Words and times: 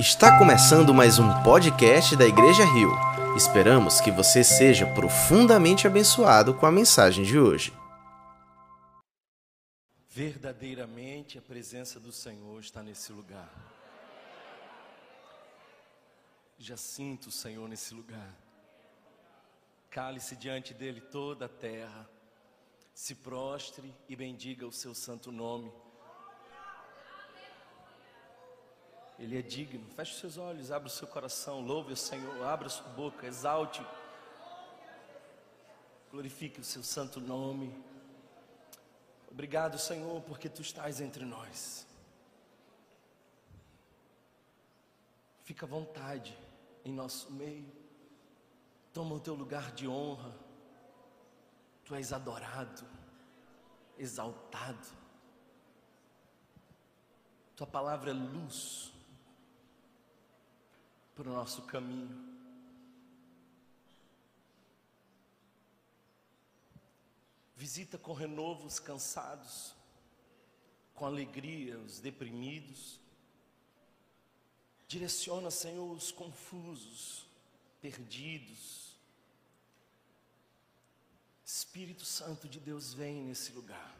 Está 0.00 0.38
começando 0.38 0.94
mais 0.94 1.18
um 1.18 1.42
podcast 1.42 2.16
da 2.16 2.24
Igreja 2.24 2.64
Rio. 2.64 2.90
Esperamos 3.36 4.00
que 4.00 4.10
você 4.10 4.42
seja 4.42 4.86
profundamente 4.94 5.86
abençoado 5.86 6.54
com 6.54 6.64
a 6.64 6.72
mensagem 6.72 7.22
de 7.22 7.38
hoje. 7.38 7.70
Verdadeiramente 10.08 11.36
a 11.36 11.42
presença 11.42 12.00
do 12.00 12.10
Senhor 12.12 12.58
está 12.60 12.82
nesse 12.82 13.12
lugar. 13.12 13.52
Já 16.58 16.78
sinto 16.78 17.26
o 17.26 17.30
Senhor 17.30 17.68
nesse 17.68 17.92
lugar. 17.92 18.34
Cale-se 19.90 20.34
diante 20.34 20.72
dele 20.72 21.02
toda 21.02 21.44
a 21.44 21.48
terra. 21.48 22.08
Se 22.94 23.14
prostre 23.14 23.94
e 24.08 24.16
bendiga 24.16 24.66
o 24.66 24.72
seu 24.72 24.94
santo 24.94 25.30
nome. 25.30 25.70
Ele 29.20 29.38
é 29.38 29.42
digno. 29.42 29.86
Feche 29.90 30.14
os 30.14 30.18
seus 30.18 30.38
olhos, 30.38 30.72
abra 30.72 30.88
o 30.88 30.90
seu 30.90 31.06
coração, 31.06 31.60
louve 31.60 31.92
o 31.92 31.96
Senhor, 31.96 32.42
abra 32.42 32.68
a 32.68 32.70
sua 32.70 32.88
boca, 32.88 33.26
exalte. 33.26 33.86
Glorifique 36.10 36.58
o 36.58 36.64
seu 36.64 36.82
santo 36.82 37.20
nome. 37.20 37.70
Obrigado, 39.30 39.78
Senhor, 39.78 40.22
porque 40.22 40.48
tu 40.48 40.62
estás 40.62 41.02
entre 41.02 41.26
nós. 41.26 41.86
Fica 45.44 45.66
à 45.66 45.68
vontade 45.68 46.36
em 46.82 46.92
nosso 46.92 47.30
meio. 47.30 47.70
Toma 48.90 49.14
o 49.16 49.20
teu 49.20 49.34
lugar 49.34 49.70
de 49.72 49.86
honra. 49.86 50.34
Tu 51.84 51.94
és 51.94 52.10
adorado, 52.10 52.86
exaltado. 53.98 54.88
Tua 57.54 57.66
palavra 57.66 58.10
é 58.10 58.14
luz 58.14 58.94
para 61.20 61.28
o 61.28 61.34
nosso 61.34 61.60
caminho. 61.64 62.18
Visita 67.54 67.98
com 67.98 68.14
renovo 68.14 68.66
os 68.66 68.78
cansados, 68.78 69.74
com 70.94 71.04
alegria 71.04 71.78
os 71.78 72.00
deprimidos. 72.00 72.98
Direciona, 74.88 75.50
Senhor, 75.50 75.94
os 75.94 76.10
confusos, 76.10 77.26
perdidos. 77.82 78.96
Espírito 81.44 82.06
Santo 82.06 82.48
de 82.48 82.58
Deus 82.58 82.94
vem 82.94 83.24
nesse 83.24 83.52
lugar. 83.52 83.94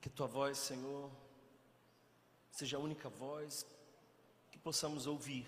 Que 0.00 0.08
tua 0.08 0.28
voz, 0.28 0.56
Senhor, 0.56 1.10
seja 2.52 2.76
a 2.76 2.80
única 2.80 3.08
voz 3.08 3.66
que 4.58 4.64
possamos 4.64 5.06
ouvir. 5.06 5.46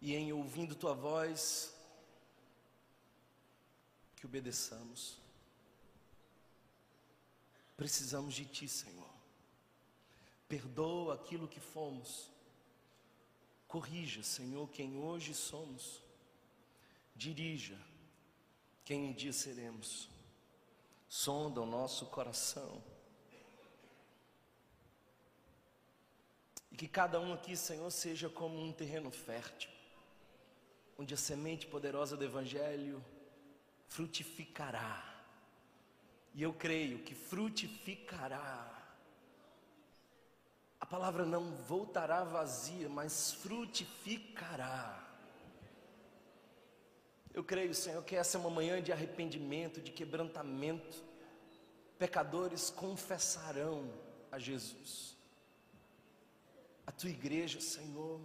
E 0.00 0.14
em 0.14 0.32
ouvindo 0.32 0.74
tua 0.74 0.94
voz, 0.94 1.72
que 4.16 4.26
obedeçamos. 4.26 5.16
Precisamos 7.76 8.34
de 8.34 8.44
ti, 8.44 8.68
Senhor. 8.68 9.08
Perdoa 10.48 11.14
aquilo 11.14 11.46
que 11.46 11.60
fomos. 11.60 12.28
Corrija, 13.68 14.22
Senhor, 14.24 14.68
quem 14.70 14.96
hoje 14.96 15.34
somos. 15.34 16.02
Dirija 17.14 17.78
quem 18.84 19.04
um 19.04 19.12
dia 19.12 19.32
seremos. 19.32 20.08
Sonda 21.08 21.60
o 21.60 21.66
nosso 21.66 22.06
coração 22.06 22.82
que 26.78 26.86
cada 26.86 27.18
um 27.18 27.32
aqui, 27.32 27.56
Senhor, 27.56 27.90
seja 27.90 28.28
como 28.28 28.56
um 28.62 28.72
terreno 28.72 29.10
fértil, 29.10 29.68
onde 30.96 31.12
a 31.12 31.16
semente 31.16 31.66
poderosa 31.66 32.16
do 32.16 32.24
Evangelho 32.24 33.04
frutificará. 33.88 35.04
E 36.32 36.40
eu 36.40 36.52
creio 36.52 37.00
que 37.00 37.16
frutificará. 37.16 38.80
A 40.78 40.86
palavra 40.86 41.26
não 41.26 41.50
voltará 41.64 42.22
vazia, 42.22 42.88
mas 42.88 43.32
frutificará. 43.32 45.04
Eu 47.34 47.42
creio, 47.42 47.74
Senhor, 47.74 48.04
que 48.04 48.14
essa 48.14 48.38
é 48.38 48.40
uma 48.40 48.50
manhã 48.50 48.80
de 48.80 48.92
arrependimento, 48.92 49.80
de 49.80 49.90
quebrantamento. 49.90 51.02
Pecadores 51.98 52.70
confessarão 52.70 53.92
a 54.30 54.38
Jesus 54.38 55.17
a 56.88 56.90
tua 56.90 57.10
igreja, 57.10 57.60
Senhor, 57.60 58.18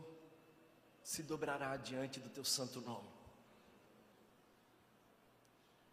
se 1.03 1.21
dobrará 1.21 1.75
diante 1.75 2.17
do 2.17 2.29
teu 2.29 2.45
santo 2.45 2.79
nome. 2.79 3.09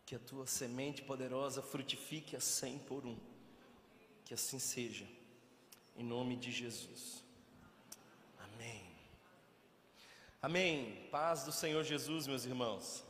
Que 0.07 0.15
a 0.15 0.21
tua 0.21 0.47
semente 0.47 1.03
poderosa 1.03 1.63
frutifique 1.63 2.37
a 2.37 2.41
cem 2.41 2.79
por 2.79 3.05
um. 3.05 3.19
Que 4.25 4.35
assim 4.35 4.61
seja, 4.61 5.05
em 5.97 6.05
nome 6.05 6.37
de 6.37 6.53
Jesus. 6.53 7.25
Amém. 8.39 8.87
Amém. 10.41 11.09
Paz 11.11 11.43
do 11.43 11.51
Senhor 11.51 11.83
Jesus, 11.83 12.29
meus 12.29 12.45
irmãos. 12.45 13.03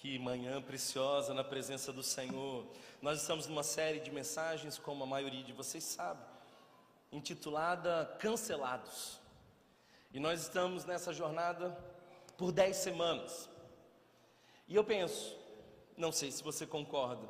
Que 0.00 0.18
manhã 0.18 0.60
preciosa 0.60 1.32
na 1.32 1.42
presença 1.42 1.94
do 1.94 2.02
Senhor. 2.02 2.66
Nós 3.00 3.22
estamos 3.22 3.46
numa 3.46 3.62
série 3.62 4.00
de 4.00 4.10
mensagens, 4.10 4.76
como 4.76 5.02
a 5.02 5.06
maioria 5.06 5.42
de 5.42 5.54
vocês 5.54 5.82
sabe 5.82 6.29
intitulada 7.12 8.16
Cancelados. 8.18 9.20
E 10.12 10.20
nós 10.20 10.42
estamos 10.42 10.84
nessa 10.84 11.12
jornada 11.12 11.70
por 12.36 12.52
dez 12.52 12.76
semanas. 12.76 13.48
E 14.66 14.74
eu 14.74 14.84
penso, 14.84 15.36
não 15.96 16.12
sei 16.12 16.30
se 16.30 16.42
você 16.42 16.66
concorda, 16.66 17.28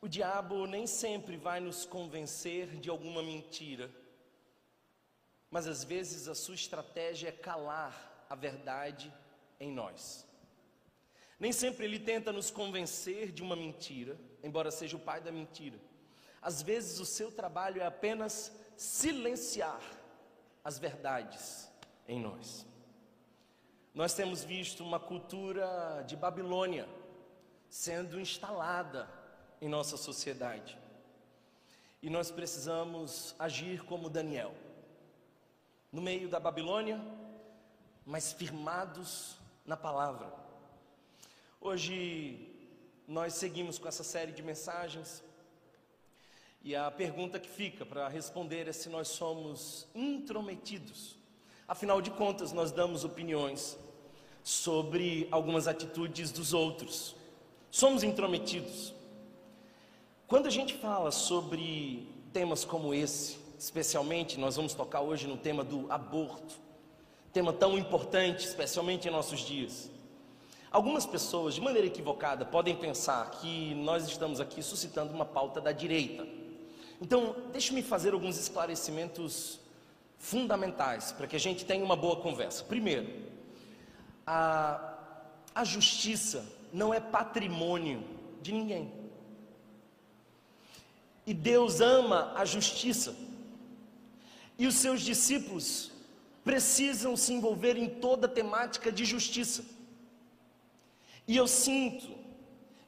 o 0.00 0.08
diabo 0.08 0.66
nem 0.66 0.86
sempre 0.86 1.36
vai 1.36 1.60
nos 1.60 1.84
convencer 1.86 2.76
de 2.80 2.90
alguma 2.90 3.22
mentira, 3.22 3.90
mas 5.48 5.68
às 5.68 5.84
vezes 5.84 6.28
a 6.28 6.34
sua 6.34 6.54
estratégia 6.54 7.28
é 7.28 7.32
calar 7.32 8.26
a 8.28 8.34
verdade 8.34 9.12
em 9.60 9.70
nós. 9.70 10.26
Nem 11.38 11.52
sempre 11.52 11.84
ele 11.84 11.98
tenta 11.98 12.32
nos 12.32 12.50
convencer 12.50 13.30
de 13.30 13.42
uma 13.42 13.54
mentira, 13.54 14.18
embora 14.42 14.70
seja 14.70 14.96
o 14.96 15.00
pai 15.00 15.20
da 15.20 15.30
mentira. 15.30 15.78
Às 16.42 16.60
vezes 16.60 16.98
o 16.98 17.06
seu 17.06 17.30
trabalho 17.30 17.80
é 17.80 17.86
apenas 17.86 18.52
silenciar 18.76 19.80
as 20.64 20.76
verdades 20.76 21.70
em 22.08 22.20
nós. 22.20 22.66
Nós 23.94 24.12
temos 24.12 24.42
visto 24.42 24.82
uma 24.82 24.98
cultura 24.98 26.02
de 26.06 26.16
Babilônia 26.16 26.88
sendo 27.68 28.20
instalada 28.20 29.08
em 29.60 29.68
nossa 29.68 29.96
sociedade. 29.96 30.76
E 32.02 32.10
nós 32.10 32.30
precisamos 32.30 33.34
agir 33.38 33.84
como 33.84 34.10
Daniel, 34.10 34.52
no 35.92 36.02
meio 36.02 36.28
da 36.28 36.40
Babilônia, 36.40 37.00
mas 38.04 38.32
firmados 38.32 39.36
na 39.64 39.76
palavra. 39.76 40.32
Hoje 41.60 42.48
nós 43.06 43.34
seguimos 43.34 43.78
com 43.78 43.86
essa 43.86 44.02
série 44.02 44.32
de 44.32 44.42
mensagens 44.42 45.22
e 46.64 46.76
a 46.76 46.90
pergunta 46.90 47.40
que 47.40 47.48
fica 47.48 47.84
para 47.84 48.06
responder 48.08 48.68
é 48.68 48.72
se 48.72 48.88
nós 48.88 49.08
somos 49.08 49.88
intrometidos. 49.94 51.16
Afinal 51.66 52.00
de 52.00 52.10
contas, 52.10 52.52
nós 52.52 52.70
damos 52.70 53.04
opiniões 53.04 53.76
sobre 54.44 55.26
algumas 55.30 55.66
atitudes 55.66 56.30
dos 56.30 56.52
outros. 56.52 57.16
Somos 57.70 58.04
intrometidos. 58.04 58.94
Quando 60.28 60.46
a 60.46 60.50
gente 60.50 60.74
fala 60.74 61.10
sobre 61.10 62.08
temas 62.32 62.64
como 62.64 62.94
esse, 62.94 63.38
especialmente 63.58 64.38
nós 64.38 64.54
vamos 64.54 64.72
tocar 64.72 65.00
hoje 65.00 65.26
no 65.26 65.36
tema 65.36 65.64
do 65.64 65.90
aborto, 65.90 66.54
tema 67.32 67.52
tão 67.52 67.76
importante, 67.76 68.46
especialmente 68.46 69.08
em 69.08 69.10
nossos 69.10 69.40
dias. 69.40 69.90
Algumas 70.70 71.04
pessoas, 71.04 71.54
de 71.54 71.60
maneira 71.60 71.86
equivocada, 71.86 72.44
podem 72.44 72.76
pensar 72.76 73.30
que 73.32 73.74
nós 73.74 74.06
estamos 74.06 74.40
aqui 74.40 74.62
suscitando 74.62 75.12
uma 75.12 75.24
pauta 75.24 75.60
da 75.60 75.72
direita. 75.72 76.41
Então, 77.02 77.34
deixe-me 77.50 77.82
fazer 77.82 78.12
alguns 78.12 78.38
esclarecimentos 78.38 79.58
fundamentais 80.18 81.10
para 81.10 81.26
que 81.26 81.34
a 81.34 81.38
gente 81.38 81.64
tenha 81.64 81.84
uma 81.84 81.96
boa 81.96 82.14
conversa. 82.14 82.62
Primeiro, 82.62 83.12
a, 84.24 84.94
a 85.52 85.64
justiça 85.64 86.46
não 86.72 86.94
é 86.94 87.00
patrimônio 87.00 88.04
de 88.40 88.52
ninguém. 88.52 88.92
E 91.26 91.34
Deus 91.34 91.80
ama 91.80 92.32
a 92.36 92.44
justiça. 92.44 93.16
E 94.56 94.64
os 94.64 94.76
seus 94.76 95.00
discípulos 95.00 95.90
precisam 96.44 97.16
se 97.16 97.32
envolver 97.32 97.76
em 97.76 97.88
toda 97.88 98.28
a 98.28 98.30
temática 98.30 98.92
de 98.92 99.04
justiça. 99.04 99.64
E 101.26 101.36
eu 101.36 101.48
sinto 101.48 102.21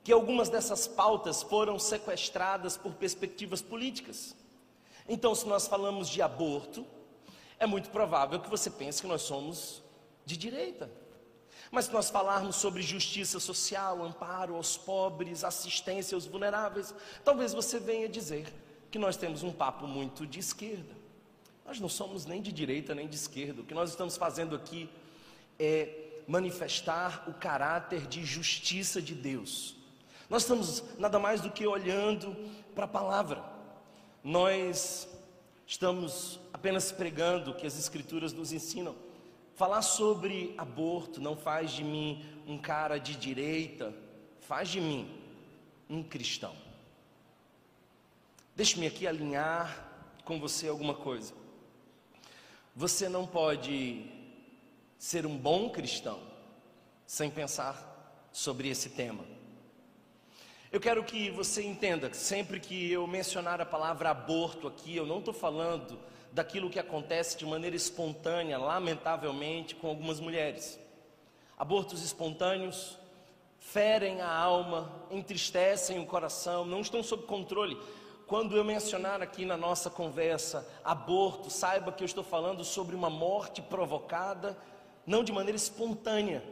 que 0.05 0.13
algumas 0.13 0.51
dessas 0.51 0.87
pautas 0.87 1.43
foram 1.43 1.79
sequestradas 1.79 2.77
por 2.77 2.93
perspectivas 2.93 3.63
políticas. 3.63 4.37
Então, 5.09 5.35
se 5.35 5.49
nós 5.49 5.67
falamos 5.67 6.11
de 6.11 6.21
aborto, 6.21 6.87
é 7.59 7.67
muito 7.67 7.89
provável 7.89 8.39
que 8.39 8.51
você 8.51 8.69
pense 8.69 9.01
que 9.01 9.09
nós 9.09 9.23
somos 9.23 9.83
de 10.27 10.37
direita. 10.37 10.91
Mas 11.71 11.87
se 11.87 11.93
nós 11.93 12.11
falarmos 12.11 12.57
sobre 12.57 12.83
justiça 12.83 13.41
social, 13.41 14.05
amparo 14.05 14.55
aos 14.57 14.77
pobres, 14.77 15.43
assistência 15.43 16.15
aos 16.15 16.27
vulneráveis, 16.27 16.95
talvez 17.25 17.55
você 17.55 17.81
venha 17.81 18.09
dizer 18.09 18.53
que 18.91 18.99
nós 18.99 19.17
temos 19.17 19.43
um 19.43 19.53
papo 19.53 19.87
muito 19.87 20.27
de 20.27 20.39
esquerda. 20.39 20.95
Nós 21.65 21.81
não 21.81 21.89
somos 21.89 22.27
nem 22.27 22.43
de 22.43 22.53
direita 22.53 22.95
nem 22.95 23.09
de 23.09 23.17
esquerda. 23.17 23.63
O 23.63 23.65
que 23.65 23.73
nós 23.73 23.89
estamos 23.89 24.19
fazendo 24.19 24.55
aqui 24.55 24.89
é 25.59 26.23
manifestar 26.29 27.25
o 27.27 27.33
caráter 27.33 28.07
de 28.07 28.23
justiça 28.23 29.01
de 29.01 29.15
Deus. 29.15 29.84
Nós 30.29 30.43
estamos 30.43 30.83
nada 30.99 31.19
mais 31.19 31.41
do 31.41 31.51
que 31.51 31.67
olhando 31.67 32.35
para 32.75 32.85
a 32.85 32.89
palavra. 32.89 33.45
Nós 34.23 35.09
estamos 35.67 36.41
apenas 36.53 36.91
pregando 36.91 37.51
o 37.51 37.55
que 37.55 37.67
as 37.67 37.79
Escrituras 37.79 38.33
nos 38.33 38.53
ensinam. 38.53 38.95
Falar 39.55 39.83
sobre 39.83 40.55
aborto 40.59 41.21
não 41.21 41.37
faz 41.37 41.71
de 41.71 41.85
mim 41.85 42.25
um 42.47 42.59
cara 42.59 42.99
de 42.99 43.15
direita, 43.15 43.95
faz 44.41 44.69
de 44.69 44.81
mim 44.81 45.09
um 45.89 46.03
cristão. 46.03 46.55
Deixe-me 48.57 48.87
aqui 48.87 49.07
alinhar 49.07 49.89
com 50.25 50.41
você 50.41 50.69
alguma 50.69 50.95
coisa. 50.95 51.35
Você 52.75 53.09
não 53.09 53.27
pode 53.27 54.05
ser 54.99 55.27
um 55.27 55.37
bom 55.37 55.71
cristão 55.71 56.21
sem 57.07 57.31
pensar 57.31 58.29
sobre 58.33 58.69
esse 58.69 58.91
tema. 58.91 59.25
Eu 60.75 60.81
quero 60.81 61.05
que 61.05 61.31
você 61.31 61.63
entenda 61.63 62.11
que 62.11 62.17
sempre 62.17 62.59
que 62.59 62.91
eu 62.91 63.07
mencionar 63.07 63.61
a 63.61 63.65
palavra 63.65 64.11
aborto 64.11 64.67
aqui, 64.67 64.97
eu 64.97 65.07
não 65.07 65.21
estou 65.21 65.33
falando 65.33 65.97
daquilo 66.33 66.69
que 66.69 66.81
acontece 66.81 67.39
de 67.39 67.47
maneira 67.47 67.77
espontânea, 67.77 68.59
lamentavelmente, 68.59 69.77
com 69.77 69.87
algumas 69.87 70.19
mulheres. 70.19 70.77
Abortos 71.57 72.03
espontâneos 72.03 72.99
ferem 73.61 74.21
a 74.21 74.29
alma, 74.29 74.91
entristecem 75.13 76.01
o 76.01 76.07
coração, 76.07 76.65
não 76.65 76.81
estão 76.81 77.05
sob 77.05 77.23
controle. 77.23 77.81
Quando 78.27 78.57
eu 78.57 78.65
mencionar 78.65 79.23
aqui 79.23 79.45
na 79.45 79.57
nossa 79.57 79.89
conversa 79.89 80.69
aborto, 80.83 81.51
saiba 81.51 81.93
que 81.93 82.03
eu 82.03 82.07
estou 82.07 82.25
falando 82.25 82.65
sobre 82.65 82.97
uma 82.97 83.09
morte 83.09 83.63
provocada, 83.63 84.59
não 85.07 85.23
de 85.23 85.31
maneira 85.31 85.57
espontânea, 85.57 86.43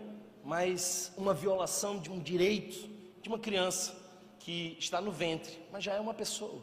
mas 0.44 1.12
uma 1.16 1.34
violação 1.34 1.98
de 1.98 2.08
um 2.08 2.20
direito 2.20 2.88
de 3.20 3.28
uma 3.28 3.38
criança 3.40 4.00
que 4.44 4.76
está 4.78 5.00
no 5.00 5.12
ventre, 5.12 5.58
mas 5.70 5.84
já 5.84 5.94
é 5.94 6.00
uma 6.00 6.14
pessoa. 6.14 6.62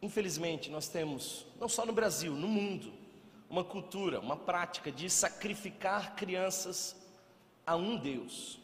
Infelizmente, 0.00 0.70
nós 0.70 0.88
temos, 0.88 1.46
não 1.60 1.68
só 1.68 1.86
no 1.86 1.92
Brasil, 1.92 2.32
no 2.32 2.48
mundo, 2.48 2.92
uma 3.48 3.64
cultura, 3.64 4.20
uma 4.20 4.36
prática 4.36 4.90
de 4.90 5.08
sacrificar 5.08 6.14
crianças 6.16 6.96
a 7.66 7.76
um 7.76 7.96
Deus. 7.96 8.58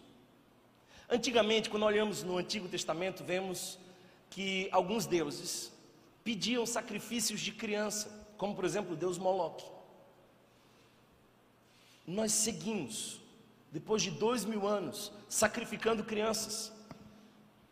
Antigamente, 1.09 1.69
quando 1.69 1.85
olhamos 1.85 2.23
no 2.23 2.39
Antigo 2.39 2.69
Testamento, 2.69 3.23
vemos 3.23 3.79
que 4.31 4.69
alguns 4.73 5.07
deuses 5.07 5.73
pediam 6.25 6.65
sacrifícios 6.65 7.41
de 7.41 7.53
criança, 7.53 8.27
como 8.37 8.55
por 8.55 8.65
exemplo 8.65 8.93
o 8.93 8.97
deus 8.97 9.19
Moloque. 9.19 9.65
Nós 12.07 12.33
seguimos, 12.33 13.20
depois 13.73 14.03
de 14.03 14.11
dois 14.11 14.45
mil 14.45 14.67
anos, 14.67 15.13
sacrificando 15.29 16.05
crianças. 16.05 16.73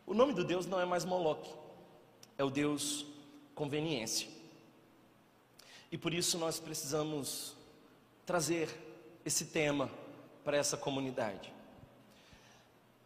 O 0.06 0.14
nome 0.14 0.32
do 0.32 0.44
Deus 0.44 0.66
não 0.66 0.80
é 0.80 0.84
mais 0.84 1.04
Moloque, 1.04 1.52
é 2.36 2.44
o 2.44 2.50
Deus 2.50 3.04
conveniência. 3.54 4.28
E 5.90 5.98
por 5.98 6.14
isso 6.14 6.38
nós 6.38 6.60
precisamos 6.60 7.56
trazer 8.24 8.68
esse 9.24 9.46
tema 9.46 9.90
para 10.44 10.56
essa 10.56 10.76
comunidade. 10.76 11.52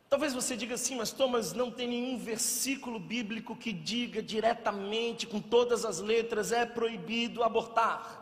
Talvez 0.08 0.34
você 0.34 0.56
diga 0.56 0.74
assim, 0.74 0.94
mas 0.94 1.10
Thomas, 1.10 1.54
não 1.54 1.70
tem 1.70 1.88
nenhum 1.88 2.18
versículo 2.18 3.00
bíblico 3.00 3.56
que 3.56 3.72
diga 3.72 4.22
diretamente, 4.22 5.26
com 5.26 5.40
todas 5.40 5.86
as 5.86 6.00
letras, 6.00 6.52
é 6.52 6.66
proibido 6.66 7.42
abortar. 7.42 8.20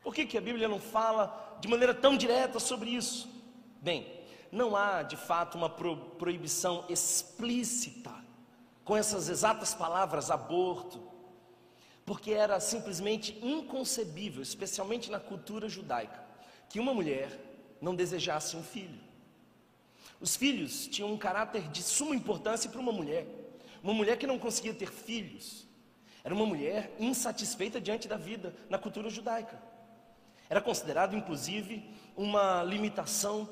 Por 0.00 0.14
que, 0.14 0.24
que 0.24 0.38
a 0.38 0.40
Bíblia 0.40 0.68
não 0.68 0.80
fala 0.80 1.58
de 1.60 1.68
maneira 1.68 1.92
tão 1.92 2.16
direta 2.16 2.58
sobre 2.58 2.88
isso? 2.88 3.28
Bem, 3.80 4.06
não 4.52 4.76
há 4.76 5.02
de 5.02 5.16
fato 5.16 5.56
uma 5.56 5.70
pro 5.70 5.96
proibição 6.18 6.84
explícita 6.88 8.12
com 8.84 8.96
essas 8.96 9.28
exatas 9.28 9.74
palavras 9.74 10.30
aborto, 10.30 11.00
porque 12.04 12.32
era 12.32 12.58
simplesmente 12.60 13.38
inconcebível, 13.40 14.42
especialmente 14.42 15.10
na 15.10 15.20
cultura 15.20 15.68
judaica, 15.68 16.24
que 16.68 16.80
uma 16.80 16.92
mulher 16.92 17.38
não 17.80 17.94
desejasse 17.94 18.56
um 18.56 18.62
filho. 18.62 19.00
Os 20.20 20.36
filhos 20.36 20.86
tinham 20.86 21.10
um 21.10 21.16
caráter 21.16 21.68
de 21.68 21.82
suma 21.82 22.14
importância 22.14 22.68
para 22.68 22.80
uma 22.80 22.92
mulher. 22.92 23.26
Uma 23.82 23.94
mulher 23.94 24.18
que 24.18 24.26
não 24.26 24.38
conseguia 24.38 24.74
ter 24.74 24.90
filhos 24.90 25.66
era 26.22 26.34
uma 26.34 26.44
mulher 26.44 26.94
insatisfeita 26.98 27.80
diante 27.80 28.06
da 28.06 28.16
vida 28.16 28.54
na 28.68 28.78
cultura 28.78 29.08
judaica. 29.08 29.58
Era 30.50 30.60
considerado, 30.60 31.16
inclusive, 31.16 31.88
uma 32.16 32.62
limitação 32.62 33.48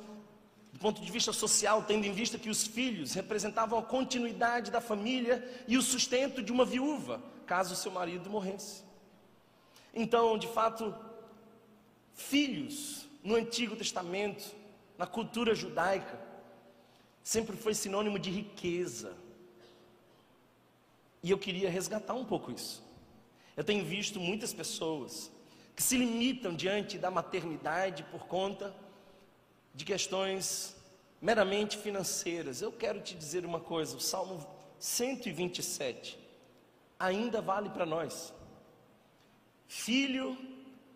do 0.78 0.80
ponto 0.80 1.02
de 1.02 1.10
vista 1.10 1.32
social, 1.32 1.82
tendo 1.82 2.06
em 2.06 2.12
vista 2.12 2.38
que 2.38 2.48
os 2.48 2.64
filhos 2.64 3.12
representavam 3.12 3.80
a 3.80 3.82
continuidade 3.82 4.70
da 4.70 4.80
família 4.80 5.44
e 5.66 5.76
o 5.76 5.82
sustento 5.82 6.40
de 6.40 6.52
uma 6.52 6.64
viúva, 6.64 7.20
caso 7.44 7.75
seu 7.75 7.90
marido 7.90 8.30
morresse. 8.30 8.84
Então, 9.92 10.38
de 10.38 10.46
fato, 10.46 10.94
filhos 12.14 13.08
no 13.25 13.34
Antigo 13.34 13.75
Testamento, 13.75 14.54
na 14.96 15.04
cultura 15.04 15.52
judaica, 15.52 16.16
sempre 17.25 17.56
foi 17.56 17.75
sinônimo 17.75 18.16
de 18.16 18.30
riqueza. 18.30 19.16
E 21.25 21.32
eu 21.32 21.38
queria 21.38 21.69
resgatar 21.69 22.14
um 22.14 22.25
pouco 22.25 22.52
isso. 22.52 22.84
Eu 23.56 23.64
tenho 23.64 23.84
visto 23.84 24.20
muitas 24.20 24.52
pessoas 24.52 25.28
que 25.75 25.82
se 25.82 25.96
limitam 25.96 26.54
diante 26.54 26.96
da 26.96 27.10
maternidade 27.10 28.04
por 28.12 28.28
conta 28.28 28.72
de 29.78 29.84
questões 29.84 30.75
meramente 31.22 31.78
financeiras. 31.78 32.60
Eu 32.60 32.72
quero 32.72 33.00
te 33.00 33.14
dizer 33.14 33.46
uma 33.46 33.60
coisa: 33.60 33.97
o 33.97 34.00
Salmo 34.00 34.44
127 34.80 36.18
ainda 36.99 37.40
vale 37.40 37.70
para 37.70 37.87
nós. 37.87 38.35
Filho 39.68 40.37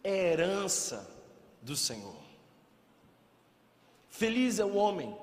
é 0.03 0.33
herança 0.33 1.09
do 1.63 1.77
Senhor. 1.77 2.17
Feliz 4.11 4.59
é 4.59 4.65
o 4.65 4.75
homem 4.75 5.17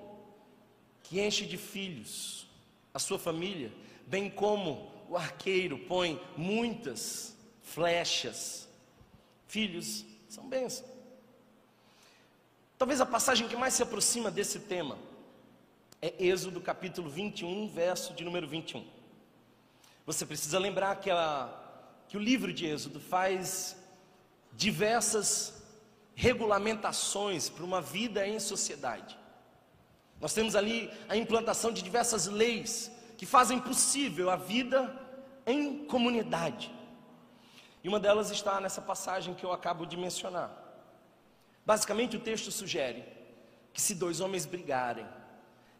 que 1.03 1.19
enche 1.19 1.45
de 1.45 1.57
filhos 1.57 2.47
a 2.93 2.99
sua 2.99 3.19
família, 3.19 3.73
bem 4.07 4.29
como 4.29 4.89
o 5.09 5.17
arqueiro 5.17 5.79
põe 5.79 6.21
muitas 6.37 7.35
flechas. 7.61 8.69
Filhos 9.47 10.05
são 10.29 10.47
bênçãos. 10.47 10.98
Talvez 12.79 13.01
a 13.01 13.05
passagem 13.05 13.45
que 13.45 13.57
mais 13.57 13.74
se 13.74 13.83
aproxima 13.83 14.31
desse 14.31 14.57
tema 14.57 14.98
é 16.01 16.13
Êxodo 16.17 16.62
capítulo 16.62 17.09
21, 17.09 17.67
verso 17.67 18.13
de 18.13 18.24
número 18.24 18.48
21. 18.48 18.88
Você 20.05 20.25
precisa 20.25 20.57
lembrar 20.57 20.95
que, 20.95 21.12
a, 21.12 21.53
que 22.07 22.15
o 22.15 22.21
livro 22.21 22.53
de 22.53 22.65
Êxodo 22.65 23.01
faz 23.01 23.75
diversas 24.53 25.62
regulamentações 26.15 27.50
para 27.50 27.65
uma 27.65 27.81
vida 27.81 28.25
em 28.25 28.39
sociedade. 28.39 29.19
Nós 30.21 30.33
temos 30.33 30.55
ali 30.55 30.89
a 31.09 31.17
implantação 31.17 31.74
de 31.74 31.81
diversas 31.81 32.27
leis 32.27 32.89
que 33.17 33.25
fazem 33.25 33.59
possível 33.59 34.29
a 34.29 34.38
vida 34.38 34.98
em 35.45 35.86
comunidade. 35.86 36.74
E 37.83 37.89
uma 37.89 38.00
delas 38.00 38.31
está 38.31 38.62
nessa 38.62 38.81
passagem 38.81 39.33
que 39.33 39.43
eu 39.43 39.51
acabo 39.51 39.86
de 39.86 39.98
mencionar. 39.98 40.68
Basicamente, 41.69 42.17
o 42.17 42.19
texto 42.19 42.51
sugere 42.51 43.03
que 43.71 43.79
se 43.79 43.93
dois 43.93 44.19
homens 44.21 44.43
brigarem 44.43 45.05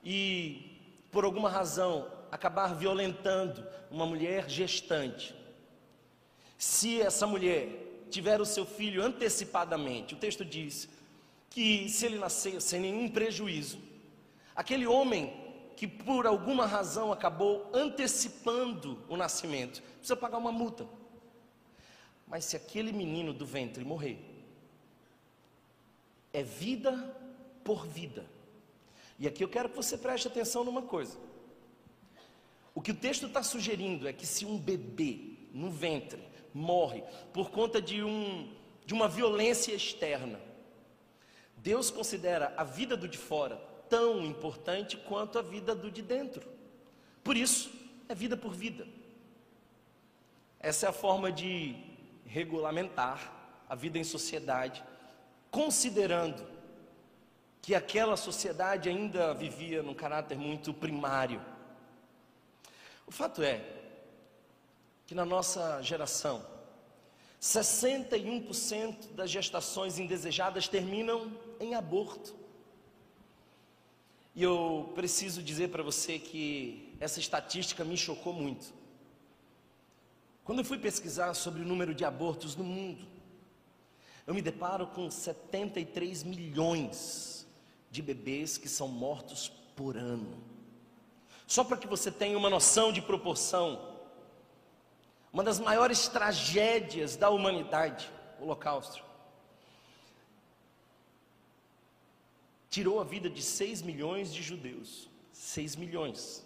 e, 0.04 0.80
por 1.12 1.26
alguma 1.26 1.50
razão, 1.50 2.08
acabar 2.32 2.76
violentando 2.76 3.66
uma 3.90 4.06
mulher 4.06 4.48
gestante, 4.48 5.34
se 6.60 7.02
essa 7.02 7.26
mulher 7.26 8.06
tiver 8.12 8.40
o 8.40 8.46
seu 8.46 8.68
filho 8.68 9.02
antecipadamente, 9.02 10.14
o 10.14 10.18
texto 10.18 10.46
diz 10.46 10.88
que 11.50 11.90
se 11.90 12.06
ele 12.06 12.20
nascer 12.20 12.62
sem 12.62 12.80
nenhum 12.80 13.10
prejuízo, 13.10 13.80
aquele 14.56 14.86
homem 14.86 15.34
que 15.76 15.88
por 15.88 16.28
alguma 16.28 16.68
razão 16.68 17.12
acabou 17.12 17.68
antecipando 17.74 19.04
o 19.10 19.18
nascimento, 19.18 19.82
precisa 19.98 20.16
pagar 20.16 20.38
uma 20.38 20.52
multa. 20.52 20.88
Mas 22.28 22.46
se 22.46 22.56
aquele 22.56 22.92
menino 22.92 23.34
do 23.34 23.44
ventre 23.44 23.84
morrer, 23.84 24.29
é 26.40 26.44
vida 26.44 26.92
por 27.64 27.86
vida. 27.86 28.26
E 29.18 29.28
aqui 29.28 29.44
eu 29.44 29.50
quero 29.50 29.70
que 29.70 29.76
você 29.76 29.98
preste 29.98 30.28
atenção 30.28 30.64
numa 30.64 30.82
coisa. 30.82 31.18
O 32.74 32.82
que 32.82 32.92
o 32.92 32.96
texto 32.96 33.26
está 33.26 33.44
sugerindo 33.44 34.08
é 34.08 34.14
que 34.14 34.26
se 34.26 34.46
um 34.46 34.58
bebê 34.58 35.38
no 35.52 35.70
ventre 35.70 36.24
morre 36.54 37.04
por 37.34 37.52
conta 37.52 37.82
de, 37.82 38.02
um, 38.02 38.54
de 38.86 38.94
uma 38.94 39.08
violência 39.08 39.74
externa, 39.74 40.40
Deus 41.58 41.92
considera 41.92 42.54
a 42.56 42.64
vida 42.64 42.96
do 42.96 43.08
de 43.08 43.18
fora 43.18 43.58
tão 43.90 44.24
importante 44.24 44.96
quanto 44.96 45.38
a 45.38 45.42
vida 45.42 45.76
do 45.76 45.92
de 45.92 46.02
dentro. 46.02 46.48
Por 47.24 47.36
isso, 47.36 47.70
é 48.08 48.16
vida 48.16 48.38
por 48.38 48.54
vida. 48.54 48.88
Essa 50.60 50.86
é 50.86 50.90
a 50.90 50.94
forma 50.94 51.32
de 51.32 51.76
regulamentar 52.26 53.64
a 53.68 53.76
vida 53.76 53.98
em 53.98 54.04
sociedade, 54.04 54.84
considerando 55.52 56.48
que 57.62 57.76
aquela 57.76 58.16
sociedade 58.18 58.90
ainda 58.90 59.34
vivia 59.34 59.84
num 59.84 59.94
caráter 59.94 60.38
muito 60.38 60.74
primário. 60.74 61.42
O 63.06 63.12
fato 63.12 63.42
é 63.44 63.64
que 65.06 65.16
na 65.16 65.26
nossa 65.26 65.82
geração, 65.82 66.46
61% 67.42 69.14
das 69.14 69.30
gestações 69.30 69.98
indesejadas 69.98 70.68
terminam 70.68 71.32
em 71.60 71.74
aborto. 71.74 72.36
E 74.36 74.44
eu 74.44 74.92
preciso 74.94 75.42
dizer 75.42 75.70
para 75.70 75.82
você 75.82 76.20
que 76.20 76.96
essa 77.00 77.20
estatística 77.20 77.84
me 77.84 77.98
chocou 77.98 78.34
muito. 78.34 78.74
Quando 80.44 80.60
eu 80.60 80.66
fui 80.66 80.78
pesquisar 80.78 81.34
sobre 81.34 81.62
o 81.62 81.66
número 81.66 81.94
de 81.94 82.06
abortos 82.06 82.56
no 82.56 82.64
mundo, 82.64 83.06
eu 84.30 84.36
me 84.36 84.44
deparo 84.44 84.86
com 84.86 85.10
73 85.10 86.22
milhões 86.22 87.48
de 87.90 88.00
bebês 88.00 88.60
que 88.60 88.70
são 88.70 88.88
mortos 88.88 89.50
por 89.76 89.98
ano. 89.98 90.38
Só 91.48 91.64
para 91.64 91.78
que 91.78 91.88
você 91.88 92.12
tenha 92.12 92.38
uma 92.38 92.48
noção 92.48 92.94
de 92.94 93.02
proporção, 93.02 93.98
uma 95.34 95.44
das 95.44 95.60
maiores 95.60 96.08
tragédias 96.08 97.16
da 97.16 97.32
humanidade, 97.32 98.08
o 98.40 98.44
Holocausto, 98.44 99.04
tirou 102.70 103.02
a 103.02 103.04
vida 103.04 103.32
de 103.32 103.42
6 103.42 103.82
milhões 103.82 104.32
de 104.32 104.44
judeus. 104.44 105.10
6 105.34 105.76
milhões. 105.76 106.46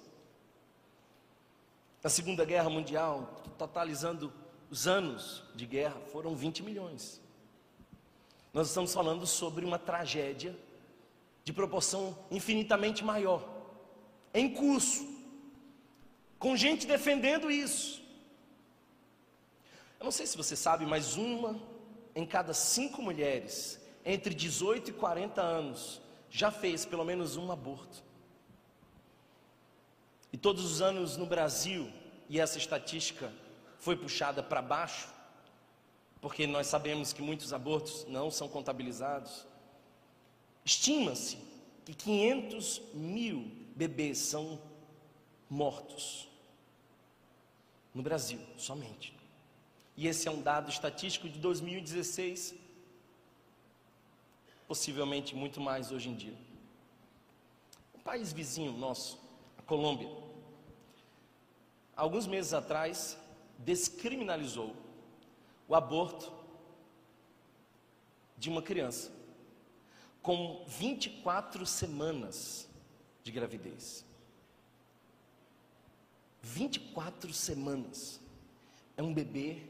Na 2.01 2.09
Segunda 2.09 2.45
Guerra 2.45 2.69
Mundial, 2.69 3.43
totalizando 3.57 4.31
os 4.69 4.87
anos 4.87 5.43
de 5.53 5.65
guerra, 5.65 5.99
foram 6.13 6.33
20 6.33 6.63
milhões. 6.63 7.21
Nós 8.53 8.67
estamos 8.67 8.93
falando 8.93 9.25
sobre 9.25 9.65
uma 9.65 9.79
tragédia 9.79 10.55
de 11.43 11.51
proporção 11.51 12.17
infinitamente 12.29 13.03
maior, 13.03 13.43
em 14.33 14.53
curso, 14.53 15.05
com 16.37 16.55
gente 16.55 16.85
defendendo 16.85 17.49
isso. 17.49 18.01
Eu 19.99 20.05
não 20.05 20.11
sei 20.11 20.27
se 20.27 20.37
você 20.37 20.55
sabe, 20.55 20.85
mas 20.85 21.17
uma 21.17 21.59
em 22.15 22.25
cada 22.25 22.53
cinco 22.53 23.01
mulheres 23.01 23.81
entre 24.05 24.33
18 24.33 24.89
e 24.89 24.93
40 24.93 25.41
anos 25.41 26.01
já 26.29 26.51
fez 26.51 26.85
pelo 26.85 27.03
menos 27.03 27.37
um 27.37 27.51
aborto. 27.51 28.03
E 30.31 30.37
todos 30.37 30.63
os 30.65 30.81
anos 30.81 31.15
no 31.15 31.25
Brasil, 31.25 31.91
e 32.27 32.39
essa 32.39 32.57
estatística 32.57 33.31
foi 33.77 33.95
puxada 33.95 34.41
para 34.41 34.61
baixo, 34.61 35.12
porque 36.23 36.47
nós 36.47 36.67
sabemos 36.67 37.11
que 37.11 37.21
muitos 37.21 37.51
abortos 37.51 38.05
não 38.07 38.31
são 38.31 38.47
contabilizados. 38.47 39.45
Estima-se 40.63 41.37
que 41.83 41.93
500 41.93 42.81
mil 42.93 43.51
bebês 43.75 44.19
são 44.19 44.57
mortos 45.49 46.29
no 47.93 48.01
Brasil 48.01 48.39
somente. 48.57 49.13
E 49.97 50.07
esse 50.07 50.25
é 50.29 50.31
um 50.31 50.41
dado 50.41 50.69
estatístico 50.69 51.27
de 51.27 51.37
2016, 51.39 52.55
possivelmente 54.65 55.35
muito 55.35 55.59
mais 55.59 55.91
hoje 55.91 56.07
em 56.07 56.15
dia. 56.15 56.37
Um 57.93 57.99
país 57.99 58.31
vizinho 58.31 58.71
nosso, 58.71 59.19
a 59.57 59.61
Colômbia, 59.63 60.09
alguns 61.97 62.25
meses 62.25 62.53
atrás, 62.53 63.17
descriminalizou 63.59 64.82
o 65.67 65.75
aborto 65.75 66.31
de 68.37 68.49
uma 68.49 68.61
criança 68.61 69.11
com 70.21 70.63
24 70.67 71.65
semanas 71.65 72.67
de 73.23 73.31
gravidez. 73.31 74.05
24 76.41 77.33
semanas. 77.33 78.19
É 78.95 79.03
um 79.03 79.13
bebê 79.13 79.63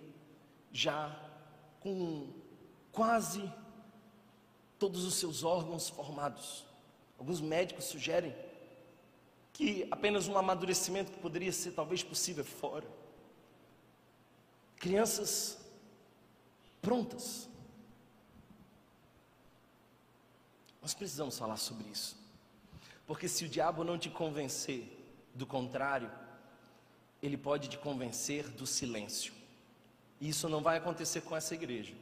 já 0.71 1.15
com 1.79 2.27
quase 2.91 3.51
todos 4.77 5.05
os 5.05 5.15
seus 5.15 5.43
órgãos 5.43 5.89
formados. 5.89 6.65
Alguns 7.17 7.39
médicos 7.39 7.85
sugerem 7.85 8.35
que 9.53 9.87
apenas 9.91 10.27
um 10.27 10.37
amadurecimento 10.37 11.11
que 11.11 11.19
poderia 11.19 11.51
ser 11.51 11.71
talvez 11.71 12.03
possível 12.03 12.43
fora. 12.43 12.87
Crianças 14.77 15.62
prontas. 16.83 17.49
Nós 20.81 20.93
precisamos 20.93 21.37
falar 21.37 21.55
sobre 21.55 21.87
isso. 21.87 22.15
Porque 23.07 23.29
se 23.29 23.45
o 23.45 23.49
diabo 23.49 23.85
não 23.85 23.97
te 23.97 24.09
convencer 24.09 24.85
do 25.33 25.47
contrário, 25.47 26.11
ele 27.21 27.37
pode 27.37 27.69
te 27.69 27.77
convencer 27.77 28.49
do 28.49 28.67
silêncio. 28.67 29.33
E 30.19 30.27
isso 30.27 30.49
não 30.49 30.61
vai 30.61 30.77
acontecer 30.77 31.21
com 31.21 31.35
essa 31.35 31.55
igreja. 31.55 31.95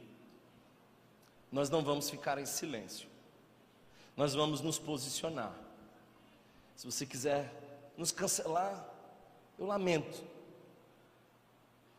Nós 1.50 1.70
não 1.70 1.82
vamos 1.82 2.10
ficar 2.10 2.38
em 2.38 2.46
silêncio. 2.46 3.08
Nós 4.16 4.34
vamos 4.34 4.60
nos 4.60 4.78
posicionar. 4.78 5.54
Se 6.74 6.86
você 6.86 7.06
quiser 7.06 7.52
nos 7.96 8.10
cancelar, 8.10 8.84
eu 9.56 9.66
lamento. 9.66 10.24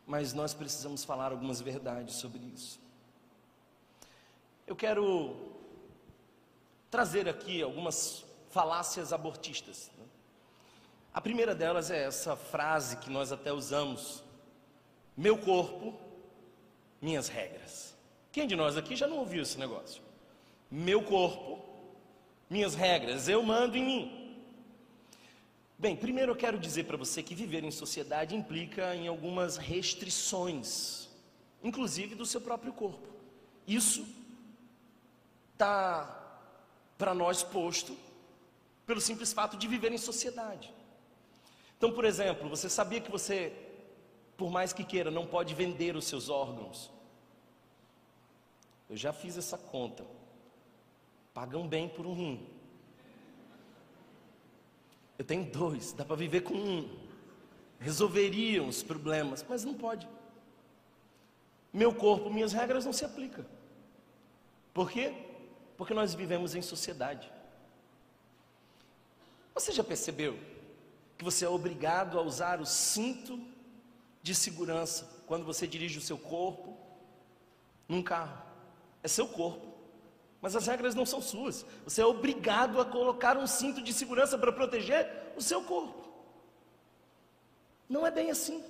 Mas 0.06 0.32
nós 0.32 0.52
precisamos 0.52 1.04
falar 1.04 1.32
algumas 1.32 1.60
verdades 1.60 2.16
sobre 2.16 2.40
isso. 2.54 2.80
Eu 4.66 4.76
quero 4.76 5.34
trazer 6.90 7.28
aqui 7.28 7.62
algumas 7.62 8.24
falácias 8.50 9.12
abortistas. 9.12 9.90
Né? 9.98 10.04
A 11.12 11.20
primeira 11.20 11.54
delas 11.54 11.90
é 11.90 12.04
essa 12.04 12.36
frase 12.36 12.96
que 12.98 13.10
nós 13.10 13.32
até 13.32 13.52
usamos: 13.52 14.22
meu 15.16 15.38
corpo, 15.38 15.94
minhas 17.00 17.28
regras. 17.28 17.94
Quem 18.32 18.46
de 18.46 18.56
nós 18.56 18.76
aqui 18.76 18.96
já 18.96 19.06
não 19.06 19.18
ouviu 19.18 19.42
esse 19.42 19.58
negócio? 19.58 20.02
Meu 20.70 21.02
corpo, 21.02 21.64
minhas 22.50 22.74
regras, 22.74 23.28
eu 23.28 23.42
mando 23.42 23.76
em 23.76 23.84
mim. 23.84 24.23
Bem, 25.76 25.96
primeiro 25.96 26.32
eu 26.32 26.36
quero 26.36 26.58
dizer 26.58 26.84
para 26.84 26.96
você 26.96 27.22
que 27.22 27.34
viver 27.34 27.64
em 27.64 27.70
sociedade 27.70 28.34
implica 28.34 28.94
em 28.94 29.08
algumas 29.08 29.56
restrições, 29.56 31.08
inclusive 31.62 32.14
do 32.14 32.24
seu 32.24 32.40
próprio 32.40 32.72
corpo. 32.72 33.08
Isso 33.66 34.06
está 35.52 36.20
para 36.96 37.12
nós 37.12 37.42
posto 37.42 37.96
pelo 38.86 39.00
simples 39.00 39.32
fato 39.32 39.56
de 39.56 39.66
viver 39.66 39.92
em 39.92 39.98
sociedade. 39.98 40.72
Então, 41.76 41.92
por 41.92 42.04
exemplo, 42.04 42.48
você 42.48 42.68
sabia 42.68 43.00
que 43.00 43.10
você, 43.10 43.52
por 44.36 44.50
mais 44.50 44.72
que 44.72 44.84
queira, 44.84 45.10
não 45.10 45.26
pode 45.26 45.54
vender 45.54 45.96
os 45.96 46.06
seus 46.06 46.28
órgãos? 46.28 46.90
Eu 48.88 48.96
já 48.96 49.12
fiz 49.12 49.36
essa 49.36 49.58
conta. 49.58 50.04
Pagam 51.32 51.66
bem 51.66 51.88
por 51.88 52.06
um 52.06 52.14
rim. 52.14 52.46
Eu 55.18 55.24
tenho 55.24 55.44
dois, 55.50 55.92
dá 55.92 56.04
para 56.04 56.16
viver 56.16 56.42
com 56.42 56.54
um. 56.54 56.98
Resolveriam 57.78 58.68
os 58.68 58.82
problemas, 58.82 59.44
mas 59.48 59.64
não 59.64 59.74
pode. 59.74 60.08
Meu 61.72 61.94
corpo, 61.94 62.30
minhas 62.30 62.52
regras 62.52 62.84
não 62.84 62.92
se 62.92 63.04
aplicam. 63.04 63.44
Por 64.72 64.90
quê? 64.90 65.12
Porque 65.76 65.94
nós 65.94 66.14
vivemos 66.14 66.54
em 66.54 66.62
sociedade. 66.62 67.30
Você 69.54 69.72
já 69.72 69.84
percebeu 69.84 70.38
que 71.16 71.24
você 71.24 71.44
é 71.44 71.48
obrigado 71.48 72.18
a 72.18 72.22
usar 72.22 72.60
o 72.60 72.66
cinto 72.66 73.40
de 74.22 74.34
segurança 74.34 75.22
quando 75.26 75.44
você 75.44 75.66
dirige 75.66 75.98
o 75.98 76.02
seu 76.02 76.18
corpo 76.18 76.76
num 77.88 78.02
carro? 78.02 78.42
É 79.02 79.08
seu 79.08 79.28
corpo. 79.28 79.73
Mas 80.44 80.54
as 80.54 80.66
regras 80.66 80.94
não 80.94 81.06
são 81.06 81.22
suas. 81.22 81.64
Você 81.84 82.02
é 82.02 82.04
obrigado 82.04 82.78
a 82.78 82.84
colocar 82.84 83.38
um 83.38 83.46
cinto 83.46 83.80
de 83.80 83.94
segurança 83.94 84.36
para 84.36 84.52
proteger 84.52 85.32
o 85.34 85.40
seu 85.40 85.62
corpo. 85.64 86.06
Não 87.88 88.06
é 88.06 88.10
bem 88.10 88.30
assim. 88.30 88.62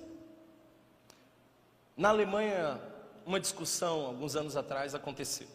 Na 1.97 2.07
Alemanha, 2.07 2.81
uma 3.25 3.41
discussão, 3.41 4.05
alguns 4.05 4.37
anos 4.37 4.55
atrás, 4.55 4.95
aconteceu. 4.95 5.49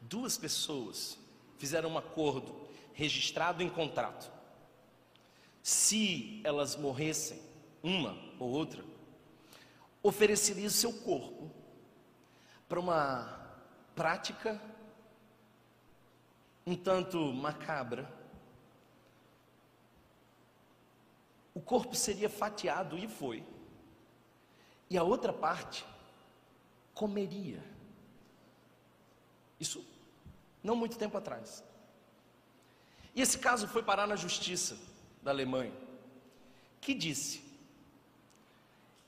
Duas 0.00 0.38
pessoas 0.38 1.18
fizeram 1.58 1.90
um 1.90 1.98
acordo 1.98 2.66
registrado 2.94 3.62
em 3.62 3.68
contrato. 3.68 4.32
Se 5.62 6.40
elas 6.42 6.74
morressem, 6.74 7.38
uma 7.82 8.16
ou 8.38 8.48
outra, 8.48 8.82
ofereceria 10.02 10.68
o 10.68 10.70
seu 10.70 10.90
corpo 10.90 11.50
para 12.66 12.80
uma 12.80 13.42
prática 13.94 14.58
um 16.66 16.76
tanto 16.76 17.32
macabra. 17.32 18.10
O 21.54 21.60
corpo 21.60 21.94
seria 21.94 22.30
fatiado 22.30 22.96
e 22.96 23.06
foi. 23.08 23.44
E 24.88 24.96
a 24.96 25.02
outra 25.02 25.32
parte 25.32 25.84
comeria. 26.94 27.62
Isso 29.58 29.84
não 30.62 30.76
muito 30.76 30.96
tempo 30.96 31.16
atrás. 31.16 31.64
E 33.14 33.20
esse 33.20 33.38
caso 33.38 33.68
foi 33.68 33.82
parar 33.82 34.06
na 34.06 34.16
justiça 34.16 34.78
da 35.22 35.30
Alemanha, 35.30 35.72
que 36.80 36.94
disse 36.94 37.42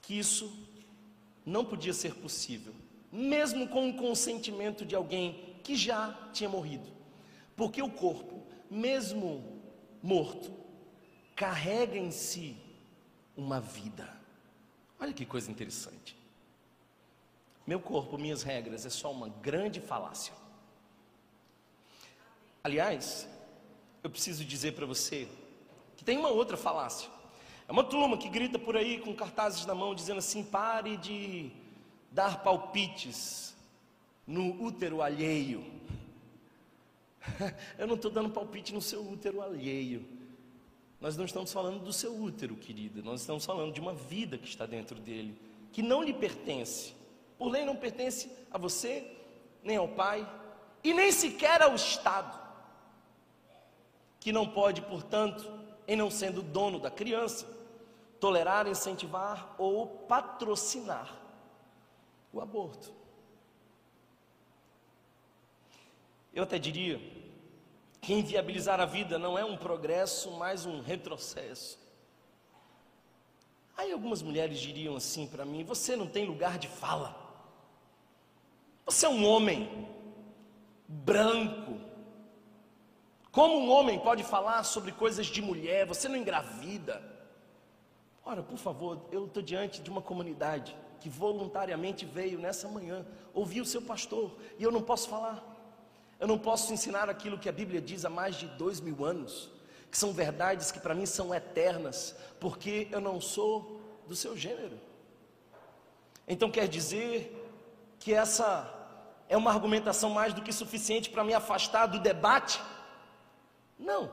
que 0.03 0.19
isso 0.19 0.53
não 1.45 1.65
podia 1.65 1.93
ser 1.93 2.15
possível, 2.15 2.75
mesmo 3.11 3.69
com 3.69 3.89
o 3.89 3.97
consentimento 3.97 4.85
de 4.85 4.95
alguém 4.95 5.59
que 5.63 5.75
já 5.75 6.13
tinha 6.33 6.49
morrido, 6.49 6.94
porque 7.57 7.83
o 7.83 7.91
corpo, 7.91 8.43
mesmo 8.71 9.63
morto, 10.03 10.53
carrega 11.35 11.97
em 11.97 12.11
si 12.11 12.57
uma 13.37 13.61
vida. 13.61 14.09
Olha 15.01 15.13
que 15.13 15.25
coisa 15.25 15.51
interessante. 15.51 16.17
Meu 17.67 17.81
corpo, 17.81 18.19
minhas 18.19 18.43
regras, 18.43 18.85
é 18.85 18.91
só 18.91 19.11
uma 19.11 19.29
grande 19.29 19.81
falácia. 19.81 20.35
Aliás, 22.63 23.29
eu 24.03 24.11
preciso 24.11 24.45
dizer 24.45 24.73
para 24.73 24.87
você 24.87 25.29
que 25.97 26.05
tem 26.05 26.19
uma 26.19 26.29
outra 26.29 26.57
falácia. 26.57 27.09
É 27.67 27.73
uma 27.73 27.85
turma 27.85 28.19
que 28.19 28.29
grita 28.29 28.59
por 28.59 28.77
aí 28.77 29.01
com 29.01 29.15
cartazes 29.15 29.65
na 29.65 29.75
mão 29.75 29.95
dizendo 29.95 30.19
assim: 30.19 30.45
pare 30.45 30.97
de 30.99 31.51
dar 32.11 32.43
palpites 32.43 33.55
no 34.27 34.63
útero 34.63 35.01
alheio. 35.01 35.65
Eu 37.79 37.87
não 37.87 37.95
estou 37.95 38.11
dando 38.11 38.31
palpite 38.31 38.73
no 38.73 38.81
seu 38.81 39.01
útero 39.07 39.41
alheio. 39.41 40.05
Nós 41.01 41.17
não 41.17 41.25
estamos 41.25 41.53
falando 41.53 41.83
do 41.83 41.93
seu 41.93 42.19
útero, 42.19 42.57
querida. 42.57 43.03
Nós 43.03 43.21
estamos 43.21 43.45
falando 43.45 43.73
de 43.73 43.81
uma 43.81 43.93
vida 43.93 44.39
que 44.39 44.49
está 44.49 44.65
dentro 44.67 44.99
dele, 44.99 45.39
que 45.73 45.83
não 45.83 46.03
lhe 46.03 46.15
pertence. 46.15 46.95
Por 47.39 47.51
lei 47.51 47.65
não 47.65 47.77
pertence 47.77 48.31
a 48.51 48.57
você, 48.57 49.11
nem 49.63 49.77
ao 49.77 49.89
pai, 49.89 50.27
e 50.83 50.93
nem 50.95 51.11
sequer 51.11 51.63
ao 51.63 51.75
Estado, 51.75 52.39
que 54.21 54.33
não 54.33 54.47
pode, 54.49 54.83
portanto, 54.83 55.51
em 55.87 55.97
não 55.97 56.11
sendo 56.11 56.43
dono 56.43 56.79
da 56.79 56.91
criança, 56.91 57.47
tolerar, 58.21 58.67
incentivar 58.67 59.55
ou 59.59 59.87
patrocinar 59.87 61.15
o 62.33 62.41
aborto. 62.41 63.04
Eu 66.35 66.43
até 66.43 66.59
diria 66.59 67.01
que 68.01 68.13
inviabilizar 68.13 68.81
a 68.81 68.85
vida 68.85 69.19
não 69.19 69.39
é 69.39 69.45
um 69.45 69.57
progresso, 69.57 70.33
mas 70.33 70.67
um 70.67 70.81
retrocesso. 70.81 71.79
Aí 73.77 73.93
algumas 73.93 74.21
mulheres 74.21 74.59
diriam 74.59 74.97
assim 74.97 75.27
para 75.27 75.45
mim: 75.45 75.65
você 75.65 75.97
não 75.97 76.07
tem 76.07 76.27
lugar 76.27 76.59
de 76.59 76.69
fala. 76.69 77.17
Você 78.85 79.07
é 79.07 79.09
um 79.09 79.25
homem 79.27 79.89
branco. 80.89 81.81
Como 83.31 83.59
um 83.59 83.71
homem 83.71 83.99
pode 83.99 84.23
falar 84.23 84.63
sobre 84.65 84.93
coisas 84.93 85.27
de 85.27 85.41
mulher? 85.41 85.87
Você 85.87 86.09
não 86.09 86.17
engravida. 86.17 87.03
Ora, 88.25 88.43
por 88.43 88.59
favor, 88.59 89.01
eu 89.11 89.27
estou 89.27 89.43
diante 89.43 89.81
de 89.81 89.91
uma 89.91 90.01
comunidade 90.01 90.77
que 91.01 91.09
voluntariamente 91.09 92.05
veio 92.05 92.39
nessa 92.39 92.69
manhã 92.69 93.05
ouvir 93.33 93.61
o 93.61 93.67
seu 93.67 93.83
pastor 93.83 94.37
e 94.59 94.63
eu 94.63 94.71
não 94.71 94.83
posso 94.83 95.09
falar. 95.09 95.54
Eu 96.21 96.29
não 96.29 96.39
posso 96.39 96.73
ensinar 96.73 97.09
aquilo 97.09 97.39
que 97.39 97.49
a 97.49 97.53
Bíblia 97.53 97.81
diz 97.81 98.05
há 98.05 98.11
mais 98.11 98.37
de 98.37 98.47
dois 98.47 98.81
mil 98.81 99.05
anos, 99.05 99.51
que 99.91 99.99
são 99.99 100.13
verdades 100.13 100.71
que 100.73 100.81
para 100.81 100.95
mim 100.95 101.07
são 101.07 101.35
eternas, 101.35 102.17
porque 102.41 102.89
eu 102.91 103.01
não 103.01 103.21
sou 103.21 103.81
do 104.07 104.15
seu 104.15 104.37
gênero. 104.37 104.79
Então 106.27 106.51
quer 106.51 106.69
dizer 106.69 107.41
que 107.99 108.13
essa 108.13 108.73
é 109.29 109.37
uma 109.37 109.51
argumentação 109.51 110.11
mais 110.11 110.33
do 110.33 110.43
que 110.43 110.53
suficiente 110.53 111.11
para 111.11 111.25
me 111.25 111.35
afastar 111.35 111.87
do 111.87 112.01
debate? 112.01 112.61
Não, 113.79 114.11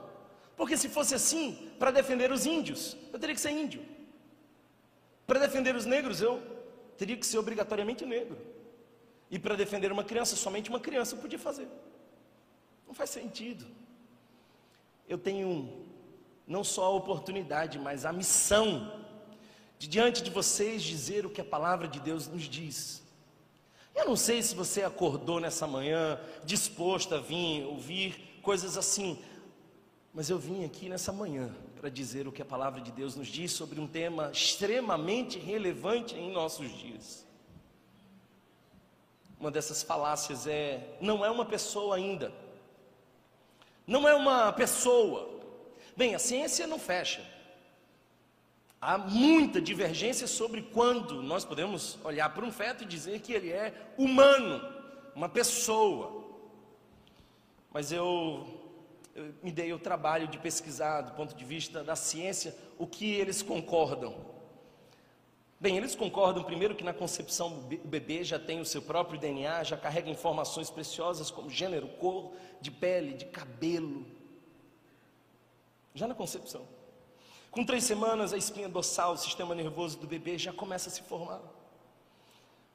porque 0.56 0.76
se 0.76 0.88
fosse 0.88 1.14
assim, 1.14 1.70
para 1.78 1.90
defender 1.90 2.30
os 2.30 2.46
índios, 2.46 2.96
eu 3.12 3.18
teria 3.18 3.34
que 3.34 3.40
ser 3.40 3.50
índio. 3.50 3.84
Para 5.26 5.40
defender 5.40 5.74
os 5.74 5.86
negros, 5.86 6.20
eu 6.20 6.42
teria 6.96 7.16
que 7.16 7.26
ser 7.26 7.38
obrigatoriamente 7.38 8.04
negro. 8.04 8.36
E 9.30 9.38
para 9.38 9.56
defender 9.56 9.90
uma 9.90 10.04
criança, 10.04 10.36
somente 10.36 10.68
uma 10.68 10.80
criança 10.80 11.16
podia 11.16 11.38
fazer. 11.38 11.66
Não 12.92 12.96
faz 12.96 13.08
sentido. 13.08 13.64
Eu 15.08 15.16
tenho 15.16 15.86
não 16.46 16.62
só 16.62 16.84
a 16.84 16.90
oportunidade, 16.90 17.78
mas 17.78 18.04
a 18.04 18.12
missão 18.12 19.02
de 19.78 19.88
diante 19.88 20.22
de 20.22 20.30
vocês 20.30 20.82
dizer 20.82 21.24
o 21.24 21.30
que 21.30 21.40
a 21.40 21.44
palavra 21.44 21.88
de 21.88 21.98
Deus 21.98 22.28
nos 22.28 22.42
diz. 22.42 23.02
Eu 23.94 24.04
não 24.04 24.14
sei 24.14 24.42
se 24.42 24.54
você 24.54 24.82
acordou 24.82 25.40
nessa 25.40 25.66
manhã 25.66 26.20
disposto 26.44 27.14
a 27.14 27.18
vir 27.18 27.64
ouvir 27.64 28.38
coisas 28.42 28.76
assim, 28.76 29.18
mas 30.12 30.28
eu 30.28 30.38
vim 30.38 30.62
aqui 30.62 30.90
nessa 30.90 31.14
manhã 31.14 31.50
para 31.80 31.88
dizer 31.88 32.28
o 32.28 32.32
que 32.32 32.42
a 32.42 32.44
palavra 32.44 32.82
de 32.82 32.92
Deus 32.92 33.16
nos 33.16 33.28
diz 33.28 33.52
sobre 33.52 33.80
um 33.80 33.86
tema 33.86 34.30
extremamente 34.30 35.38
relevante 35.38 36.14
em 36.14 36.30
nossos 36.30 36.70
dias. 36.70 37.26
Uma 39.40 39.50
dessas 39.50 39.82
falácias 39.82 40.46
é: 40.46 40.98
não 41.00 41.24
é 41.24 41.30
uma 41.30 41.46
pessoa 41.46 41.96
ainda. 41.96 42.30
Não 43.86 44.08
é 44.08 44.14
uma 44.14 44.52
pessoa. 44.52 45.28
Bem, 45.96 46.14
a 46.14 46.18
ciência 46.18 46.66
não 46.66 46.78
fecha. 46.78 47.22
Há 48.80 48.98
muita 48.98 49.60
divergência 49.60 50.26
sobre 50.26 50.62
quando 50.62 51.22
nós 51.22 51.44
podemos 51.44 51.98
olhar 52.02 52.34
para 52.34 52.44
um 52.44 52.50
feto 52.50 52.82
e 52.82 52.86
dizer 52.86 53.20
que 53.20 53.32
ele 53.32 53.50
é 53.50 53.72
humano, 53.96 54.60
uma 55.14 55.28
pessoa. 55.28 56.24
Mas 57.72 57.92
eu, 57.92 58.44
eu 59.14 59.32
me 59.42 59.52
dei 59.52 59.72
o 59.72 59.78
trabalho 59.78 60.26
de 60.26 60.36
pesquisar, 60.36 61.02
do 61.02 61.12
ponto 61.12 61.34
de 61.34 61.44
vista 61.44 61.84
da 61.84 61.94
ciência, 61.94 62.56
o 62.76 62.86
que 62.86 63.12
eles 63.12 63.40
concordam. 63.40 64.31
Bem, 65.62 65.76
eles 65.76 65.94
concordam 65.94 66.42
primeiro 66.42 66.74
que 66.74 66.82
na 66.82 66.92
concepção 66.92 67.56
o 67.56 67.86
bebê 67.86 68.24
já 68.24 68.36
tem 68.36 68.60
o 68.60 68.64
seu 68.64 68.82
próprio 68.82 69.16
DNA, 69.16 69.62
já 69.62 69.76
carrega 69.76 70.10
informações 70.10 70.68
preciosas 70.68 71.30
como 71.30 71.48
gênero, 71.48 71.86
cor, 71.86 72.32
de 72.60 72.68
pele, 72.68 73.12
de 73.12 73.26
cabelo. 73.26 74.04
Já 75.94 76.08
na 76.08 76.16
concepção. 76.16 76.66
Com 77.48 77.64
três 77.64 77.84
semanas, 77.84 78.32
a 78.32 78.36
espinha 78.36 78.68
dorsal, 78.68 79.12
o 79.12 79.16
sistema 79.16 79.54
nervoso 79.54 80.00
do 80.00 80.06
bebê 80.08 80.36
já 80.36 80.52
começa 80.52 80.88
a 80.88 80.92
se 80.92 81.02
formar. 81.02 81.40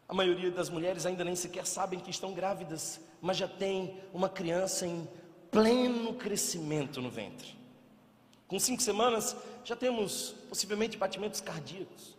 A 0.08 0.14
maioria 0.14 0.50
das 0.50 0.70
mulheres 0.70 1.06
ainda 1.06 1.26
nem 1.26 1.36
sequer 1.36 1.66
sabem 1.66 2.00
que 2.00 2.10
estão 2.10 2.34
grávidas, 2.34 3.02
mas 3.22 3.36
já 3.36 3.50
tem 3.50 4.00
uma 4.14 4.30
criança 4.30 4.88
em 4.88 5.06
pleno 5.52 6.14
crescimento 6.14 7.02
no 7.02 7.10
ventre. 7.10 7.54
Com 8.48 8.58
cinco 8.58 8.82
semanas, 8.82 9.36
já 9.66 9.76
temos 9.76 10.36
possivelmente 10.48 10.96
batimentos 10.96 11.42
cardíacos. 11.42 12.17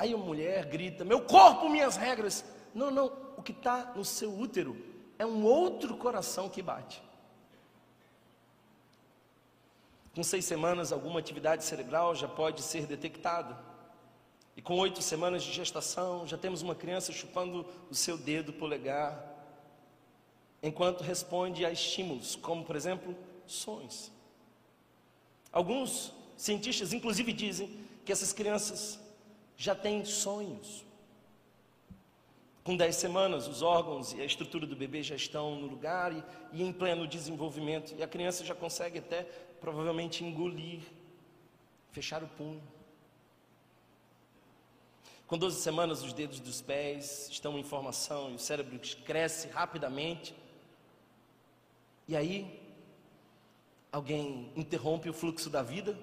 Aí 0.00 0.14
a 0.14 0.16
mulher 0.16 0.64
grita: 0.64 1.04
Meu 1.04 1.20
corpo, 1.20 1.68
minhas 1.68 1.94
regras. 1.94 2.42
Não, 2.74 2.90
não, 2.90 3.12
o 3.36 3.42
que 3.42 3.52
está 3.52 3.92
no 3.94 4.02
seu 4.02 4.32
útero 4.32 4.74
é 5.18 5.26
um 5.26 5.44
outro 5.44 5.94
coração 5.98 6.48
que 6.48 6.62
bate. 6.62 7.02
Com 10.14 10.22
seis 10.22 10.46
semanas, 10.46 10.90
alguma 10.90 11.20
atividade 11.20 11.64
cerebral 11.64 12.14
já 12.14 12.26
pode 12.26 12.62
ser 12.62 12.86
detectada. 12.86 13.58
E 14.56 14.62
com 14.62 14.78
oito 14.78 15.02
semanas 15.02 15.42
de 15.42 15.52
gestação, 15.52 16.26
já 16.26 16.38
temos 16.38 16.62
uma 16.62 16.74
criança 16.74 17.12
chupando 17.12 17.66
o 17.90 17.94
seu 17.94 18.16
dedo 18.16 18.54
polegar, 18.54 19.22
enquanto 20.62 21.02
responde 21.02 21.64
a 21.66 21.70
estímulos, 21.70 22.36
como 22.36 22.64
por 22.64 22.74
exemplo, 22.74 23.14
sons. 23.46 24.10
Alguns 25.52 26.10
cientistas, 26.38 26.94
inclusive, 26.94 27.34
dizem 27.34 27.84
que 28.02 28.12
essas 28.12 28.32
crianças 28.32 28.98
já 29.60 29.74
têm 29.74 30.04
sonhos. 30.04 30.84
Com 32.64 32.74
dez 32.76 32.96
semanas, 32.96 33.46
os 33.46 33.60
órgãos 33.60 34.14
e 34.14 34.20
a 34.22 34.24
estrutura 34.24 34.66
do 34.66 34.74
bebê 34.74 35.02
já 35.02 35.14
estão 35.14 35.56
no 35.56 35.66
lugar 35.66 36.12
e, 36.12 36.24
e 36.52 36.62
em 36.62 36.72
pleno 36.72 37.06
desenvolvimento, 37.06 37.94
e 37.94 38.02
a 38.02 38.08
criança 38.08 38.44
já 38.44 38.54
consegue 38.54 39.00
até 39.00 39.24
provavelmente 39.60 40.24
engolir, 40.24 40.80
fechar 41.92 42.22
o 42.22 42.28
punho. 42.28 42.62
Com 45.26 45.36
12 45.36 45.60
semanas, 45.60 46.02
os 46.02 46.14
dedos 46.14 46.40
dos 46.40 46.62
pés 46.62 47.28
estão 47.30 47.58
em 47.58 47.62
formação 47.62 48.30
e 48.30 48.36
o 48.36 48.38
cérebro 48.38 48.80
cresce 49.04 49.48
rapidamente. 49.48 50.34
E 52.08 52.16
aí, 52.16 52.60
Alguém 53.92 54.52
interrompe 54.54 55.10
o 55.10 55.12
fluxo 55.12 55.50
da 55.50 55.62
vida, 55.62 55.98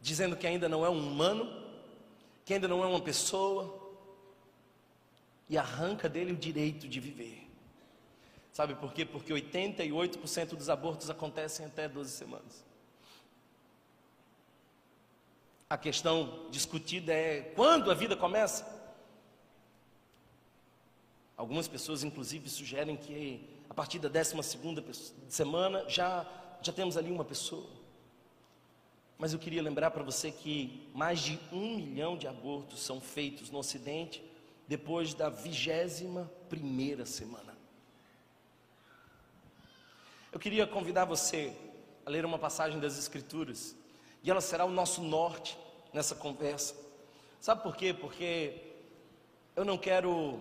dizendo 0.00 0.36
que 0.36 0.46
ainda 0.46 0.68
não 0.68 0.86
é 0.86 0.88
um 0.88 0.98
humano, 0.98 1.63
que 2.44 2.54
ainda 2.54 2.68
não 2.68 2.82
é 2.82 2.86
uma 2.86 3.00
pessoa, 3.00 3.84
e 5.48 5.58
arranca 5.58 6.08
dele 6.08 6.32
o 6.32 6.36
direito 6.36 6.88
de 6.88 7.00
viver. 7.00 7.48
Sabe 8.52 8.74
por 8.74 8.92
quê? 8.92 9.04
Porque 9.04 9.32
88% 9.32 10.50
dos 10.50 10.70
abortos 10.70 11.10
acontecem 11.10 11.66
até 11.66 11.88
12 11.88 12.10
semanas. 12.10 12.64
A 15.68 15.76
questão 15.76 16.48
discutida 16.50 17.12
é 17.12 17.40
quando 17.56 17.90
a 17.90 17.94
vida 17.94 18.16
começa. 18.16 18.72
Algumas 21.36 21.66
pessoas, 21.66 22.04
inclusive, 22.04 22.48
sugerem 22.48 22.96
que 22.96 23.44
a 23.68 23.74
partir 23.74 23.98
da 23.98 24.08
12 24.08 24.36
semana 25.28 25.84
já, 25.88 26.24
já 26.62 26.72
temos 26.72 26.96
ali 26.96 27.10
uma 27.10 27.24
pessoa. 27.24 27.68
Mas 29.24 29.32
eu 29.32 29.38
queria 29.38 29.62
lembrar 29.62 29.90
para 29.90 30.02
você 30.02 30.30
que 30.30 30.86
mais 30.92 31.18
de 31.18 31.40
um 31.50 31.76
milhão 31.76 32.14
de 32.14 32.28
abortos 32.28 32.82
são 32.82 33.00
feitos 33.00 33.50
no 33.50 33.56
Ocidente 33.56 34.22
depois 34.68 35.14
da 35.14 35.30
vigésima 35.30 36.30
primeira 36.50 37.06
semana. 37.06 37.56
Eu 40.30 40.38
queria 40.38 40.66
convidar 40.66 41.06
você 41.06 41.56
a 42.04 42.10
ler 42.10 42.26
uma 42.26 42.38
passagem 42.38 42.78
das 42.78 42.98
Escrituras 42.98 43.74
e 44.22 44.30
ela 44.30 44.42
será 44.42 44.66
o 44.66 44.70
nosso 44.70 45.02
norte 45.02 45.56
nessa 45.90 46.14
conversa. 46.14 46.76
Sabe 47.40 47.62
por 47.62 47.74
quê? 47.76 47.94
Porque 47.94 48.74
eu 49.56 49.64
não 49.64 49.78
quero 49.78 50.38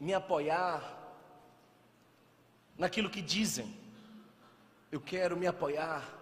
me 0.00 0.14
apoiar 0.14 1.20
naquilo 2.78 3.10
que 3.10 3.20
dizem, 3.20 3.76
eu 4.90 5.02
quero 5.02 5.36
me 5.36 5.46
apoiar 5.46 6.21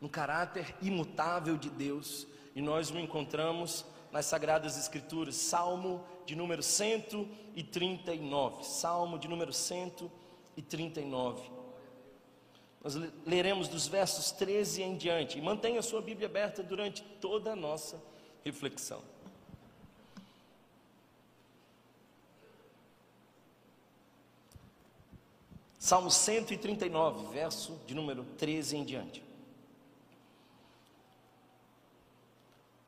no 0.00 0.08
caráter 0.08 0.76
imutável 0.80 1.56
de 1.56 1.68
Deus, 1.68 2.28
e 2.54 2.62
nós 2.62 2.90
nos 2.90 3.02
encontramos 3.02 3.84
nas 4.10 4.26
Sagradas 4.26 4.78
Escrituras, 4.78 5.36
Salmo 5.36 6.04
de 6.26 6.34
número 6.34 6.62
139. 6.62 8.64
Salmo 8.64 9.18
de 9.18 9.28
número 9.28 9.52
139. 9.52 11.50
Nós 12.82 12.94
leremos 13.26 13.68
dos 13.68 13.86
versos 13.86 14.30
13 14.32 14.82
em 14.82 14.96
diante. 14.96 15.38
E 15.38 15.42
mantenha 15.42 15.80
a 15.80 15.82
sua 15.82 16.00
Bíblia 16.00 16.28
aberta 16.28 16.62
durante 16.62 17.02
toda 17.20 17.52
a 17.52 17.56
nossa 17.56 18.02
reflexão. 18.42 19.02
Salmo 25.78 26.10
139, 26.10 27.32
verso 27.32 27.78
de 27.86 27.94
número 27.94 28.24
13 28.38 28.76
em 28.76 28.84
diante. 28.84 29.29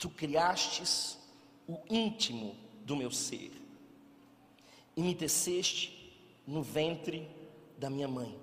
Tu 0.03 0.11
criastes 0.11 1.17
o 1.65 1.79
íntimo 1.89 2.57
do 2.85 2.97
meu 2.97 3.09
ser 3.09 3.53
e 4.97 5.01
me 5.01 5.15
teceste 5.15 6.13
no 6.45 6.61
ventre 6.61 7.31
da 7.79 7.89
minha 7.89 8.09
mãe. 8.09 8.37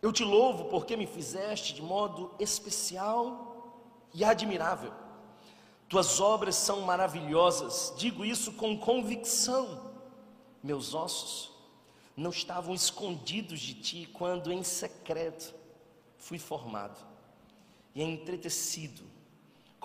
Eu 0.00 0.12
te 0.12 0.22
louvo 0.22 0.66
porque 0.66 0.96
me 0.96 1.04
fizeste 1.04 1.74
de 1.74 1.82
modo 1.82 2.32
especial 2.38 3.76
e 4.14 4.22
admirável. 4.22 4.92
Tuas 5.88 6.20
obras 6.20 6.54
são 6.54 6.82
maravilhosas, 6.82 7.92
digo 7.98 8.24
isso 8.24 8.52
com 8.52 8.78
convicção. 8.78 9.90
Meus 10.62 10.94
ossos 10.94 11.50
não 12.16 12.30
estavam 12.30 12.72
escondidos 12.72 13.58
de 13.58 13.74
ti 13.74 14.08
quando 14.12 14.52
em 14.52 14.62
secreto 14.62 15.52
fui 16.16 16.38
formado 16.38 17.04
e 17.96 18.00
entretecido 18.00 19.15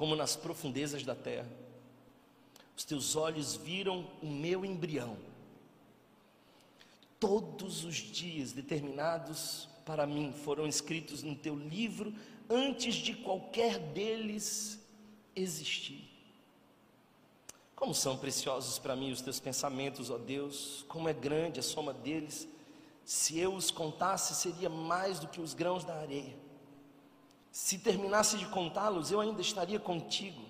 como 0.01 0.15
nas 0.15 0.35
profundezas 0.35 1.03
da 1.03 1.13
terra. 1.13 1.47
Os 2.75 2.83
teus 2.83 3.15
olhos 3.15 3.55
viram 3.55 4.09
o 4.19 4.25
meu 4.25 4.65
embrião. 4.65 5.15
Todos 7.19 7.85
os 7.85 7.97
dias 7.97 8.51
determinados 8.51 9.69
para 9.85 10.07
mim 10.07 10.33
foram 10.33 10.65
escritos 10.65 11.21
no 11.21 11.35
teu 11.35 11.55
livro 11.55 12.15
antes 12.49 12.95
de 12.95 13.13
qualquer 13.13 13.77
deles 13.77 14.79
existir. 15.35 16.09
Como 17.75 17.93
são 17.93 18.17
preciosos 18.17 18.79
para 18.79 18.95
mim 18.95 19.11
os 19.11 19.21
teus 19.21 19.39
pensamentos, 19.39 20.09
ó 20.09 20.17
Deus, 20.17 20.83
como 20.87 21.09
é 21.09 21.13
grande 21.13 21.59
a 21.59 21.63
soma 21.63 21.93
deles. 21.93 22.47
Se 23.05 23.37
eu 23.37 23.53
os 23.53 23.69
contasse, 23.69 24.33
seria 24.33 24.67
mais 24.67 25.19
do 25.19 25.27
que 25.27 25.39
os 25.39 25.53
grãos 25.53 25.83
da 25.83 25.93
areia. 25.93 26.35
Se 27.51 27.77
terminasse 27.79 28.37
de 28.37 28.47
contá-los, 28.47 29.11
eu 29.11 29.19
ainda 29.19 29.41
estaria 29.41 29.79
contigo. 29.79 30.41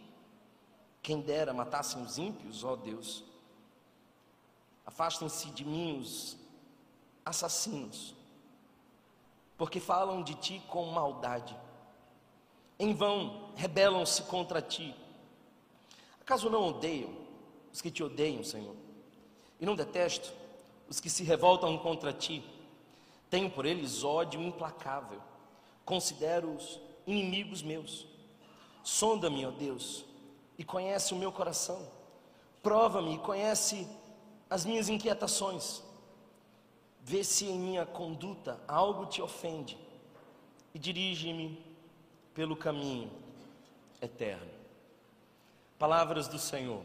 Quem 1.02 1.20
dera 1.20 1.54
matassem 1.54 2.02
os 2.02 2.18
ímpios, 2.18 2.64
ó 2.64 2.76
Deus. 2.76 3.24
Afastem-se 4.86 5.50
de 5.50 5.66
mim 5.66 6.00
os 6.00 6.38
assassinos 7.26 8.16
porque 9.62 9.80
falam 9.80 10.24
de 10.24 10.34
ti 10.34 10.60
com 10.68 10.88
maldade. 10.88 11.56
Em 12.80 12.96
vão 12.96 13.52
rebelam-se 13.56 14.24
contra 14.24 14.60
ti. 14.60 14.96
Acaso 16.20 16.50
não 16.50 16.70
odeiam 16.70 17.16
os 17.72 17.80
que 17.80 17.92
te 17.92 18.02
odeiam, 18.02 18.44
Senhor? 18.44 18.76
E 19.60 19.66
não 19.68 19.76
detesto 19.76 20.34
os 20.90 21.00
que 21.00 21.12
se 21.12 21.24
revoltam 21.24 21.78
contra 21.78 22.12
ti? 22.12 22.44
Tenho 23.30 23.52
por 23.52 23.68
eles 23.68 24.04
ódio 24.04 24.42
implacável. 24.42 25.22
Considero-os 25.86 26.80
inimigos 27.06 27.62
meus. 27.62 28.08
Sonda-me, 28.84 29.46
ó 29.46 29.52
Deus, 29.52 30.06
e 30.58 30.64
conhece 30.64 31.14
o 31.14 31.18
meu 31.18 31.32
coração. 31.32 31.88
Prova-me 32.64 33.16
e 33.16 33.20
conhece 33.20 33.88
as 34.50 34.66
minhas 34.66 34.90
inquietações 34.90 35.84
Vê 37.04 37.24
se 37.24 37.46
em 37.46 37.60
minha 37.60 37.86
conduta 37.86 38.60
algo 38.68 39.06
te 39.06 39.22
ofende 39.22 39.78
e 40.74 40.80
dirige-me 40.80 41.64
pelo 42.34 42.56
caminho 42.56 43.12
eterno. 44.02 44.50
Palavras 45.80 46.28
do 46.28 46.38
Senhor. 46.38 46.84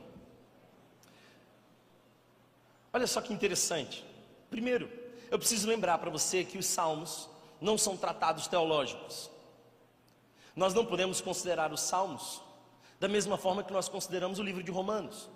Olha 2.92 3.07
só 3.07 3.20
que 3.20 3.33
interessante. 3.33 4.05
Primeiro, 4.48 4.90
eu 5.31 5.38
preciso 5.38 5.68
lembrar 5.68 5.98
para 5.98 6.11
você 6.11 6.44
que 6.44 6.57
os 6.57 6.66
salmos 6.66 7.29
não 7.61 7.76
são 7.76 7.94
tratados 7.94 8.46
teológicos. 8.46 9.31
Nós 10.56 10.72
não 10.72 10.86
podemos 10.86 11.20
considerar 11.20 11.72
os 11.72 11.82
salmos 11.82 12.42
da 12.98 13.06
mesma 13.06 13.36
forma 13.36 13.62
que 13.62 13.72
nós 13.72 13.88
consideramos 13.88 14.38
o 14.38 14.42
livro 14.42 14.62
de 14.62 14.70
Romanos. 14.70 15.28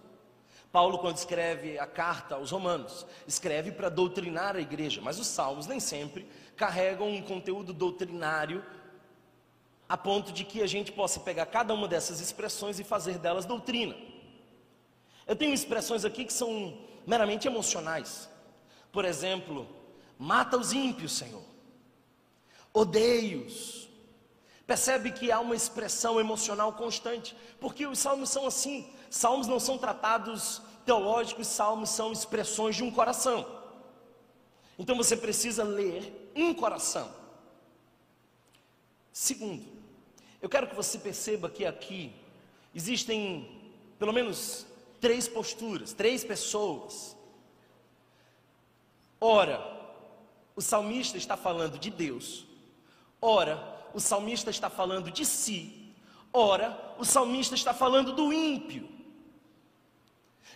Paulo, 0.73 0.99
quando 0.99 1.17
escreve 1.17 1.79
a 1.79 1.87
carta 1.87 2.37
aos 2.37 2.51
Romanos, 2.51 3.05
escreve 3.27 3.73
para 3.73 3.89
doutrinar 3.89 4.57
a 4.57 4.61
igreja, 4.61 5.01
mas 5.03 5.19
os 5.19 5.27
salmos 5.27 5.67
nem 5.67 5.79
sempre 5.79 6.27
carregam 6.57 7.09
um 7.09 7.21
conteúdo 7.21 7.73
doutrinário 7.73 8.65
a 9.89 9.97
ponto 9.97 10.33
de 10.33 10.45
que 10.45 10.63
a 10.63 10.67
gente 10.69 10.93
possa 10.93 11.19
pegar 11.19 11.47
cada 11.47 11.75
uma 11.75 11.89
dessas 11.89 12.21
expressões 12.21 12.79
e 12.79 12.85
fazer 12.85 13.19
delas 13.19 13.45
doutrina. 13.45 13.97
Eu 15.27 15.35
tenho 15.35 15.53
expressões 15.53 16.05
aqui 16.05 16.25
que 16.25 16.33
são 16.33 16.79
meramente 17.05 17.49
emocionais. 17.49 18.31
Por 18.93 19.05
exemplo, 19.05 19.69
mata 20.17 20.57
os 20.57 20.73
ímpios, 20.73 21.13
Senhor. 21.13 21.43
Odeio-os. 22.73 23.90
Percebe 24.71 25.11
que 25.11 25.33
há 25.33 25.41
uma 25.41 25.57
expressão 25.57 26.21
emocional 26.21 26.73
constante, 26.75 27.37
porque 27.59 27.89
os 27.89 27.99
salmos 27.99 28.31
são 28.31 28.47
assim. 28.47 28.89
Salmos 29.11 29.49
não 29.49 29.59
são 29.59 29.77
tratados 29.77 30.63
teológicos, 30.87 31.49
salmos 31.49 31.91
são 31.91 32.13
expressões 32.13 32.77
de 32.77 32.85
um 32.85 32.91
coração. 32.93 33.45
Então 34.79 34.97
você 34.97 35.17
precisa 35.17 35.65
ler 35.65 36.31
um 36.37 36.55
coração. 36.55 37.13
Segundo, 39.13 39.67
eu 40.41 40.49
quero 40.49 40.69
que 40.69 40.77
você 40.77 41.01
perceba 41.01 41.51
que 41.51 41.67
aqui 41.67 42.13
existem 42.73 43.73
pelo 43.99 44.13
menos 44.13 44.67
três 45.01 45.27
posturas, 45.27 45.93
três 45.93 46.23
pessoas. 46.23 47.17
Ora, 49.21 49.59
o 50.55 50.63
salmista 50.63 51.19
está 51.19 51.37
falando 51.37 51.77
de 51.77 51.91
Deus. 51.91 52.47
Ora, 53.21 53.70
o 53.95 54.01
salmista 54.01 54.51
está 54.51 54.71
falando 54.71 55.11
de 55.11 55.25
si. 55.25 55.95
Ora, 56.33 56.95
o 56.99 57.05
salmista 57.05 57.55
está 57.55 57.75
falando 57.75 58.13
do 58.13 58.33
ímpio. 58.33 58.89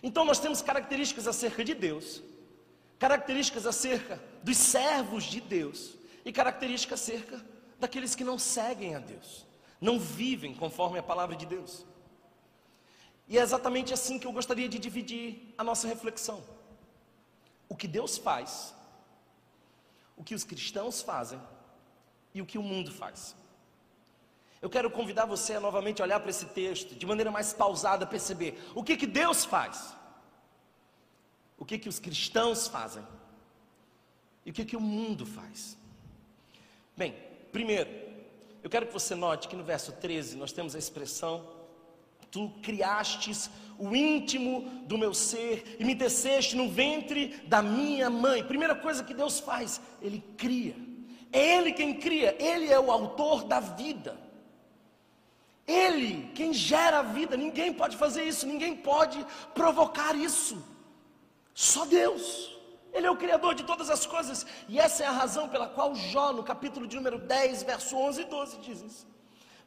Então 0.02 0.24
nós 0.24 0.38
temos 0.38 0.62
características 0.62 1.26
acerca 1.26 1.64
de 1.64 1.74
Deus, 1.74 2.22
características 2.98 3.66
acerca 3.66 4.22
dos 4.42 4.56
servos 4.56 5.24
de 5.24 5.40
Deus 5.40 5.94
e 6.24 6.32
características 6.32 7.00
acerca 7.00 7.44
daqueles 7.78 8.14
que 8.14 8.24
não 8.24 8.38
seguem 8.38 8.94
a 8.94 8.98
Deus, 8.98 9.46
não 9.80 9.98
vivem 9.98 10.54
conforme 10.54 10.98
a 10.98 11.02
palavra 11.02 11.34
de 11.34 11.46
Deus. 11.46 11.84
E 13.26 13.38
é 13.38 13.40
exatamente 13.40 13.92
assim 13.92 14.18
que 14.18 14.26
eu 14.26 14.32
gostaria 14.32 14.68
de 14.68 14.78
dividir 14.78 15.54
a 15.56 15.64
nossa 15.64 15.88
reflexão. 15.88 16.42
O 17.68 17.74
que 17.74 17.88
Deus 17.88 18.18
faz, 18.18 18.74
o 20.16 20.22
que 20.22 20.34
os 20.34 20.44
cristãos 20.44 21.00
fazem 21.00 21.40
e 22.34 22.42
o 22.42 22.46
que 22.46 22.58
o 22.58 22.62
mundo 22.62 22.90
faz. 22.90 23.36
Eu 24.60 24.68
quero 24.68 24.90
convidar 24.90 25.26
você 25.26 25.54
a 25.54 25.60
novamente 25.60 26.02
olhar 26.02 26.18
para 26.20 26.30
esse 26.30 26.46
texto 26.46 26.94
de 26.94 27.06
maneira 27.06 27.30
mais 27.30 27.52
pausada, 27.52 28.06
perceber 28.06 28.58
o 28.74 28.82
que 28.82 28.96
que 28.96 29.06
Deus 29.06 29.44
faz, 29.44 29.94
o 31.58 31.64
que 31.64 31.78
que 31.78 31.88
os 31.88 31.98
cristãos 31.98 32.66
fazem 32.66 33.06
e 34.44 34.50
o 34.50 34.54
que 34.54 34.64
que 34.64 34.76
o 34.76 34.80
mundo 34.80 35.24
faz. 35.24 35.78
Bem, 36.96 37.14
primeiro, 37.52 37.90
eu 38.62 38.70
quero 38.70 38.86
que 38.86 38.92
você 38.92 39.14
note 39.14 39.48
que 39.48 39.56
no 39.56 39.62
verso 39.62 39.92
13 39.92 40.36
nós 40.36 40.50
temos 40.50 40.74
a 40.74 40.78
expressão: 40.78 41.46
Tu 42.30 42.48
criastes 42.62 43.50
o 43.78 43.94
íntimo 43.94 44.82
do 44.86 44.96
meu 44.96 45.12
ser 45.12 45.76
e 45.78 45.84
me 45.84 45.94
teceste 45.94 46.56
no 46.56 46.70
ventre 46.70 47.36
da 47.46 47.60
minha 47.60 48.08
mãe. 48.08 48.42
Primeira 48.42 48.74
coisa 48.74 49.04
que 49.04 49.12
Deus 49.12 49.40
faz, 49.40 49.80
Ele 50.00 50.24
cria. 50.36 50.93
É 51.34 51.56
Ele 51.56 51.72
quem 51.72 51.94
cria, 51.94 52.36
Ele 52.38 52.72
é 52.72 52.78
o 52.78 52.92
autor 52.92 53.42
da 53.44 53.58
vida. 53.58 54.16
Ele 55.66 56.30
quem 56.32 56.52
gera 56.52 57.00
a 57.00 57.02
vida, 57.02 57.36
ninguém 57.36 57.72
pode 57.72 57.96
fazer 57.96 58.22
isso, 58.22 58.46
ninguém 58.46 58.76
pode 58.76 59.26
provocar 59.52 60.14
isso. 60.14 60.62
Só 61.52 61.84
Deus. 61.84 62.54
Ele 62.92 63.08
é 63.08 63.10
o 63.10 63.16
Criador 63.16 63.56
de 63.56 63.64
todas 63.64 63.90
as 63.90 64.06
coisas. 64.06 64.46
E 64.68 64.78
essa 64.78 65.02
é 65.02 65.06
a 65.06 65.10
razão 65.10 65.48
pela 65.48 65.66
qual 65.66 65.92
Jó, 65.96 66.32
no 66.32 66.44
capítulo 66.44 66.86
de 66.86 66.94
número 66.94 67.18
10, 67.18 67.64
verso 67.64 67.96
11 67.96 68.20
e 68.20 68.24
12, 68.24 68.58
diz 68.58 68.80
isso. 68.82 69.14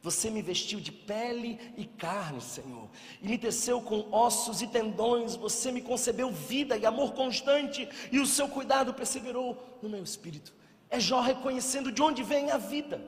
Você 0.00 0.30
me 0.30 0.40
vestiu 0.40 0.80
de 0.80 0.90
pele 0.90 1.58
e 1.76 1.84
carne, 1.84 2.40
Senhor, 2.40 2.88
e 3.20 3.28
me 3.28 3.36
teceu 3.36 3.82
com 3.82 4.08
ossos 4.10 4.62
e 4.62 4.66
tendões. 4.68 5.36
Você 5.36 5.70
me 5.70 5.82
concebeu 5.82 6.30
vida 6.30 6.78
e 6.78 6.86
amor 6.86 7.12
constante, 7.12 7.86
e 8.10 8.18
o 8.18 8.26
seu 8.26 8.48
cuidado 8.48 8.94
perseverou 8.94 9.78
no 9.82 9.90
meu 9.90 10.02
espírito. 10.02 10.56
É 10.90 10.98
Jó 10.98 11.20
reconhecendo 11.20 11.92
de 11.92 12.00
onde 12.02 12.22
vem 12.22 12.50
a 12.50 12.56
vida. 12.56 13.02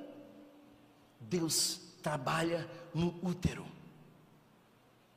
Deus 1.18 1.80
trabalha 2.02 2.68
no 2.94 3.08
útero. 3.22 3.66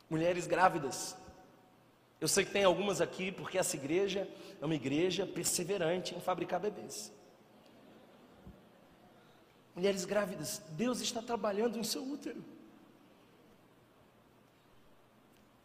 Mulheres 0.10 0.47
grávidas. 0.47 1.15
Eu 2.21 2.28
sei 2.28 2.45
que 2.45 2.52
tem 2.52 2.63
algumas 2.63 3.02
aqui, 3.02 3.32
porque 3.32 3.58
essa 3.58 3.76
igreja 3.76 4.30
é 4.62 4.65
uma 4.65 4.76
igreja 4.76 5.26
perseverante 5.26 6.15
em 6.15 6.21
fabricar 6.21 6.60
bebês. 6.60 7.12
Mulheres 9.76 10.06
grávidas, 10.06 10.62
Deus 10.69 11.02
está 11.02 11.21
trabalhando 11.21 11.80
em 11.80 11.84
seu 11.84 12.04
útero. 12.04 12.43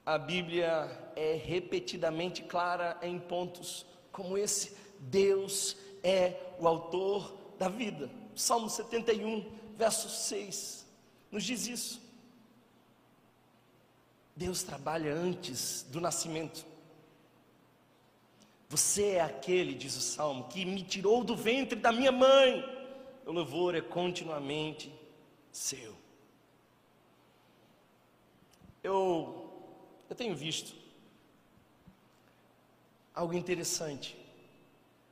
A 0.05 0.17
Bíblia 0.17 0.91
é 1.15 1.35
repetidamente 1.35 2.43
clara 2.43 2.99
em 3.03 3.19
pontos 3.19 3.85
como 4.11 4.39
esse: 4.39 4.75
Deus 4.99 5.77
é 6.03 6.55
o 6.59 6.67
autor 6.67 7.35
da 7.59 7.69
vida. 7.69 8.11
Salmo 8.35 8.71
71, 8.71 9.51
verso 9.77 10.09
6, 10.09 10.87
nos 11.31 11.45
diz 11.45 11.67
isso. 11.67 12.09
Deus 14.37 14.63
trabalha 14.63 15.13
antes 15.13 15.85
do 15.91 16.01
nascimento. 16.01 16.65
Você 18.69 19.13
é 19.13 19.21
aquele, 19.21 19.75
diz 19.75 19.97
o 19.97 20.01
salmo, 20.01 20.47
que 20.49 20.65
me 20.65 20.83
tirou 20.83 21.25
do 21.25 21.35
ventre 21.35 21.79
da 21.79 21.91
minha 21.91 22.13
mãe. 22.13 22.63
O 23.27 23.33
louvor 23.33 23.75
é 23.75 23.81
continuamente 23.81 24.93
seu. 25.51 25.97
Eu, 28.83 29.51
eu 30.09 30.15
tenho 30.15 30.37
visto 30.37 30.75
algo 33.15 33.35
interessante 33.35 34.17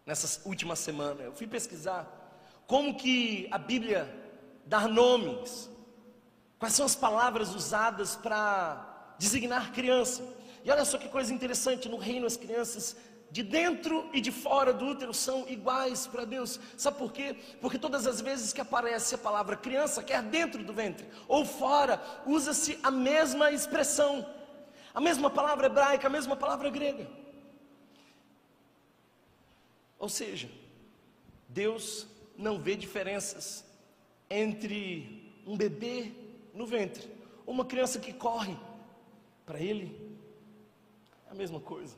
nessa 0.07 0.41
última 0.49 0.77
semana. 0.77 1.25
Eu 1.25 1.33
fui 1.33 1.49
pesquisar 1.49 2.07
como 2.67 2.95
que 2.97 3.49
a 3.51 3.59
Bíblia 3.59 4.09
dá 4.65 4.87
nomes, 4.87 5.69
quais 6.59 6.75
são 6.75 6.87
as 6.87 6.95
palavras 6.95 7.55
usadas 7.55 8.15
para 8.15 9.15
designar 9.19 9.73
criança. 9.73 10.23
E 10.65 10.71
olha 10.71 10.85
só 10.85 10.97
que 10.97 11.09
coisa 11.09 11.35
interessante, 11.35 11.89
no 11.89 11.97
reino 11.97 12.27
as 12.27 12.37
crianças 12.37 12.97
de 13.31 13.43
dentro 13.43 14.09
e 14.13 14.21
de 14.21 14.31
fora 14.31 14.73
do 14.73 14.87
útero 14.87 15.13
são 15.13 15.45
iguais 15.49 16.07
para 16.07 16.25
Deus. 16.25 16.61
Sabe 16.77 16.99
por 16.99 17.13
quê? 17.13 17.37
Porque 17.61 17.79
todas 17.79 18.07
as 18.07 18.21
vezes 18.21 18.53
que 18.53 18.61
aparece 18.61 19.17
a 19.17 19.19
palavra 19.19 19.57
criança, 19.57 20.03
quer 20.03 20.23
dentro 20.23 20.63
do 20.63 20.73
ventre 20.73 21.07
ou 21.27 21.45
fora, 21.45 22.01
usa-se 22.25 22.79
a 22.83 22.91
mesma 22.91 23.51
expressão, 23.51 24.25
a 24.95 25.01
mesma 25.01 25.29
palavra 25.29 25.67
hebraica, 25.67 26.07
a 26.07 26.11
mesma 26.11 26.37
palavra 26.37 26.71
grega. 26.71 27.26
Ou 29.99 30.09
seja, 30.09 30.51
Deus 31.49 32.07
não 32.37 32.59
vê 32.59 32.77
diferenças 32.77 33.65
entre 34.29 35.33
um 35.47 35.57
bebê 35.57 36.13
no 36.53 36.67
ventre, 36.67 37.09
uma 37.47 37.65
criança 37.65 37.99
que 37.99 38.13
corre, 38.13 38.57
para 39.45 39.61
Ele 39.61 39.97
é 41.29 41.31
a 41.31 41.35
mesma 41.35 41.61
coisa. 41.61 41.95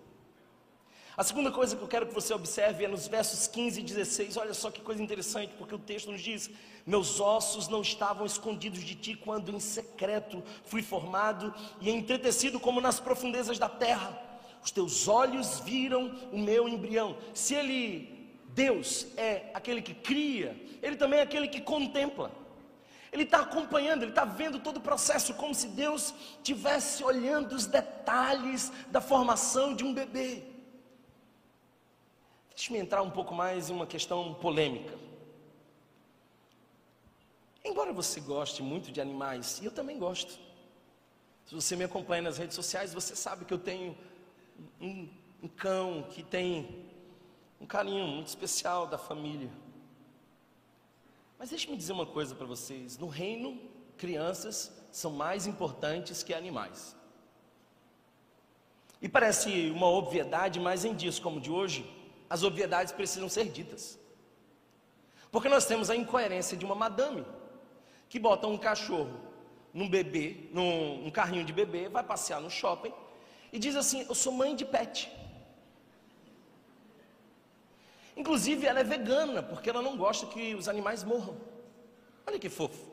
A 1.16 1.24
segunda 1.24 1.50
coisa 1.50 1.74
que 1.74 1.82
eu 1.82 1.88
quero 1.88 2.06
que 2.06 2.14
você 2.14 2.32
observe 2.32 2.84
é 2.84 2.88
nos 2.88 3.08
versos 3.08 3.48
15 3.48 3.80
e 3.80 3.82
16. 3.82 4.36
Olha 4.36 4.54
só 4.54 4.70
que 4.70 4.80
coisa 4.80 5.02
interessante, 5.02 5.52
porque 5.58 5.74
o 5.74 5.78
texto 5.78 6.12
nos 6.12 6.20
diz: 6.20 6.48
Meus 6.86 7.18
ossos 7.18 7.66
não 7.66 7.82
estavam 7.82 8.24
escondidos 8.24 8.84
de 8.84 8.94
ti 8.94 9.16
quando 9.16 9.50
em 9.50 9.58
secreto 9.58 10.40
fui 10.64 10.80
formado 10.80 11.52
e 11.80 11.90
entretecido 11.90 12.60
como 12.60 12.80
nas 12.80 13.00
profundezas 13.00 13.58
da 13.58 13.68
terra. 13.68 14.27
Os 14.62 14.70
teus 14.70 15.08
olhos 15.08 15.60
viram 15.60 16.08
o 16.32 16.38
meu 16.38 16.68
embrião. 16.68 17.16
Se 17.32 17.54
ele, 17.54 18.30
Deus, 18.48 19.06
é 19.16 19.50
aquele 19.54 19.80
que 19.80 19.94
cria, 19.94 20.56
ele 20.82 20.96
também 20.96 21.20
é 21.20 21.22
aquele 21.22 21.48
que 21.48 21.60
contempla. 21.60 22.30
Ele 23.10 23.22
está 23.22 23.40
acompanhando, 23.40 24.02
ele 24.02 24.10
está 24.10 24.24
vendo 24.24 24.58
todo 24.58 24.78
o 24.78 24.80
processo, 24.80 25.32
como 25.34 25.54
se 25.54 25.68
Deus 25.68 26.14
estivesse 26.36 27.02
olhando 27.02 27.54
os 27.54 27.66
detalhes 27.66 28.70
da 28.88 29.00
formação 29.00 29.74
de 29.74 29.84
um 29.84 29.94
bebê. 29.94 30.42
Deixe-me 32.50 32.78
entrar 32.78 33.02
um 33.02 33.10
pouco 33.10 33.34
mais 33.34 33.70
em 33.70 33.72
uma 33.72 33.86
questão 33.86 34.34
polêmica. 34.34 34.92
Embora 37.64 37.92
você 37.92 38.20
goste 38.20 38.62
muito 38.62 38.90
de 38.90 39.00
animais, 39.00 39.60
e 39.62 39.64
eu 39.64 39.70
também 39.70 39.98
gosto. 39.98 40.38
Se 41.46 41.54
você 41.54 41.76
me 41.76 41.84
acompanha 41.84 42.22
nas 42.22 42.36
redes 42.36 42.54
sociais, 42.54 42.92
você 42.92 43.16
sabe 43.16 43.44
que 43.44 43.54
eu 43.54 43.58
tenho 43.58 43.96
um, 44.80 45.08
um 45.42 45.48
cão 45.48 46.06
que 46.10 46.22
tem 46.22 46.86
um 47.60 47.66
carinho 47.66 48.06
muito 48.06 48.28
especial 48.28 48.86
da 48.86 48.98
família. 48.98 49.50
Mas 51.38 51.50
deixe-me 51.50 51.76
dizer 51.76 51.92
uma 51.92 52.06
coisa 52.06 52.34
para 52.34 52.46
vocês: 52.46 52.98
no 52.98 53.08
reino, 53.08 53.60
crianças 53.96 54.72
são 54.90 55.10
mais 55.10 55.46
importantes 55.46 56.22
que 56.22 56.34
animais. 56.34 56.96
E 59.00 59.08
parece 59.08 59.70
uma 59.70 59.86
obviedade, 59.86 60.58
mas 60.58 60.84
em 60.84 60.94
dias 60.94 61.18
como 61.18 61.40
de 61.40 61.50
hoje, 61.50 61.88
as 62.28 62.42
obviedades 62.42 62.92
precisam 62.92 63.28
ser 63.28 63.44
ditas. 63.44 63.98
Porque 65.30 65.48
nós 65.48 65.66
temos 65.66 65.90
a 65.90 65.96
incoerência 65.96 66.56
de 66.56 66.64
uma 66.64 66.74
madame 66.74 67.24
que 68.08 68.18
bota 68.18 68.46
um 68.46 68.58
cachorro 68.58 69.20
num 69.72 69.88
bebê, 69.88 70.48
num 70.52 71.06
um 71.06 71.10
carrinho 71.10 71.44
de 71.44 71.52
bebê, 71.52 71.88
vai 71.88 72.02
passear 72.02 72.40
no 72.40 72.50
shopping 72.50 72.92
e 73.52 73.58
diz 73.58 73.76
assim: 73.76 74.04
Eu 74.08 74.14
sou 74.14 74.32
mãe 74.32 74.54
de 74.54 74.64
pet. 74.64 75.10
Inclusive, 78.16 78.66
ela 78.66 78.80
é 78.80 78.84
vegana, 78.84 79.42
porque 79.42 79.70
ela 79.70 79.80
não 79.80 79.96
gosta 79.96 80.26
que 80.26 80.54
os 80.54 80.68
animais 80.68 81.04
morram. 81.04 81.36
Olha 82.26 82.38
que 82.38 82.48
fofo. 82.48 82.84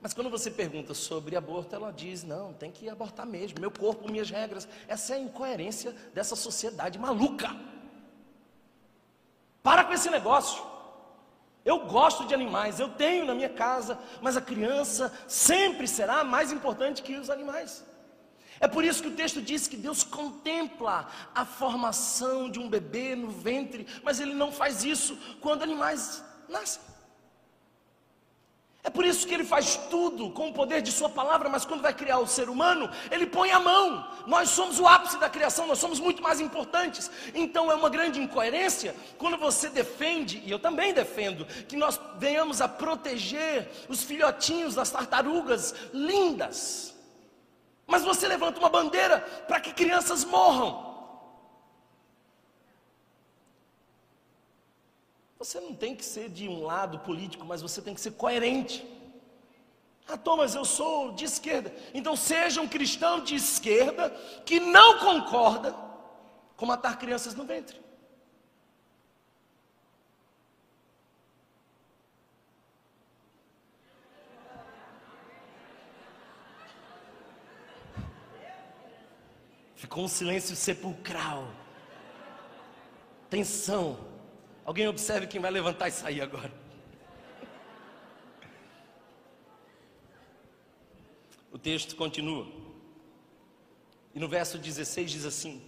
Mas 0.00 0.14
quando 0.14 0.30
você 0.30 0.50
pergunta 0.50 0.94
sobre 0.94 1.36
aborto, 1.36 1.74
ela 1.74 1.92
diz: 1.92 2.22
Não, 2.22 2.52
tem 2.52 2.70
que 2.70 2.88
abortar 2.88 3.26
mesmo. 3.26 3.60
Meu 3.60 3.70
corpo, 3.70 4.10
minhas 4.10 4.30
regras. 4.30 4.68
Essa 4.88 5.14
é 5.14 5.16
a 5.16 5.20
incoerência 5.20 5.92
dessa 6.14 6.36
sociedade 6.36 6.98
maluca. 6.98 7.54
Para 9.62 9.84
com 9.84 9.92
esse 9.92 10.10
negócio. 10.10 10.72
Eu 11.64 11.86
gosto 11.86 12.26
de 12.26 12.34
animais, 12.34 12.80
eu 12.80 12.88
tenho 12.88 13.24
na 13.24 13.36
minha 13.36 13.48
casa, 13.48 13.96
mas 14.20 14.36
a 14.36 14.40
criança 14.40 15.12
sempre 15.28 15.86
será 15.86 16.24
mais 16.24 16.50
importante 16.50 17.02
que 17.02 17.14
os 17.14 17.30
animais. 17.30 17.84
É 18.62 18.68
por 18.68 18.84
isso 18.84 19.02
que 19.02 19.08
o 19.08 19.16
texto 19.16 19.42
diz 19.42 19.66
que 19.66 19.76
Deus 19.76 20.04
contempla 20.04 21.08
a 21.34 21.44
formação 21.44 22.48
de 22.48 22.60
um 22.60 22.68
bebê 22.68 23.16
no 23.16 23.28
ventre, 23.28 23.88
mas 24.04 24.20
Ele 24.20 24.34
não 24.34 24.52
faz 24.52 24.84
isso 24.84 25.18
quando 25.40 25.64
animais 25.64 26.22
nascem. 26.48 26.80
É 28.84 28.90
por 28.90 29.04
isso 29.04 29.26
que 29.26 29.34
ele 29.34 29.44
faz 29.44 29.76
tudo 29.88 30.30
com 30.30 30.48
o 30.48 30.52
poder 30.52 30.82
de 30.82 30.90
Sua 30.90 31.08
palavra, 31.08 31.48
mas 31.48 31.64
quando 31.64 31.82
vai 31.82 31.94
criar 31.94 32.18
o 32.18 32.26
ser 32.26 32.48
humano, 32.48 32.90
ele 33.12 33.26
põe 33.26 33.50
a 33.52 33.60
mão. 33.60 34.08
Nós 34.26 34.50
somos 34.50 34.80
o 34.80 34.86
ápice 34.86 35.18
da 35.18 35.28
criação, 35.28 35.68
nós 35.68 35.78
somos 35.78 36.00
muito 36.00 36.20
mais 36.20 36.40
importantes. 36.40 37.08
Então 37.32 37.70
é 37.70 37.76
uma 37.76 37.88
grande 37.88 38.20
incoerência 38.20 38.94
quando 39.18 39.36
você 39.36 39.68
defende, 39.68 40.42
e 40.44 40.50
eu 40.50 40.58
também 40.58 40.92
defendo, 40.92 41.46
que 41.66 41.76
nós 41.76 42.00
venhamos 42.18 42.60
a 42.60 42.68
proteger 42.68 43.70
os 43.88 44.02
filhotinhos 44.02 44.74
das 44.74 44.90
tartarugas 44.90 45.74
lindas. 45.92 46.91
Mas 47.86 48.04
você 48.04 48.28
levanta 48.28 48.58
uma 48.58 48.70
bandeira 48.70 49.20
para 49.46 49.60
que 49.60 49.72
crianças 49.72 50.24
morram. 50.24 50.92
Você 55.38 55.60
não 55.60 55.74
tem 55.74 55.96
que 55.96 56.04
ser 56.04 56.28
de 56.28 56.48
um 56.48 56.62
lado 56.62 57.00
político, 57.00 57.44
mas 57.44 57.60
você 57.60 57.82
tem 57.82 57.94
que 57.94 58.00
ser 58.00 58.12
coerente. 58.12 58.86
Ah, 60.08 60.16
Thomas, 60.16 60.54
eu 60.54 60.64
sou 60.64 61.10
de 61.12 61.24
esquerda. 61.24 61.74
Então 61.92 62.14
seja 62.14 62.60
um 62.60 62.68
cristão 62.68 63.20
de 63.20 63.34
esquerda 63.34 64.10
que 64.46 64.60
não 64.60 65.00
concorda 65.00 65.74
com 66.56 66.64
matar 66.64 66.96
crianças 66.96 67.34
no 67.34 67.44
ventre. 67.44 67.81
Ficou 79.82 80.04
um 80.04 80.08
silêncio 80.08 80.54
sepulcral. 80.54 81.52
Tensão. 83.28 83.98
Alguém 84.64 84.86
observe 84.86 85.26
quem 85.26 85.40
vai 85.40 85.50
levantar 85.50 85.88
e 85.88 85.90
sair 85.90 86.20
agora. 86.20 86.52
O 91.50 91.58
texto 91.58 91.96
continua. 91.96 92.46
E 94.14 94.20
no 94.20 94.28
verso 94.28 94.56
16 94.56 95.10
diz 95.10 95.24
assim: 95.24 95.60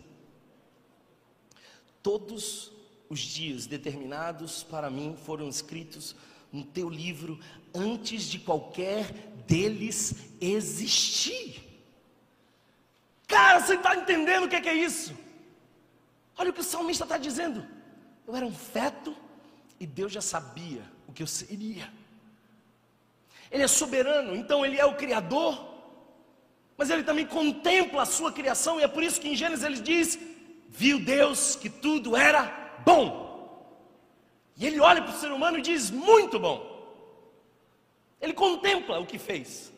Todos 2.00 2.70
os 3.11 3.18
dias 3.18 3.66
determinados 3.66 4.62
para 4.62 4.88
mim 4.88 5.16
foram 5.24 5.48
escritos 5.48 6.14
no 6.53 6.62
teu 6.64 6.88
livro 6.88 7.40
antes 7.74 8.31
de 8.31 8.38
qualquer 8.38 9.12
deles 9.44 10.14
existir. 10.40 11.63
Cara, 13.35 13.59
você 13.59 13.75
está 13.75 13.97
entendendo 13.97 14.44
o 14.44 14.49
que 14.49 14.55
é, 14.55 14.61
que 14.61 14.68
é 14.68 14.75
isso? 14.75 15.12
Olha 16.38 16.51
o 16.51 16.53
que 16.53 16.61
o 16.61 16.70
salmista 16.73 17.03
está 17.03 17.18
dizendo. 17.18 17.66
Eu 18.29 18.37
era 18.37 18.47
um 18.47 18.55
feto 18.55 19.12
e 19.81 19.85
Deus 19.85 20.12
já 20.12 20.20
sabia 20.20 20.83
o 21.09 21.12
que 21.12 21.20
eu 21.20 21.27
seria. 21.27 21.92
Ele 23.51 23.64
é 23.64 23.66
soberano, 23.66 24.37
então 24.37 24.64
ele 24.64 24.79
é 24.79 24.85
o 24.85 24.94
criador, 24.94 25.53
mas 26.77 26.90
ele 26.90 27.03
também 27.03 27.27
contempla 27.27 28.03
a 28.03 28.07
sua 28.07 28.31
criação, 28.33 28.79
e 28.79 28.85
é 28.85 28.88
por 28.88 29.03
isso 29.03 29.20
que 29.20 29.29
em 29.29 29.35
Gênesis 29.35 29.64
ele 29.64 29.81
diz: 29.81 30.16
Viu 30.68 31.01
Deus 31.01 31.57
que 31.57 31.68
tudo 31.68 32.16
era 32.16 32.42
bom. 32.87 33.05
E 34.57 34.64
ele 34.64 34.79
olha 34.79 35.03
para 35.03 35.12
o 35.12 35.18
ser 35.18 35.33
humano 35.33 35.59
e 35.59 35.62
diz: 35.62 35.90
Muito 35.90 36.38
bom. 36.38 36.57
Ele 38.20 38.33
contempla 38.33 39.01
o 39.01 39.07
que 39.07 39.18
fez, 39.18 39.73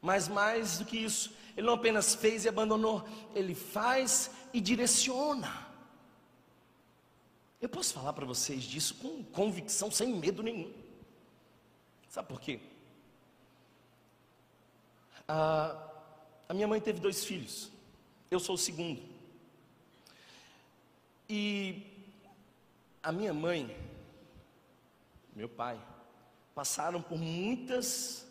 mas 0.00 0.26
mais 0.26 0.78
do 0.78 0.84
que 0.84 0.98
isso, 0.98 1.32
ele 1.56 1.66
não 1.66 1.74
apenas 1.74 2.14
fez 2.14 2.44
e 2.44 2.48
abandonou, 2.48 3.06
ele 3.34 3.54
faz 3.54 4.30
e 4.52 4.60
direciona. 4.60 5.68
Eu 7.60 7.68
posso 7.68 7.94
falar 7.94 8.12
para 8.12 8.26
vocês 8.26 8.62
disso 8.62 8.94
com 8.96 9.22
convicção, 9.24 9.90
sem 9.90 10.14
medo 10.14 10.42
nenhum. 10.42 10.72
Sabe 12.08 12.28
por 12.28 12.40
quê? 12.40 12.60
Ah, 15.28 15.90
a 16.48 16.54
minha 16.54 16.66
mãe 16.66 16.80
teve 16.80 17.00
dois 17.00 17.24
filhos, 17.24 17.70
eu 18.30 18.40
sou 18.40 18.54
o 18.54 18.58
segundo. 18.58 19.02
E 21.28 21.86
a 23.02 23.12
minha 23.12 23.32
mãe, 23.32 23.76
meu 25.34 25.48
pai, 25.48 25.80
passaram 26.54 27.00
por 27.00 27.18
muitas 27.18 28.26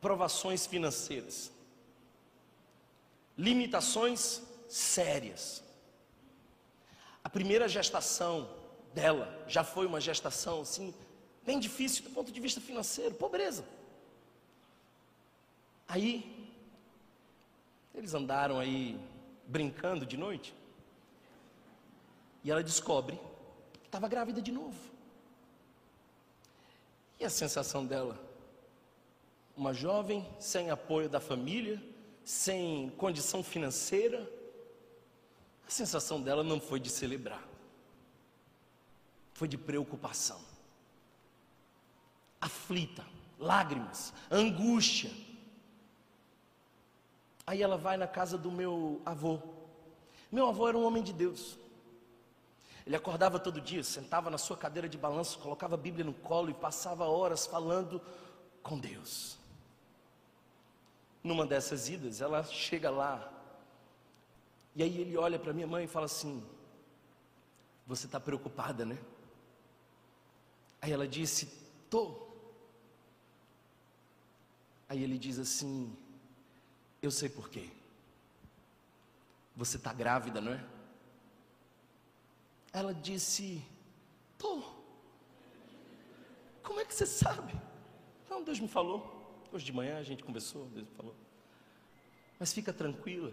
provações 0.00 0.66
financeiras 0.66 1.52
limitações 3.38 4.42
sérias. 4.68 5.62
A 7.22 7.28
primeira 7.28 7.68
gestação 7.68 8.50
dela 8.92 9.44
já 9.46 9.62
foi 9.62 9.86
uma 9.86 10.00
gestação 10.00 10.62
assim, 10.62 10.92
bem 11.46 11.60
difícil 11.60 12.02
do 12.02 12.10
ponto 12.10 12.32
de 12.32 12.40
vista 12.40 12.60
financeiro, 12.60 13.14
pobreza. 13.14 13.64
Aí, 15.86 16.50
eles 17.94 18.12
andaram 18.12 18.58
aí 18.58 19.00
brincando 19.46 20.04
de 20.04 20.16
noite, 20.16 20.54
e 22.42 22.50
ela 22.50 22.62
descobre 22.62 23.18
que 23.80 23.86
estava 23.86 24.08
grávida 24.08 24.42
de 24.42 24.52
novo. 24.52 24.78
E 27.18 27.24
a 27.24 27.30
sensação 27.30 27.86
dela? 27.86 28.18
Uma 29.56 29.72
jovem 29.72 30.26
sem 30.38 30.70
apoio 30.70 31.08
da 31.08 31.20
família, 31.20 31.82
sem 32.28 32.90
condição 32.90 33.42
financeira, 33.42 34.30
a 35.66 35.70
sensação 35.70 36.20
dela 36.20 36.44
não 36.44 36.60
foi 36.60 36.78
de 36.78 36.90
celebrar, 36.90 37.42
foi 39.32 39.48
de 39.48 39.56
preocupação, 39.56 40.38
aflita, 42.38 43.02
lágrimas, 43.38 44.12
angústia. 44.30 45.10
Aí 47.46 47.62
ela 47.62 47.78
vai 47.78 47.96
na 47.96 48.06
casa 48.06 48.36
do 48.36 48.52
meu 48.52 49.00
avô. 49.06 49.40
Meu 50.30 50.50
avô 50.50 50.68
era 50.68 50.76
um 50.76 50.84
homem 50.84 51.02
de 51.02 51.14
Deus. 51.14 51.56
Ele 52.84 52.94
acordava 52.94 53.38
todo 53.38 53.58
dia, 53.58 53.82
sentava 53.82 54.28
na 54.28 54.36
sua 54.36 54.58
cadeira 54.58 54.86
de 54.86 54.98
balanço, 54.98 55.38
colocava 55.38 55.76
a 55.76 55.78
Bíblia 55.78 56.04
no 56.04 56.12
colo 56.12 56.50
e 56.50 56.54
passava 56.54 57.06
horas 57.06 57.46
falando 57.46 58.02
com 58.62 58.78
Deus. 58.78 59.37
Numa 61.22 61.46
dessas 61.46 61.88
idas, 61.88 62.20
ela 62.20 62.42
chega 62.44 62.90
lá, 62.90 63.38
e 64.78 64.82
aí 64.84 65.00
ele 65.00 65.16
olha 65.16 65.40
para 65.40 65.52
minha 65.52 65.66
mãe 65.66 65.86
e 65.86 65.88
fala 65.88 66.06
assim: 66.06 66.40
Você 67.84 68.06
está 68.06 68.20
preocupada, 68.20 68.84
né? 68.84 68.96
Aí 70.80 70.92
ela 70.92 71.08
disse: 71.08 71.46
Tô. 71.90 72.28
Aí 74.88 75.02
ele 75.02 75.18
diz 75.18 75.36
assim: 75.36 75.92
Eu 77.02 77.10
sei 77.10 77.28
por 77.28 77.50
quê. 77.50 77.68
Você 79.56 79.78
está 79.78 79.92
grávida, 79.92 80.40
não 80.40 80.52
é? 80.52 80.64
Ela 82.72 82.94
disse: 82.94 83.60
Tô. 84.38 84.62
Como 86.62 86.78
é 86.78 86.84
que 86.84 86.94
você 86.94 87.04
sabe? 87.04 87.52
Não, 88.30 88.44
Deus 88.44 88.60
me 88.60 88.68
falou. 88.68 89.17
Hoje 89.52 89.64
de 89.64 89.72
manhã 89.72 89.98
a 89.98 90.02
gente 90.02 90.22
conversou, 90.22 90.66
Deus 90.66 90.88
falou. 90.96 91.14
Mas 92.38 92.52
fica 92.52 92.72
tranquila. 92.72 93.32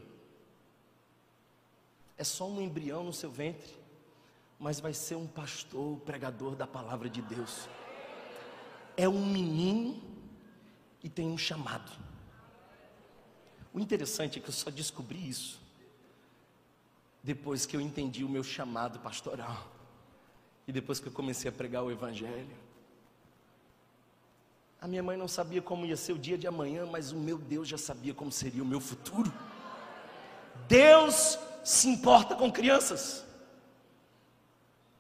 É 2.17 2.23
só 2.23 2.47
um 2.47 2.61
embrião 2.61 3.03
no 3.03 3.11
seu 3.11 3.29
ventre, 3.29 3.75
mas 4.57 4.79
vai 4.79 4.93
ser 4.93 5.15
um 5.15 5.27
pastor, 5.27 5.99
pregador 5.99 6.55
da 6.55 6.65
palavra 6.65 7.09
de 7.09 7.21
Deus. 7.21 7.67
É 8.95 9.07
um 9.09 9.25
menino 9.25 10.01
e 11.03 11.09
tem 11.09 11.27
um 11.27 11.37
chamado. 11.37 11.91
O 13.73 13.79
interessante 13.79 14.39
é 14.39 14.41
que 14.41 14.47
eu 14.47 14.53
só 14.53 14.69
descobri 14.69 15.27
isso 15.27 15.59
depois 17.21 17.65
que 17.65 17.75
eu 17.75 17.81
entendi 17.81 18.23
o 18.23 18.29
meu 18.29 18.43
chamado 18.43 18.99
pastoral 18.99 19.67
e 20.67 20.71
depois 20.71 20.99
que 20.99 21.07
eu 21.07 21.11
comecei 21.11 21.49
a 21.49 21.51
pregar 21.51 21.83
o 21.83 21.91
evangelho. 21.91 22.64
A 24.85 24.87
minha 24.87 25.01
mãe 25.01 25.17
não 25.17 25.27
sabia 25.27 25.63
como 25.63 25.83
ia 25.83 25.97
ser 25.97 26.13
o 26.13 26.19
dia 26.19 26.37
de 26.37 26.45
amanhã, 26.45 26.85
mas 26.85 27.11
o 27.11 27.17
meu 27.17 27.39
Deus 27.39 27.67
já 27.67 27.75
sabia 27.75 28.13
como 28.13 28.31
seria 28.31 28.61
o 28.61 28.65
meu 28.67 28.79
futuro. 28.79 29.33
Deus 30.67 31.39
se 31.63 31.89
importa 31.89 32.35
com 32.35 32.51
crianças. 32.51 33.25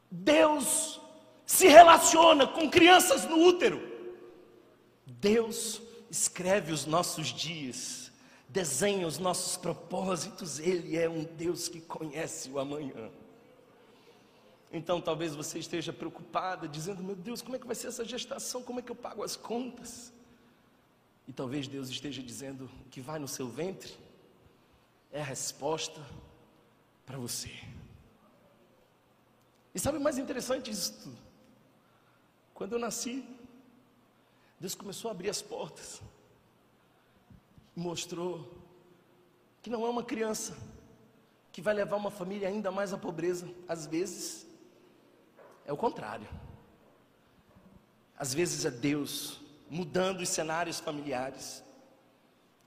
Deus 0.09 0.99
se 1.45 1.67
relaciona 1.67 2.47
com 2.47 2.67
crianças 2.67 3.25
no 3.25 3.37
útero. 3.37 3.79
Deus 5.05 5.79
escreve 6.09 6.71
os 6.71 6.87
nossos 6.87 7.27
dias, 7.27 8.11
desenha 8.49 9.05
os 9.05 9.19
nossos 9.19 9.55
propósitos. 9.55 10.57
Ele 10.57 10.97
é 10.97 11.07
um 11.07 11.23
Deus 11.23 11.67
que 11.67 11.79
conhece 11.79 12.49
o 12.49 12.57
amanhã. 12.57 13.11
Então 14.75 14.99
talvez 14.99 15.33
você 15.33 15.57
esteja 15.57 15.93
preocupada, 15.93 16.67
dizendo: 16.67 17.01
Meu 17.01 17.15
Deus, 17.15 17.41
como 17.41 17.55
é 17.55 17.59
que 17.59 17.65
vai 17.65 17.77
ser 17.77 17.87
essa 17.87 18.03
gestação? 18.03 18.61
Como 18.61 18.77
é 18.77 18.81
que 18.81 18.91
eu 18.91 18.95
pago 18.95 19.23
as 19.23 19.37
contas? 19.37 20.11
E 21.25 21.31
talvez 21.31 21.65
Deus 21.65 21.87
esteja 21.87 22.21
dizendo: 22.21 22.69
O 22.85 22.89
que 22.89 22.99
vai 22.99 23.17
no 23.17 23.25
seu 23.27 23.47
ventre 23.47 23.95
é 25.13 25.21
a 25.21 25.23
resposta 25.23 26.05
para 27.05 27.17
você. 27.17 27.51
E 29.73 29.79
sabe 29.79 29.97
o 29.97 30.01
mais 30.01 30.17
interessante 30.17 30.69
disso? 30.69 31.17
Quando 32.53 32.73
eu 32.73 32.79
nasci, 32.79 33.25
Deus 34.59 34.75
começou 34.75 35.07
a 35.07 35.13
abrir 35.13 35.29
as 35.29 35.41
portas, 35.41 36.01
mostrou 37.73 38.61
que 39.61 39.69
não 39.69 39.85
é 39.85 39.89
uma 39.89 40.03
criança 40.03 40.53
que 41.53 41.61
vai 41.61 41.73
levar 41.73 41.95
uma 41.95 42.11
família 42.11 42.49
ainda 42.49 42.69
mais 42.71 42.91
à 42.91 42.97
pobreza, 42.97 43.49
às 43.69 43.85
vezes 43.85 44.45
é 45.65 45.73
o 45.73 45.77
contrário. 45.77 46.27
Às 48.17 48.33
vezes 48.33 48.65
é 48.65 48.71
Deus 48.71 49.39
mudando 49.69 50.21
os 50.21 50.29
cenários 50.29 50.79
familiares. 50.79 51.63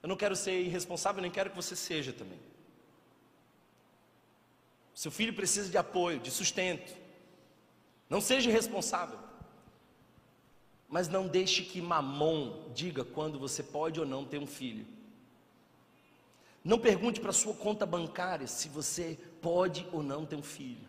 Eu 0.01 0.09
não 0.09 0.15
quero 0.15 0.35
ser 0.35 0.61
irresponsável, 0.61 1.21
nem 1.21 1.31
quero 1.31 1.49
que 1.49 1.55
você 1.55 1.75
seja 1.75 2.13
também. 2.13 2.39
Seu 4.93 5.11
filho 5.11 5.33
precisa 5.33 5.69
de 5.69 5.77
apoio, 5.77 6.19
de 6.19 6.29
sustento. 6.29 6.93
Não 8.09 8.19
seja 8.19 8.49
irresponsável. 8.49 9.17
Mas 10.89 11.07
não 11.07 11.27
deixe 11.27 11.63
que 11.63 11.81
mamon 11.81 12.71
diga 12.73 13.05
quando 13.05 13.39
você 13.39 13.63
pode 13.63 13.99
ou 13.99 14.05
não 14.05 14.25
ter 14.25 14.39
um 14.39 14.47
filho. 14.47 14.85
Não 16.63 16.77
pergunte 16.77 17.21
para 17.21 17.31
sua 17.31 17.53
conta 17.53 17.85
bancária 17.85 18.45
se 18.47 18.67
você 18.67 19.17
pode 19.41 19.87
ou 19.91 20.03
não 20.03 20.25
ter 20.25 20.35
um 20.35 20.43
filho. 20.43 20.88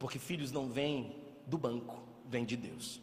Porque 0.00 0.18
filhos 0.18 0.50
não 0.50 0.66
vêm 0.66 1.14
do 1.46 1.58
banco, 1.58 2.02
vêm 2.24 2.46
de 2.46 2.56
Deus. 2.56 3.02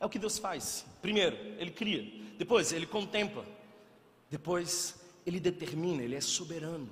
É 0.00 0.06
o 0.06 0.08
que 0.08 0.18
Deus 0.18 0.38
faz. 0.38 0.86
Primeiro, 1.02 1.36
Ele 1.60 1.70
cria. 1.70 2.02
Depois, 2.38 2.72
Ele 2.72 2.86
contempla. 2.86 3.46
Depois, 4.30 4.98
Ele 5.26 5.38
determina. 5.38 6.02
Ele 6.02 6.14
é 6.14 6.22
soberano. 6.22 6.88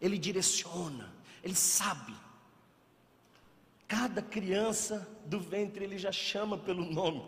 Ele 0.00 0.16
direciona. 0.16 1.12
Ele 1.42 1.56
sabe. 1.56 2.14
Cada 3.88 4.22
criança 4.22 5.06
do 5.26 5.40
ventre 5.40 5.84
Ele 5.84 5.98
já 5.98 6.12
chama 6.12 6.56
pelo 6.56 6.84
nome. 6.84 7.24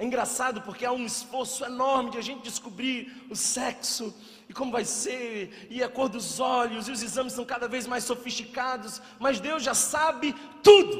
É 0.00 0.04
engraçado 0.06 0.62
porque 0.62 0.86
há 0.86 0.92
um 0.92 1.04
esforço 1.04 1.62
enorme 1.62 2.10
de 2.10 2.16
a 2.16 2.22
gente 2.22 2.42
descobrir 2.42 3.26
o 3.28 3.36
sexo 3.36 4.14
e 4.48 4.52
como 4.54 4.72
vai 4.72 4.82
ser, 4.82 5.68
e 5.68 5.82
a 5.84 5.90
cor 5.90 6.08
dos 6.08 6.40
olhos, 6.40 6.88
e 6.88 6.90
os 6.90 7.02
exames 7.02 7.34
são 7.34 7.44
cada 7.44 7.68
vez 7.68 7.86
mais 7.86 8.04
sofisticados, 8.04 9.00
mas 9.18 9.40
Deus 9.40 9.62
já 9.62 9.74
sabe 9.74 10.32
tudo. 10.62 10.98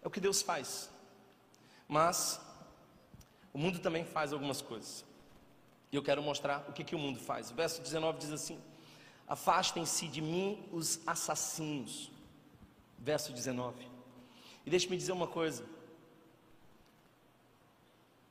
É 0.00 0.08
o 0.08 0.10
que 0.10 0.18
Deus 0.18 0.40
faz. 0.40 0.88
Mas 1.86 2.40
o 3.52 3.58
mundo 3.58 3.80
também 3.80 4.06
faz 4.06 4.32
algumas 4.32 4.62
coisas. 4.62 5.04
E 5.92 5.96
eu 5.96 6.02
quero 6.02 6.22
mostrar 6.22 6.64
o 6.70 6.72
que, 6.72 6.84
que 6.84 6.94
o 6.94 6.98
mundo 6.98 7.20
faz. 7.20 7.50
O 7.50 7.54
verso 7.54 7.82
19 7.82 8.18
diz 8.18 8.32
assim: 8.32 8.58
Afastem-se 9.28 10.08
de 10.08 10.22
mim 10.22 10.66
os 10.72 11.00
assassinos. 11.06 12.10
Verso 12.98 13.30
19. 13.30 13.89
E 14.64 14.70
deixe-me 14.70 14.96
dizer 14.96 15.12
uma 15.12 15.26
coisa: 15.26 15.64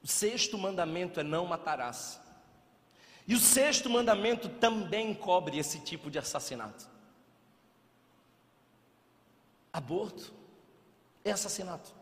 o 0.03 0.07
sexto 0.07 0.57
mandamento 0.57 1.19
é 1.19 1.23
não 1.23 1.45
matarás. 1.45 2.19
E 3.27 3.35
o 3.35 3.39
sexto 3.39 3.89
mandamento 3.89 4.49
também 4.49 5.13
cobre 5.13 5.59
esse 5.59 5.79
tipo 5.81 6.09
de 6.09 6.17
assassinato. 6.17 6.89
Aborto 9.71 10.33
é 11.23 11.31
assassinato. 11.31 11.93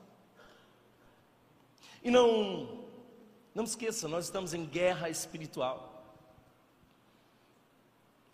E 2.01 2.09
não, 2.09 2.85
não 3.53 3.65
esqueça, 3.65 4.07
nós 4.07 4.25
estamos 4.25 4.53
em 4.53 4.65
guerra 4.65 5.09
espiritual. 5.09 6.15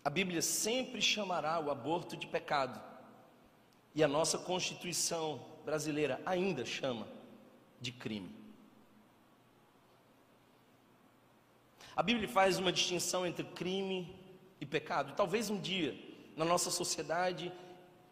A 0.04 0.10
Bíblia 0.10 0.42
sempre 0.42 1.00
chamará 1.00 1.58
o 1.58 1.70
aborto 1.70 2.16
de 2.16 2.26
pecado. 2.26 2.80
E 3.94 4.04
a 4.04 4.08
nossa 4.08 4.38
Constituição 4.38 5.53
brasileira 5.64 6.20
ainda 6.24 6.64
chama 6.64 7.06
de 7.80 7.90
crime. 7.90 8.30
A 11.96 12.02
Bíblia 12.02 12.28
faz 12.28 12.58
uma 12.58 12.72
distinção 12.72 13.26
entre 13.26 13.44
crime 13.44 14.14
e 14.60 14.66
pecado. 14.66 15.14
Talvez 15.14 15.48
um 15.48 15.60
dia, 15.60 15.96
na 16.36 16.44
nossa 16.44 16.70
sociedade, 16.70 17.52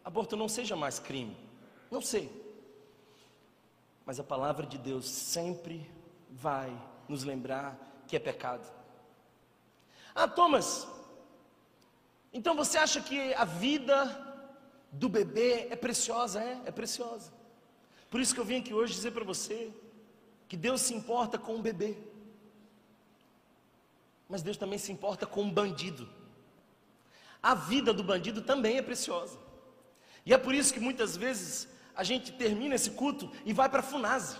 aborto 0.03 0.37
não 0.37 0.47
seja 0.47 0.75
mais 0.75 0.99
crime. 0.99 1.35
Não 1.91 2.01
sei. 2.01 2.31
Mas 4.05 4.19
a 4.19 4.23
palavra 4.23 4.65
de 4.65 4.77
Deus 4.77 5.07
sempre 5.07 5.89
vai 6.29 6.71
nos 7.07 7.23
lembrar 7.23 7.77
que 8.07 8.15
é 8.15 8.19
pecado. 8.19 8.65
Ah, 10.15 10.27
Thomas, 10.27 10.87
então 12.31 12.55
você 12.55 12.77
acha 12.77 13.01
que 13.01 13.33
a 13.33 13.45
vida 13.45 14.05
do 14.91 15.09
bebê 15.09 15.67
é 15.69 15.75
preciosa? 15.75 16.41
É, 16.41 16.61
é 16.65 16.71
preciosa. 16.71 17.31
Por 18.13 18.21
isso 18.21 18.35
que 18.35 18.39
eu 18.39 18.45
vim 18.45 18.59
aqui 18.59 18.71
hoje 18.75 18.93
dizer 18.93 19.09
para 19.09 19.23
você 19.23 19.73
que 20.47 20.55
Deus 20.55 20.81
se 20.81 20.93
importa 20.93 21.35
com 21.35 21.55
um 21.55 21.63
bebê, 21.63 21.97
mas 24.29 24.43
Deus 24.43 24.55
também 24.55 24.77
se 24.77 24.91
importa 24.91 25.25
com 25.25 25.41
um 25.41 25.51
bandido. 25.51 26.07
A 27.41 27.55
vida 27.55 27.91
do 27.91 28.03
bandido 28.03 28.43
também 28.43 28.77
é 28.77 28.83
preciosa, 28.83 29.39
e 30.23 30.31
é 30.31 30.37
por 30.37 30.53
isso 30.53 30.71
que 30.71 30.79
muitas 30.79 31.17
vezes 31.17 31.67
a 31.95 32.03
gente 32.03 32.31
termina 32.33 32.75
esse 32.75 32.91
culto 32.91 33.31
e 33.43 33.51
vai 33.51 33.67
para 33.67 33.79
a 33.79 33.89
Funase. 33.91 34.37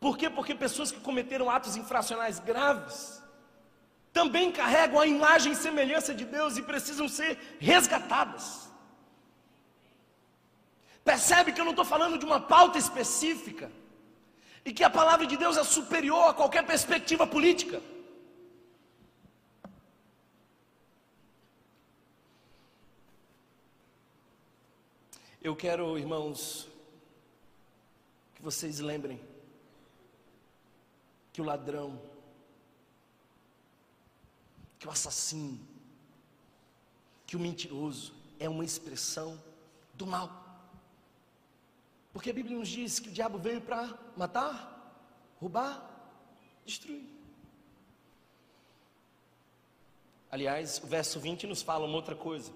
Por 0.00 0.18
quê? 0.18 0.28
Porque 0.28 0.56
pessoas 0.56 0.90
que 0.90 0.98
cometeram 0.98 1.48
atos 1.48 1.76
infracionais 1.76 2.40
graves 2.40 3.22
também 4.12 4.50
carregam 4.50 4.98
a 4.98 5.06
imagem 5.06 5.52
e 5.52 5.62
semelhança 5.68 6.12
de 6.12 6.24
Deus 6.24 6.56
e 6.56 6.62
precisam 6.62 7.08
ser 7.08 7.38
resgatadas. 7.60 8.67
Percebe 11.08 11.52
que 11.52 11.60
eu 11.62 11.64
não 11.64 11.72
estou 11.72 11.86
falando 11.86 12.18
de 12.18 12.26
uma 12.26 12.38
pauta 12.38 12.76
específica 12.76 13.72
e 14.62 14.74
que 14.74 14.84
a 14.84 14.90
palavra 14.90 15.26
de 15.26 15.38
Deus 15.38 15.56
é 15.56 15.64
superior 15.64 16.28
a 16.28 16.34
qualquer 16.34 16.66
perspectiva 16.66 17.26
política. 17.26 17.80
Eu 25.40 25.56
quero, 25.56 25.96
irmãos, 25.96 26.68
que 28.34 28.42
vocês 28.42 28.78
lembrem 28.78 29.18
que 31.32 31.40
o 31.40 31.44
ladrão, 31.44 31.98
que 34.78 34.86
o 34.86 34.90
assassino, 34.90 35.58
que 37.26 37.34
o 37.34 37.40
mentiroso 37.40 38.12
é 38.38 38.46
uma 38.46 38.62
expressão 38.62 39.42
do 39.94 40.06
mal. 40.06 40.47
Porque 42.18 42.30
a 42.30 42.34
Bíblia 42.34 42.58
nos 42.58 42.68
diz 42.68 42.98
que 42.98 43.10
o 43.10 43.12
diabo 43.12 43.38
veio 43.38 43.60
para 43.60 43.96
matar, 44.16 45.06
roubar, 45.40 45.88
destruir. 46.66 47.04
Aliás, 50.28 50.82
o 50.82 50.88
verso 50.88 51.20
20 51.20 51.46
nos 51.46 51.62
fala 51.62 51.86
uma 51.86 51.94
outra 51.94 52.16
coisa. 52.16 52.50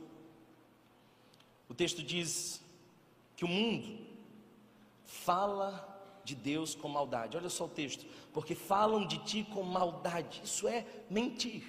O 1.68 1.74
texto 1.74 2.02
diz 2.02 2.60
que 3.36 3.44
o 3.44 3.48
mundo 3.48 4.04
fala 5.04 6.20
de 6.24 6.34
Deus 6.34 6.74
com 6.74 6.88
maldade. 6.88 7.36
Olha 7.36 7.48
só 7.48 7.66
o 7.66 7.68
texto. 7.68 8.04
Porque 8.32 8.56
falam 8.56 9.06
de 9.06 9.18
ti 9.18 9.46
com 9.54 9.62
maldade. 9.62 10.42
Isso 10.42 10.66
é 10.66 10.84
mentir. 11.08 11.62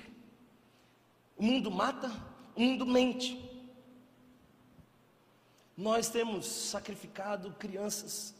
O 1.38 1.44
mundo 1.44 1.70
mata, 1.70 2.12
o 2.56 2.60
mundo 2.60 2.88
mente. 2.88 3.53
Nós 5.76 6.10
temos 6.10 6.46
sacrificado 6.46 7.52
crianças, 7.54 8.36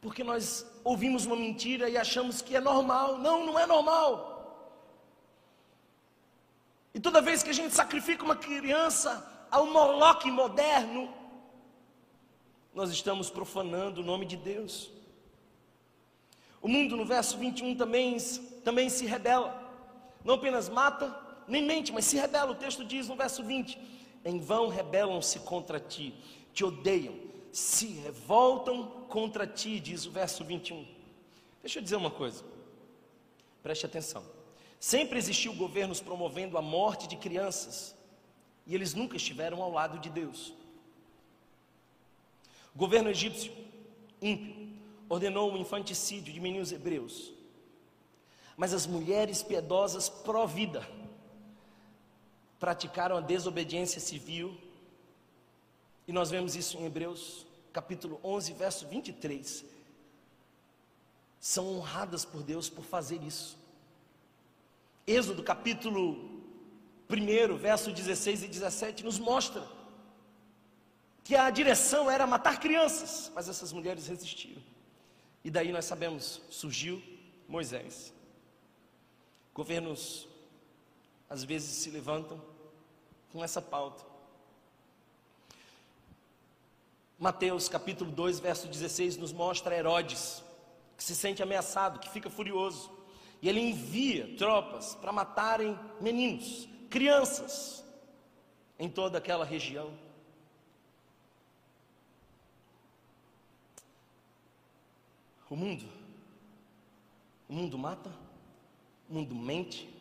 porque 0.00 0.22
nós 0.22 0.64
ouvimos 0.84 1.26
uma 1.26 1.36
mentira 1.36 1.88
e 1.88 1.96
achamos 1.96 2.40
que 2.40 2.54
é 2.54 2.60
normal. 2.60 3.18
Não, 3.18 3.44
não 3.44 3.58
é 3.58 3.66
normal. 3.66 4.30
E 6.94 7.00
toda 7.00 7.20
vez 7.20 7.42
que 7.42 7.50
a 7.50 7.54
gente 7.54 7.74
sacrifica 7.74 8.24
uma 8.24 8.36
criança 8.36 9.46
ao 9.50 9.66
Moloque 9.66 10.30
moderno, 10.30 11.12
nós 12.74 12.90
estamos 12.90 13.30
profanando 13.30 14.00
o 14.00 14.04
nome 14.04 14.24
de 14.24 14.36
Deus. 14.36 14.90
O 16.62 16.68
mundo, 16.68 16.96
no 16.96 17.04
verso 17.04 17.38
21, 17.38 17.74
também, 17.76 18.16
também 18.64 18.88
se 18.88 19.06
rebela. 19.06 19.68
Não 20.24 20.34
apenas 20.34 20.68
mata, 20.68 21.16
nem 21.48 21.64
mente, 21.64 21.92
mas 21.92 22.04
se 22.04 22.16
rebela. 22.16 22.52
O 22.52 22.56
texto 22.56 22.84
diz 22.84 23.08
no 23.08 23.16
verso 23.16 23.42
20: 23.42 23.78
em 24.24 24.38
vão 24.38 24.68
rebelam-se 24.68 25.40
contra 25.40 25.80
ti, 25.80 26.14
te 26.52 26.64
odeiam, 26.64 27.14
se 27.52 27.86
revoltam 27.86 28.86
contra 29.08 29.46
ti, 29.46 29.80
diz 29.80 30.06
o 30.06 30.10
verso 30.10 30.44
21. 30.44 30.86
Deixa 31.62 31.78
eu 31.78 31.82
dizer 31.82 31.96
uma 31.96 32.10
coisa, 32.10 32.44
preste 33.62 33.86
atenção. 33.86 34.24
Sempre 34.78 35.18
existiu 35.18 35.54
governos 35.54 36.00
promovendo 36.00 36.56
a 36.56 36.62
morte 36.62 37.06
de 37.06 37.16
crianças, 37.16 37.94
e 38.66 38.74
eles 38.74 38.94
nunca 38.94 39.16
estiveram 39.16 39.62
ao 39.62 39.72
lado 39.72 39.98
de 39.98 40.08
Deus. 40.08 40.54
O 42.74 42.78
governo 42.78 43.10
egípcio, 43.10 43.52
ímpio, 44.22 44.70
ordenou 45.08 45.52
o 45.52 45.58
infanticídio 45.58 46.32
de 46.32 46.40
meninos 46.40 46.72
hebreus, 46.72 47.32
mas 48.56 48.72
as 48.72 48.86
mulheres 48.86 49.42
piedosas 49.42 50.08
pró-vida 50.08 50.86
praticaram 52.60 53.16
a 53.16 53.20
desobediência 53.22 54.00
civil, 54.00 54.56
e 56.06 56.12
nós 56.12 56.30
vemos 56.30 56.54
isso 56.54 56.76
em 56.76 56.84
Hebreus, 56.84 57.46
capítulo 57.72 58.20
11, 58.22 58.52
verso 58.52 58.86
23. 58.86 59.64
São 61.40 61.78
honradas 61.78 62.24
por 62.24 62.42
Deus 62.42 62.68
por 62.68 62.84
fazer 62.84 63.22
isso. 63.22 63.58
Êxodo, 65.06 65.42
capítulo 65.42 66.42
1, 67.08 67.56
verso 67.56 67.90
16 67.90 68.42
e 68.42 68.48
17, 68.48 69.04
nos 69.04 69.18
mostra 69.18 69.66
que 71.24 71.34
a 71.34 71.48
direção 71.48 72.10
era 72.10 72.26
matar 72.26 72.60
crianças, 72.60 73.32
mas 73.34 73.48
essas 73.48 73.72
mulheres 73.72 74.06
resistiram. 74.06 74.62
E 75.42 75.50
daí 75.50 75.72
nós 75.72 75.86
sabemos, 75.86 76.42
surgiu 76.50 77.02
Moisés. 77.48 78.12
Governos 79.54 80.28
às 81.28 81.44
vezes 81.44 81.70
se 81.70 81.90
levantam 81.90 82.49
com 83.32 83.42
essa 83.42 83.62
pauta. 83.62 84.04
Mateus 87.18 87.68
capítulo 87.68 88.10
2, 88.10 88.40
verso 88.40 88.66
16 88.66 89.18
nos 89.18 89.32
mostra 89.32 89.76
Herodes, 89.76 90.42
que 90.96 91.04
se 91.04 91.14
sente 91.14 91.42
ameaçado, 91.42 91.98
que 91.98 92.08
fica 92.08 92.30
furioso, 92.30 92.90
e 93.42 93.48
ele 93.48 93.60
envia 93.60 94.36
tropas 94.36 94.94
para 94.94 95.12
matarem 95.12 95.78
meninos, 96.00 96.68
crianças, 96.88 97.84
em 98.78 98.88
toda 98.88 99.18
aquela 99.18 99.44
região. 99.44 99.92
O 105.50 105.56
mundo, 105.56 105.84
o 107.48 107.52
mundo 107.52 107.76
mata, 107.76 108.10
o 109.08 109.14
mundo 109.14 109.34
mente, 109.34 109.92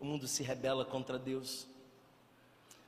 o 0.00 0.04
mundo 0.04 0.26
se 0.26 0.42
rebela 0.42 0.84
contra 0.84 1.18
Deus. 1.18 1.66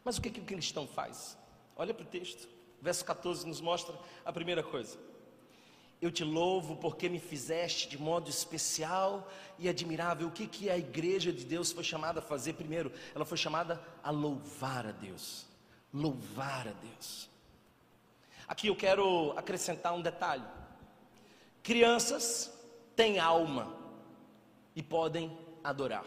Mas 0.05 0.19
o 0.19 0.23
que, 0.23 0.31
que 0.31 0.41
o 0.41 0.45
cristão 0.45 0.87
faz? 0.87 1.37
Olha 1.77 1.95
para 1.95 2.05
o 2.05 2.07
texto. 2.07 2.49
Verso 2.81 3.05
14 3.05 3.47
nos 3.47 3.61
mostra 3.61 3.95
a 4.25 4.33
primeira 4.33 4.63
coisa. 4.63 4.99
Eu 6.01 6.11
te 6.11 6.25
louvo 6.25 6.77
porque 6.77 7.11
me 7.11 7.21
fizeste 7.21 7.89
de 7.89 7.99
modo 8.01 8.31
especial 8.31 9.31
e 9.59 9.69
admirável. 9.69 10.29
O 10.29 10.31
que, 10.31 10.47
que 10.47 10.71
a 10.71 10.79
igreja 10.79 11.31
de 11.31 11.45
Deus 11.45 11.73
foi 11.73 11.85
chamada 11.85 12.21
a 12.21 12.23
fazer 12.23 12.55
primeiro? 12.55 12.91
Ela 13.15 13.27
foi 13.27 13.37
chamada 13.37 13.79
a 14.03 14.11
louvar 14.11 14.87
a 14.87 14.93
Deus. 14.93 15.45
Louvar 15.93 16.69
a 16.69 16.73
Deus. 16.73 17.29
Aqui 18.49 18.69
eu 18.69 18.77
quero 18.77 19.33
acrescentar 19.37 19.93
um 19.93 20.01
detalhe. 20.01 20.45
Crianças 21.63 22.51
têm 22.97 23.19
alma 23.19 23.77
e 24.75 24.83
podem 24.83 25.39
adorar. 25.63 26.07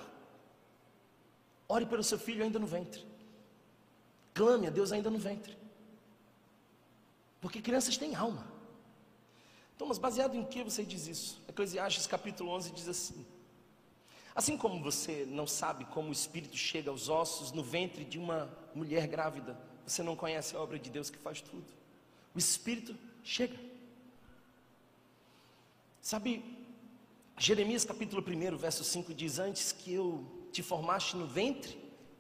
Ore 1.70 1.86
pelo 1.86 2.04
seu 2.04 2.18
filho 2.18 2.44
ainda 2.44 2.58
no 2.58 2.66
ventre. 2.66 3.13
Clame 4.34 4.68
a 4.68 4.70
Deus 4.70 4.92
ainda 4.92 5.10
no 5.10 5.20
ventre. 5.20 5.58
Porque 7.40 7.62
crianças 7.62 7.98
têm 7.98 8.16
alma. 8.16 8.48
Então, 9.76 9.88
mas 9.88 9.98
baseado 9.98 10.36
em 10.36 10.46
que 10.46 10.64
você 10.64 10.84
diz 10.84 11.08
isso? 11.08 11.42
Eclesiastes 11.48 12.08
capítulo 12.08 12.50
11 12.52 12.72
diz 12.72 12.88
assim: 12.88 13.26
Assim 14.36 14.58
como 14.58 14.82
você 14.82 15.28
não 15.30 15.46
sabe 15.46 15.86
como 15.86 16.10
o 16.10 16.12
espírito 16.12 16.58
chega 16.58 16.90
aos 16.90 17.10
ossos 17.10 17.52
no 17.52 17.64
ventre 17.64 18.04
de 18.04 18.18
uma 18.18 18.50
mulher 18.74 19.08
grávida, 19.08 19.60
você 19.86 20.02
não 20.02 20.16
conhece 20.16 20.56
a 20.56 20.60
obra 20.60 20.80
de 20.80 20.90
Deus 20.90 21.10
que 21.10 21.18
faz 21.18 21.42
tudo. 21.42 21.66
O 22.34 22.40
espírito 22.40 22.98
chega. 23.24 23.58
Sabe, 26.02 26.44
Jeremias 27.38 27.86
capítulo 27.86 28.24
1, 28.26 28.58
verso 28.58 28.84
5 28.84 29.14
diz: 29.14 29.38
Antes 29.38 29.72
que 29.72 29.94
eu 29.94 30.26
te 30.52 30.64
formaste 30.64 31.16
no 31.16 31.28
ventre, 31.28 31.78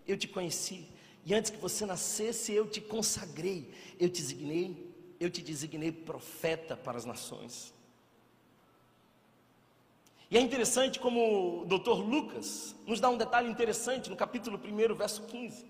eu 0.08 0.18
te 0.18 0.28
conheci, 0.28 0.88
e 1.26 1.34
antes 1.34 1.52
que 1.52 1.58
você 1.58 1.86
nascesse, 1.86 2.52
eu 2.52 2.68
te 2.68 2.82
consagrei, 2.82 3.70
eu 4.00 4.10
te 4.10 4.22
designei 4.22 4.94
eu 5.24 5.30
te 5.30 5.42
designei 5.42 5.92
profeta 5.92 6.76
para 6.76 6.98
as 6.98 7.06
nações. 7.06 7.74
E 10.30 10.38
é 10.38 10.42
interessante 10.42 11.00
como 11.00 11.62
o 11.62 11.66
doutor 11.66 12.00
Lucas 12.00 12.76
nos 12.86 13.00
dá 13.00 13.10
um 13.10 13.18
detalhe 13.18 13.50
interessante 13.50 14.10
no 14.10 14.16
capítulo 14.16 14.60
1, 14.60 14.96
verso 14.96 15.24
15. 15.24 15.66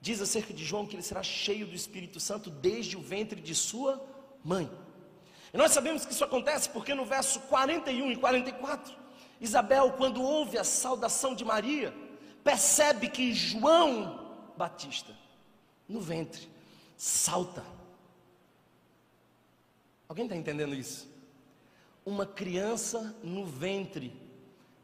Diz 0.00 0.20
acerca 0.20 0.52
de 0.52 0.64
João 0.64 0.86
que 0.86 0.94
ele 0.94 1.02
será 1.02 1.22
cheio 1.22 1.66
do 1.66 1.74
Espírito 1.74 2.20
Santo 2.20 2.50
desde 2.50 2.96
o 2.96 3.00
ventre 3.00 3.40
de 3.40 3.54
sua 3.54 4.04
mãe. 4.44 4.70
E 5.52 5.56
nós 5.56 5.72
sabemos 5.72 6.04
que 6.04 6.12
isso 6.12 6.24
acontece 6.24 6.68
porque 6.68 6.94
no 6.94 7.04
verso 7.04 7.40
41 7.40 8.12
e 8.12 8.16
44, 8.16 8.94
Isabel, 9.40 9.92
quando 9.92 10.22
ouve 10.22 10.58
a 10.58 10.64
saudação 10.64 11.34
de 11.34 11.44
Maria, 11.44 11.94
percebe 12.44 13.08
que 13.08 13.32
João 13.32 14.52
Batista, 14.56 15.14
no 15.88 16.00
ventre, 16.00 16.48
salta 16.96 17.64
Alguém 20.12 20.26
está 20.26 20.36
entendendo 20.36 20.74
isso? 20.74 21.10
Uma 22.04 22.26
criança 22.26 23.16
no 23.22 23.46
ventre 23.46 24.12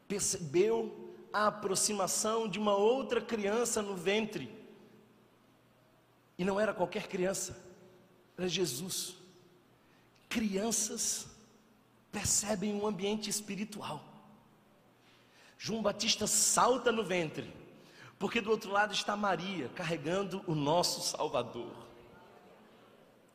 percebeu 0.07 1.13
a 1.31 1.45
aproximação 1.45 2.49
de 2.49 2.57
uma 2.57 2.75
outra 2.75 3.21
criança 3.21 3.79
no 3.79 3.95
ventre. 3.95 4.51
E 6.35 6.43
não 6.43 6.59
era 6.59 6.73
qualquer 6.73 7.07
criança, 7.07 7.63
era 8.35 8.49
Jesus. 8.49 9.17
Crianças 10.27 11.27
percebem 12.11 12.73
um 12.73 12.87
ambiente 12.87 13.29
espiritual. 13.29 14.03
João 15.61 15.81
Batista 15.81 16.25
salta 16.25 16.89
no 16.89 17.03
ventre, 17.03 17.53
porque 18.17 18.39
do 18.39 18.49
outro 18.49 18.71
lado 18.71 18.93
está 18.93 19.17
Maria 19.17 19.67
carregando 19.75 20.41
o 20.47 20.55
nosso 20.55 21.01
Salvador. 21.01 21.75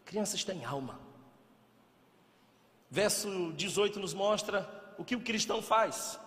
Crianças 0.07 0.43
têm 0.43 0.65
alma. 0.65 0.99
Verso 2.91 3.53
18 3.53 4.01
nos 4.01 4.15
mostra 4.15 4.67
o 4.97 5.05
que 5.05 5.15
o 5.15 5.21
cristão 5.21 5.61
faz. 5.61 6.19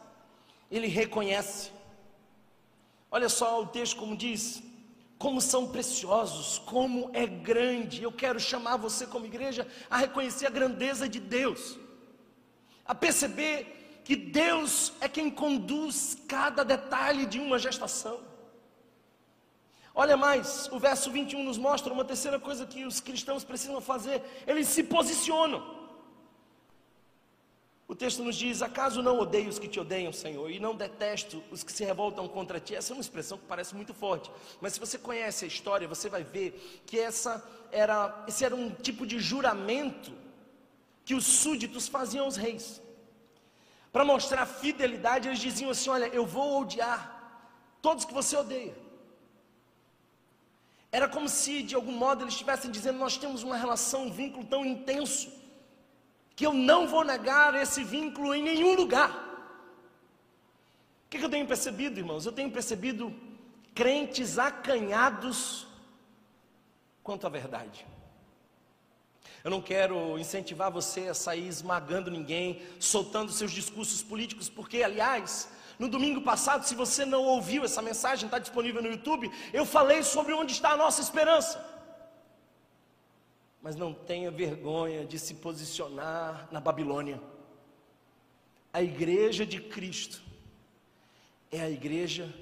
Ele 0.70 0.86
reconhece. 0.86 1.72
Olha 3.10 3.28
só 3.28 3.60
o 3.60 3.66
texto 3.66 3.98
como 3.98 4.16
diz: 4.16 4.62
como 5.18 5.42
são 5.42 5.68
preciosos, 5.68 6.60
como 6.60 7.10
é 7.12 7.26
grande. 7.26 8.04
Eu 8.04 8.12
quero 8.12 8.40
chamar 8.40 8.78
você 8.78 9.08
como 9.08 9.26
igreja 9.26 9.68
a 9.90 9.98
reconhecer 9.98 10.46
a 10.46 10.52
grandeza 10.52 11.10
de 11.10 11.20
Deus, 11.20 11.76
a 12.86 12.94
perceber 12.94 13.87
que 14.08 14.16
Deus 14.16 14.94
é 15.02 15.10
quem 15.10 15.30
conduz 15.30 16.18
cada 16.30 16.64
detalhe 16.64 17.26
de 17.26 17.42
uma 17.42 17.60
gestação. 17.60 18.22
Olha 19.94 20.16
mais, 20.16 20.70
o 20.72 20.80
verso 20.80 21.12
21 21.12 21.44
nos 21.44 21.58
mostra 21.58 21.92
uma 21.92 22.06
terceira 22.06 22.40
coisa 22.40 22.66
que 22.66 22.86
os 22.86 23.02
cristãos 23.02 23.44
precisam 23.44 23.82
fazer: 23.82 24.24
eles 24.48 24.70
se 24.70 24.82
posicionam. 24.82 25.62
O 27.86 27.94
texto 27.94 28.24
nos 28.24 28.38
diz: 28.38 28.62
Acaso 28.62 29.04
não 29.04 29.20
odeio 29.20 29.50
os 29.50 29.60
que 29.60 29.68
te 29.68 29.78
odeiam, 29.78 30.14
Senhor, 30.14 30.50
e 30.50 30.58
não 30.58 30.74
detesto 30.74 31.44
os 31.52 31.62
que 31.62 31.74
se 31.74 31.84
revoltam 31.84 32.30
contra 32.30 32.62
ti? 32.62 32.76
Essa 32.76 32.94
é 32.94 32.96
uma 32.96 33.02
expressão 33.02 33.38
que 33.38 33.46
parece 33.46 33.76
muito 33.76 33.94
forte, 33.94 34.32
mas 34.62 34.72
se 34.72 34.80
você 34.80 34.98
conhece 34.98 35.44
a 35.44 35.50
história, 35.50 35.86
você 35.86 36.08
vai 36.08 36.24
ver 36.24 36.82
que 36.86 36.98
essa 36.98 37.46
era, 37.74 38.24
esse 38.26 38.46
era 38.46 38.56
um 38.56 38.70
tipo 38.70 39.06
de 39.06 39.20
juramento 39.20 40.14
que 41.04 41.14
os 41.14 41.26
súditos 41.26 41.90
faziam 41.90 42.24
aos 42.24 42.38
reis. 42.38 42.87
Para 43.98 44.06
mostrar 44.06 44.46
fidelidade, 44.46 45.28
eles 45.28 45.40
diziam 45.40 45.72
assim: 45.72 45.90
Olha, 45.90 46.06
eu 46.10 46.24
vou 46.24 46.62
odiar 46.62 47.00
todos 47.82 48.06
que 48.06 48.14
você 48.14 48.38
odeia. 48.38 48.76
Era 50.92 51.08
como 51.10 51.28
se, 51.28 51.64
de 51.64 51.74
algum 51.74 51.94
modo, 51.94 52.24
eles 52.24 52.36
estivessem 52.36 52.70
dizendo: 52.70 53.00
Nós 53.00 53.18
temos 53.18 53.42
uma 53.42 53.58
relação, 53.58 54.04
um 54.04 54.12
vínculo 54.12 54.46
tão 54.46 54.64
intenso 54.64 55.34
que 56.36 56.46
eu 56.46 56.54
não 56.54 56.88
vou 56.88 57.04
negar 57.04 57.56
esse 57.56 57.84
vínculo 57.84 58.36
em 58.36 58.44
nenhum 58.44 58.76
lugar. 58.76 59.10
O 61.08 61.10
que, 61.10 61.18
eu 61.18 61.28
tenho 61.28 61.48
percebido, 61.48 61.98
irmãos? 61.98 62.24
Eu 62.28 62.32
tenho 62.32 62.52
percebido 62.52 63.12
crentes 63.74 64.38
acanhados 64.38 65.66
quanto 67.02 67.26
à 67.26 67.32
verdade. 67.32 67.84
Eu 69.48 69.52
não 69.52 69.62
quero 69.62 70.20
incentivar 70.20 70.70
você 70.70 71.08
a 71.08 71.14
sair 71.14 71.48
esmagando 71.48 72.12
ninguém, 72.12 72.62
soltando 72.82 73.32
seus 73.32 73.50
discursos 73.50 74.04
políticos, 74.04 74.50
porque, 74.50 74.84
aliás, 74.84 75.48
no 75.80 75.88
domingo 75.88 76.20
passado, 76.22 76.66
se 76.66 76.76
você 76.76 77.06
não 77.06 77.24
ouviu 77.24 77.64
essa 77.64 77.82
mensagem, 77.82 78.26
está 78.26 78.40
disponível 78.40 78.82
no 78.82 78.90
YouTube, 78.90 79.32
eu 79.54 79.66
falei 79.66 80.04
sobre 80.04 80.34
onde 80.34 80.52
está 80.52 80.72
a 80.72 80.78
nossa 80.78 81.02
esperança 81.02 81.66
mas 83.62 83.76
não 83.76 83.94
tenha 83.94 84.30
vergonha 84.32 85.06
de 85.06 85.18
se 85.18 85.34
posicionar 85.34 86.48
na 86.52 86.60
Babilônia. 86.62 87.22
A 88.72 88.82
igreja 88.82 89.46
de 89.46 89.60
Cristo 89.60 90.22
é 91.52 91.62
a 91.62 91.70
igreja 91.70 92.34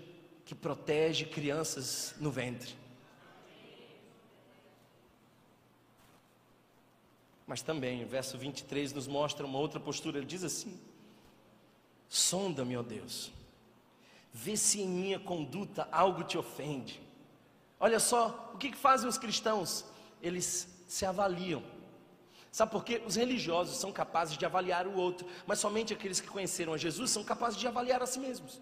que 0.44 0.54
protege 0.54 1.26
crianças 1.26 2.16
no 2.20 2.30
ventre. 2.32 2.76
Mas 7.46 7.62
também, 7.62 8.04
o 8.04 8.08
verso 8.08 8.38
23 8.38 8.94
nos 8.94 9.08
mostra 9.08 9.46
uma 9.46 9.60
outra 9.60 9.80
postura. 9.80 10.18
Ele 10.18 10.26
diz 10.26 10.44
assim: 10.44 10.80
Sonda-me, 12.10 12.76
ó 12.76 12.82
Deus, 12.82 13.32
vê 14.34 14.58
se 14.58 14.82
em 14.82 14.88
minha 14.88 15.20
conduta 15.20 15.88
algo 15.92 16.24
te 16.24 16.38
ofende. 16.38 17.02
Olha 17.80 18.00
só, 18.00 18.52
o 18.54 18.58
que, 18.58 18.72
que 18.72 18.78
fazem 18.78 19.08
os 19.08 19.18
cristãos? 19.18 19.86
Eles 20.22 20.68
se 20.88 21.06
avaliam. 21.06 21.64
Sabe 22.52 22.72
por 22.72 22.86
quê? 22.86 23.04
Os 23.06 23.16
religiosos 23.16 23.78
são 23.78 23.92
capazes 23.92 24.38
de 24.38 24.46
avaliar 24.46 24.88
o 24.88 24.96
outro, 24.96 25.28
mas 25.46 25.60
somente 25.60 25.94
aqueles 25.94 26.22
que 26.22 26.28
conheceram 26.28 26.74
a 26.74 26.78
Jesus 26.78 27.12
são 27.12 27.24
capazes 27.24 27.60
de 27.60 27.68
avaliar 27.68 28.02
a 28.02 28.06
si 28.06 28.18
mesmos. 28.18 28.62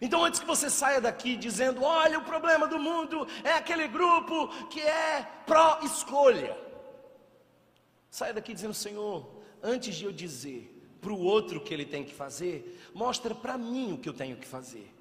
Então, 0.00 0.24
antes 0.24 0.38
que 0.38 0.46
você 0.46 0.70
saia 0.70 1.00
daqui 1.00 1.36
dizendo: 1.36 1.82
olha, 1.82 2.18
o 2.18 2.24
problema 2.24 2.68
do 2.68 2.78
mundo 2.78 3.26
é 3.42 3.52
aquele 3.54 3.88
grupo 3.88 4.48
que 4.68 4.80
é 4.80 5.22
pró-escolha, 5.44 6.56
saia 8.10 8.34
daqui 8.34 8.52
dizendo: 8.52 8.74
Senhor, 8.74 9.30
antes 9.62 9.94
de 9.94 10.04
eu 10.04 10.12
dizer 10.12 10.76
para 11.00 11.12
o 11.12 11.20
outro 11.20 11.58
o 11.58 11.60
que 11.62 11.72
ele 11.72 11.86
tem 11.86 12.04
que 12.04 12.12
fazer, 12.14 12.78
mostra 12.92 13.34
para 13.34 13.56
mim 13.56 13.92
o 13.94 13.98
que 13.98 14.08
eu 14.08 14.12
tenho 14.12 14.36
que 14.36 14.46
fazer. 14.46 14.92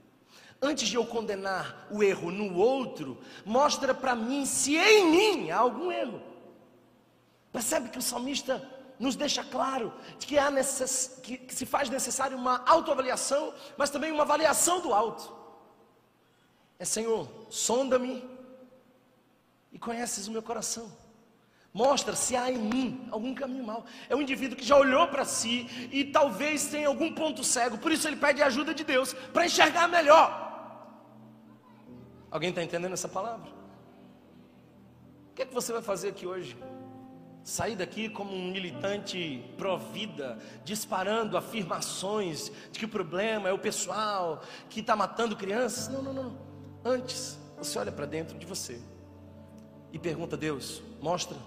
Antes 0.61 0.87
de 0.87 0.95
eu 0.95 1.05
condenar 1.05 1.87
o 1.89 2.03
erro 2.03 2.31
no 2.31 2.57
outro, 2.57 3.17
mostra 3.45 3.93
para 3.93 4.15
mim 4.15 4.45
se 4.45 4.75
em 4.75 5.09
mim 5.09 5.51
há 5.51 5.57
algum 5.57 5.91
erro. 5.91 6.21
Percebe 7.51 7.89
que 7.89 7.97
o 7.97 8.01
salmista 8.01 8.67
nos 8.99 9.15
deixa 9.15 9.43
claro 9.43 9.93
que, 10.19 10.39
necess... 10.51 11.19
que 11.23 11.55
se 11.55 11.65
faz 11.65 11.89
necessário 11.89 12.37
uma 12.37 12.63
autoavaliação, 12.65 13.53
mas 13.77 13.89
também 13.89 14.11
uma 14.11 14.23
avaliação 14.23 14.81
do 14.81 14.93
alto. 14.93 15.33
É 16.77 16.85
Senhor, 16.85 17.27
sonda-me 17.49 18.23
e 19.71 19.79
conheces 19.79 20.27
o 20.27 20.31
meu 20.31 20.43
coração. 20.43 20.91
Mostra 21.73 22.15
se 22.15 22.35
há 22.35 22.51
em 22.51 22.57
mim 22.57 23.07
algum 23.11 23.33
caminho 23.35 23.63
mau. 23.63 23.85
É 24.09 24.15
um 24.15 24.21
indivíduo 24.21 24.57
que 24.57 24.65
já 24.65 24.75
olhou 24.75 25.07
para 25.07 25.23
si 25.23 25.67
e 25.91 26.03
talvez 26.03 26.67
tenha 26.67 26.87
algum 26.87 27.13
ponto 27.13 27.43
cego, 27.43 27.77
por 27.77 27.91
isso 27.91 28.07
ele 28.07 28.15
pede 28.15 28.41
a 28.41 28.47
ajuda 28.47 28.73
de 28.73 28.83
Deus 28.83 29.13
para 29.13 29.45
enxergar 29.45 29.87
melhor. 29.87 30.47
Alguém 32.31 32.49
está 32.49 32.63
entendendo 32.63 32.93
essa 32.93 33.07
palavra? 33.07 33.49
O 35.31 35.33
que 35.35 35.43
é 35.43 35.45
que 35.45 35.53
você 35.53 35.71
vai 35.71 35.81
fazer 35.81 36.09
aqui 36.09 36.25
hoje? 36.25 36.57
Sair 37.43 37.75
daqui 37.75 38.09
como 38.09 38.33
um 38.35 38.51
militante 38.51 39.43
pró-vida, 39.57 40.37
disparando 40.63 41.37
afirmações 41.37 42.51
de 42.71 42.79
que 42.79 42.85
o 42.85 42.89
problema 42.89 43.47
é 43.47 43.53
o 43.53 43.59
pessoal 43.59 44.41
que 44.69 44.81
está 44.81 44.95
matando 44.95 45.35
crianças? 45.35 45.87
Não, 45.87 46.01
não, 46.01 46.13
não. 46.13 46.37
Antes, 46.83 47.39
você 47.57 47.79
olha 47.79 47.91
para 47.91 48.05
dentro 48.05 48.37
de 48.37 48.45
você 48.45 48.81
e 49.91 49.97
pergunta 49.97 50.35
a 50.35 50.39
Deus: 50.39 50.83
mostra 51.01 51.37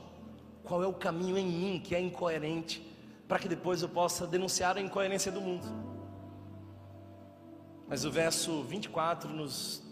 qual 0.65 0.83
é 0.83 0.87
o 0.87 0.93
caminho 0.93 1.37
em 1.37 1.47
mim 1.47 1.81
que 1.83 1.95
é 1.95 2.01
incoerente, 2.01 2.83
para 3.27 3.39
que 3.39 3.49
depois 3.49 3.83
eu 3.83 3.89
possa 3.89 4.27
denunciar 4.27 4.77
a 4.77 4.81
incoerência 4.81 5.33
do 5.33 5.41
mundo. 5.41 5.67
Mas 7.89 8.05
o 8.05 8.11
verso 8.11 8.63
24 8.63 9.31
nos, 9.31 9.83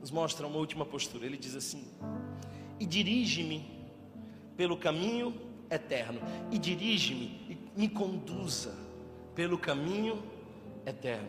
nos 0.00 0.10
mostra 0.10 0.46
uma 0.46 0.58
última 0.58 0.84
postura. 0.84 1.26
Ele 1.26 1.36
diz 1.36 1.54
assim: 1.54 1.86
E 2.78 2.86
dirige-me 2.86 3.90
pelo 4.56 4.76
caminho 4.76 5.34
eterno, 5.70 6.20
e 6.50 6.58
dirige-me, 6.58 7.24
e 7.48 7.80
me 7.80 7.88
conduza 7.88 8.74
pelo 9.34 9.58
caminho 9.58 10.22
eterno. 10.86 11.28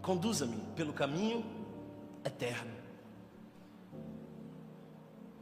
Conduza-me 0.00 0.56
pelo 0.74 0.92
caminho 0.92 1.44
eterno. 2.24 2.83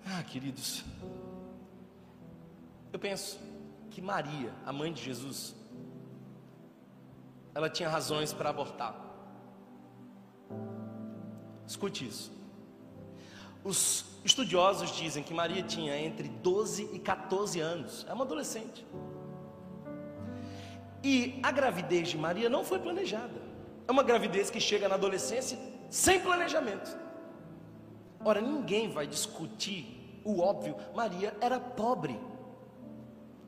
Ah, 0.07 0.23
queridos, 0.23 0.85
eu 2.93 2.99
penso 2.99 3.39
que 3.91 4.03
Maria, 4.03 4.53
a 4.67 4.73
mãe 4.73 4.93
de 4.93 5.03
Jesus, 5.03 5.55
ela 7.55 7.71
tinha 7.71 7.89
razões 7.89 8.33
para 8.33 8.51
abortar. 8.51 8.95
Escute 11.67 12.07
isso. 12.07 12.33
Os 13.65 14.05
estudiosos 14.25 14.91
dizem 14.91 15.23
que 15.23 15.33
Maria 15.33 15.63
tinha 15.63 15.97
entre 15.97 16.29
12 16.29 16.91
e 16.93 16.99
14 16.99 17.61
anos, 17.61 18.05
é 18.09 18.13
uma 18.13 18.25
adolescente. 18.25 18.85
E 21.03 21.41
a 21.43 21.51
gravidez 21.51 22.09
de 22.09 22.19
Maria 22.19 22.49
não 22.49 22.65
foi 22.65 22.79
planejada. 22.79 23.41
É 23.87 23.93
uma 23.93 24.03
gravidez 24.03 24.51
que 24.51 24.61
chega 24.61 24.89
na 24.89 24.95
adolescência 24.95 25.59
sem 25.91 26.21
planejamento. 26.21 26.97
Ora, 28.25 28.41
ninguém 28.41 28.91
vai 28.91 29.07
discutir 29.07 30.21
o 30.25 30.41
óbvio. 30.41 30.77
Maria 30.95 31.35
era 31.41 31.59
pobre. 31.59 32.19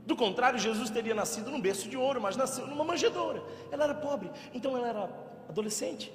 Do 0.07 0.17
contrário, 0.17 0.59
Jesus 0.59 0.91
teria 0.91 1.15
nascido 1.15 1.51
num 1.51 1.61
berço 1.61 1.89
de 1.89 1.97
ouro, 1.97 2.21
mas 2.21 2.37
nasceu 2.37 2.67
numa 2.67 2.85
manjedoura. 2.85 3.43
Ela 3.71 3.85
era 3.85 3.95
pobre, 3.95 4.31
então 4.53 4.77
ela 4.77 4.89
era 4.89 5.11
adolescente, 5.49 6.13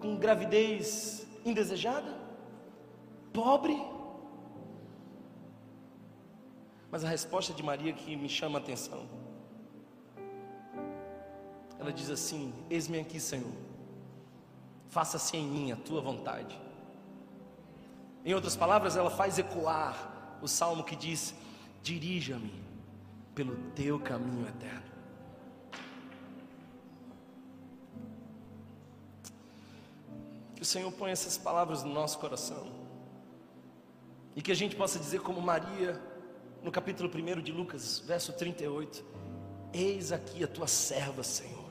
com 0.00 0.16
gravidez 0.16 1.26
indesejada 1.44 2.26
pobre. 3.36 3.78
Mas 6.90 7.04
a 7.04 7.08
resposta 7.08 7.52
de 7.52 7.62
Maria 7.62 7.92
que 7.92 8.16
me 8.16 8.30
chama 8.30 8.58
a 8.58 8.62
atenção. 8.62 9.06
Ela 11.78 11.92
diz 11.92 12.08
assim: 12.08 12.54
Eis-me 12.70 12.98
aqui, 12.98 13.20
Senhor. 13.20 13.52
Faça-se 14.88 15.36
em 15.36 15.46
mim 15.46 15.72
a 15.72 15.76
tua 15.76 16.00
vontade. 16.00 16.58
Em 18.26 18.34
outras 18.34 18.56
palavras, 18.56 18.96
ela 18.96 19.08
faz 19.08 19.38
ecoar 19.38 20.38
o 20.42 20.48
salmo 20.48 20.82
que 20.82 20.96
diz: 20.96 21.32
Dirija-me 21.80 22.52
pelo 23.36 23.54
teu 23.76 24.00
caminho 24.00 24.48
eterno. 24.48 24.82
Que 30.56 30.62
o 30.62 30.64
Senhor 30.64 30.90
ponha 30.90 31.12
essas 31.12 31.38
palavras 31.38 31.84
no 31.84 31.94
nosso 31.94 32.18
coração. 32.18 32.66
E 34.34 34.42
que 34.42 34.50
a 34.50 34.56
gente 34.56 34.74
possa 34.74 34.98
dizer, 34.98 35.20
como 35.20 35.40
Maria, 35.40 36.02
no 36.64 36.72
capítulo 36.72 37.08
1 37.08 37.40
de 37.40 37.52
Lucas, 37.52 38.00
verso 38.00 38.32
38: 38.32 39.04
Eis 39.72 40.10
aqui 40.10 40.42
a 40.42 40.48
tua 40.48 40.66
serva, 40.66 41.22
Senhor. 41.22 41.70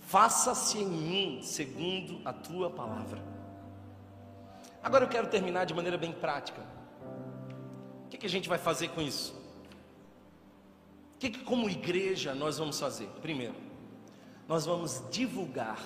Faça-se 0.00 0.76
em 0.76 0.86
mim 0.86 1.40
segundo 1.42 2.20
a 2.26 2.32
tua 2.34 2.68
palavra. 2.68 3.35
Agora 4.82 5.04
eu 5.04 5.08
quero 5.08 5.26
terminar 5.26 5.64
de 5.64 5.74
maneira 5.74 5.98
bem 5.98 6.12
prática. 6.12 6.62
O 8.04 8.08
que, 8.08 8.18
que 8.18 8.26
a 8.26 8.30
gente 8.30 8.48
vai 8.48 8.58
fazer 8.58 8.88
com 8.88 9.00
isso? 9.00 9.34
O 11.14 11.18
que, 11.18 11.30
que, 11.30 11.44
como 11.44 11.68
igreja, 11.68 12.34
nós 12.34 12.58
vamos 12.58 12.78
fazer? 12.78 13.08
Primeiro, 13.20 13.54
nós 14.46 14.66
vamos 14.66 15.02
divulgar 15.10 15.78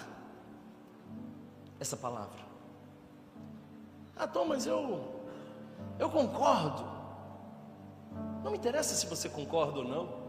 essa 1.79 1.97
palavra. 1.97 2.41
Ah, 4.17 4.27
Tom, 4.27 4.45
mas 4.45 4.67
eu 4.67 5.21
eu 5.99 6.09
concordo. 6.09 6.85
Não 8.43 8.51
me 8.51 8.57
interessa 8.57 8.95
se 8.95 9.07
você 9.07 9.29
concorda 9.29 9.81
ou 9.81 9.85
não. 9.85 10.21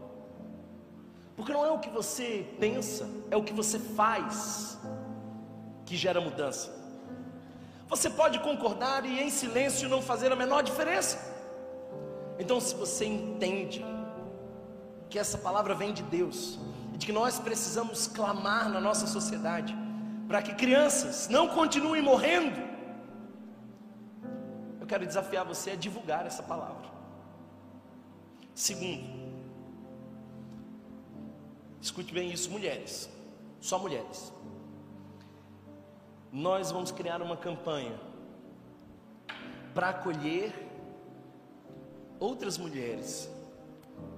Porque 1.36 1.52
não 1.52 1.64
é 1.64 1.70
o 1.70 1.78
que 1.78 1.90
você 1.90 2.46
pensa, 2.60 3.08
é 3.30 3.36
o 3.36 3.42
que 3.42 3.52
você 3.52 3.78
faz 3.78 4.78
que 5.86 5.96
gera 5.96 6.20
mudança. 6.20 6.81
Você 7.92 8.08
pode 8.20 8.38
concordar 8.48 9.00
e 9.04 9.20
em 9.24 9.30
silêncio 9.30 9.88
não 9.94 10.00
fazer 10.10 10.32
a 10.32 10.36
menor 10.36 10.62
diferença. 10.70 11.16
Então, 12.38 12.58
se 12.66 12.74
você 12.74 13.04
entende 13.04 13.84
que 15.10 15.18
essa 15.18 15.38
palavra 15.46 15.74
vem 15.74 15.92
de 15.92 16.02
Deus 16.02 16.58
e 16.94 16.96
de 16.98 17.06
que 17.06 17.12
nós 17.20 17.38
precisamos 17.38 18.06
clamar 18.18 18.68
na 18.74 18.80
nossa 18.88 19.06
sociedade 19.06 19.76
para 20.26 20.40
que 20.42 20.54
crianças 20.54 21.28
não 21.28 21.46
continuem 21.58 22.02
morrendo 22.02 22.72
quero 24.92 25.06
desafiar 25.06 25.42
você 25.52 25.70
a 25.70 25.74
divulgar 25.74 26.26
essa 26.26 26.42
palavra. 26.42 26.86
Segundo, 28.54 29.02
escute 31.80 32.12
bem 32.12 32.30
isso, 32.30 32.50
mulheres, 32.50 33.08
só 33.58 33.78
mulheres. 33.78 34.30
Nós 36.32 36.70
vamos 36.70 36.90
criar 36.90 37.20
uma 37.20 37.36
campanha 37.36 38.00
para 39.74 39.90
acolher 39.90 40.50
outras 42.18 42.56
mulheres 42.56 43.30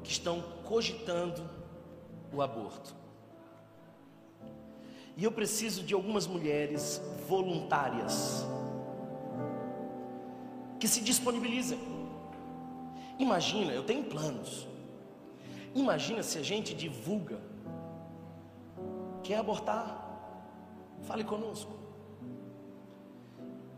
que 0.04 0.12
estão 0.12 0.40
cogitando 0.64 1.42
o 2.32 2.40
aborto. 2.40 2.94
E 5.16 5.24
eu 5.24 5.32
preciso 5.32 5.82
de 5.82 5.92
algumas 5.92 6.24
mulheres 6.28 7.00
voluntárias 7.26 8.46
que 10.78 10.86
se 10.86 11.00
disponibilizem. 11.00 11.80
Imagina, 13.18 13.72
eu 13.72 13.82
tenho 13.82 14.04
planos. 14.04 14.68
Imagina 15.74 16.22
se 16.22 16.38
a 16.38 16.42
gente 16.42 16.74
divulga. 16.74 17.40
Quer 19.24 19.38
abortar? 19.38 20.00
Fale 21.02 21.24
conosco. 21.24 21.83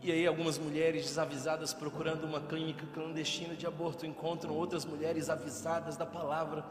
E 0.07 0.11
aí 0.13 0.25
algumas 0.25 0.57
mulheres 0.57 1.03
desavisadas 1.03 1.73
procurando 1.73 2.23
uma 2.23 2.39
clínica 2.39 2.85
clandestina 2.93 3.57
de 3.57 3.67
aborto 3.67 4.05
encontram 4.05 4.55
outras 4.55 4.85
mulheres 4.85 5.29
avisadas 5.29 5.97
da 5.97 6.05
palavra 6.05 6.63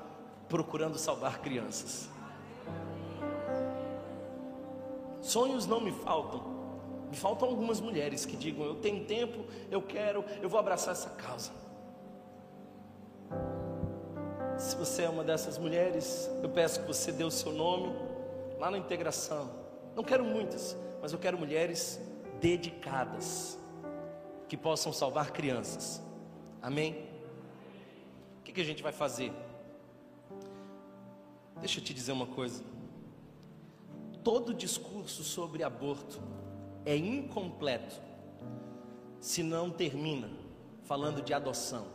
procurando 0.49 0.97
salvar 0.97 1.43
crianças. 1.43 2.09
Sonhos 5.21 5.67
não 5.67 5.83
me 5.83 5.93
faltam. 5.93 6.45
Me 7.11 7.17
faltam 7.17 7.51
algumas 7.51 7.79
mulheres 7.79 8.25
que 8.25 8.39
digam: 8.39 8.65
Eu 8.65 8.77
tenho 8.77 9.05
tempo, 9.05 9.45
eu 9.71 9.83
quero, 9.83 10.25
eu 10.41 10.49
vou 10.49 10.59
abraçar 10.59 10.93
essa 10.93 11.11
causa. 11.11 11.53
Se 14.57 14.75
você 14.77 15.03
é 15.03 15.11
uma 15.11 15.23
dessas 15.23 15.59
mulheres, 15.59 16.31
eu 16.43 16.49
peço 16.49 16.81
que 16.81 16.87
você 16.87 17.13
dê 17.13 17.23
o 17.23 17.31
seu 17.31 17.53
nome 17.53 17.95
lá 18.59 18.71
na 18.71 18.79
integração. 18.79 19.51
Não 19.95 20.03
quero 20.03 20.25
muitas, 20.25 20.75
mas 21.03 21.13
eu 21.13 21.19
quero 21.19 21.37
mulheres 21.37 22.01
dedicadas 22.47 23.59
que 24.47 24.57
possam 24.57 24.93
salvar 24.93 25.33
crianças. 25.33 26.01
Amém? 26.63 27.09
O 28.39 28.43
que, 28.45 28.53
que 28.53 28.61
a 28.61 28.65
gente 28.65 28.85
vai 28.85 28.93
fazer? 28.93 29.33
Deixa 31.57 31.81
eu 31.81 31.85
te 31.85 31.93
dizer 31.93 32.13
uma 32.13 32.27
coisa. 32.27 32.63
Todo 34.23 34.55
discurso 34.55 35.25
sobre 35.25 35.65
aborto 35.65 36.23
é 36.85 36.97
incompleto 36.97 38.01
se 39.21 39.43
não 39.43 39.69
termina 39.69 40.31
falando 40.85 41.21
de 41.21 41.35
adoção. 41.35 41.89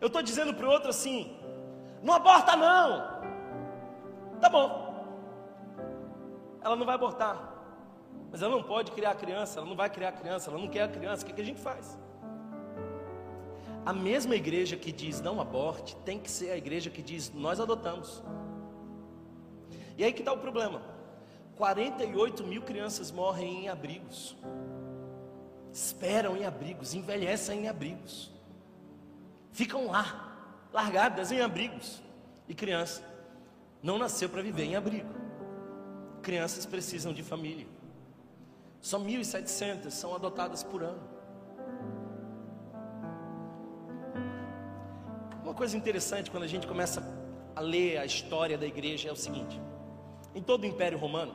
Eu 0.00 0.06
estou 0.06 0.22
dizendo 0.22 0.54
para 0.54 0.68
o 0.68 0.70
outro 0.70 0.90
assim: 0.90 1.36
não 2.00 2.14
aborta 2.14 2.54
não. 2.54 4.38
Tá 4.40 4.48
bom. 4.48 4.70
Ela 6.62 6.76
não 6.76 6.86
vai 6.86 6.94
abortar. 6.94 7.59
Mas 8.30 8.42
ela 8.42 8.54
não 8.54 8.62
pode 8.62 8.92
criar 8.92 9.14
criança, 9.14 9.58
ela 9.58 9.68
não 9.68 9.76
vai 9.76 9.90
criar 9.90 10.12
criança, 10.12 10.50
ela 10.50 10.58
não 10.58 10.68
quer 10.68 10.82
a 10.82 10.88
criança. 10.88 11.22
O 11.22 11.26
que, 11.26 11.32
que 11.32 11.40
a 11.40 11.44
gente 11.44 11.60
faz? 11.60 11.98
A 13.84 13.92
mesma 13.92 14.36
igreja 14.36 14.76
que 14.76 14.92
diz 14.92 15.20
não 15.20 15.40
aborte, 15.40 15.96
tem 16.04 16.18
que 16.18 16.30
ser 16.30 16.50
a 16.50 16.56
igreja 16.56 16.90
que 16.90 17.02
diz 17.02 17.32
nós 17.32 17.58
adotamos. 17.58 18.22
E 19.96 20.04
aí 20.04 20.12
que 20.12 20.20
está 20.20 20.32
o 20.32 20.38
problema: 20.38 20.82
48 21.56 22.46
mil 22.46 22.62
crianças 22.62 23.10
morrem 23.10 23.64
em 23.64 23.68
abrigos, 23.68 24.36
esperam 25.72 26.36
em 26.36 26.44
abrigos, 26.44 26.94
envelhecem 26.94 27.64
em 27.64 27.68
abrigos, 27.68 28.30
ficam 29.52 29.86
lá, 29.86 30.66
largadas 30.72 31.32
em 31.32 31.40
abrigos. 31.40 32.02
E 32.48 32.54
criança 32.54 33.02
não 33.82 33.96
nasceu 33.96 34.28
para 34.28 34.42
viver 34.42 34.64
em 34.64 34.76
abrigo. 34.76 35.14
Crianças 36.22 36.66
precisam 36.66 37.12
de 37.12 37.22
família. 37.22 37.66
Só 38.80 38.98
1.700 38.98 39.90
são 39.90 40.14
adotadas 40.14 40.62
por 40.62 40.82
ano. 40.82 41.00
Uma 45.42 45.54
coisa 45.54 45.76
interessante 45.76 46.30
quando 46.30 46.44
a 46.44 46.46
gente 46.46 46.66
começa 46.66 47.02
a 47.54 47.60
ler 47.60 47.98
a 47.98 48.04
história 48.04 48.56
da 48.56 48.66
igreja 48.66 49.08
é 49.08 49.12
o 49.12 49.16
seguinte: 49.16 49.60
em 50.34 50.42
todo 50.42 50.62
o 50.62 50.66
Império 50.66 50.96
Romano, 50.96 51.34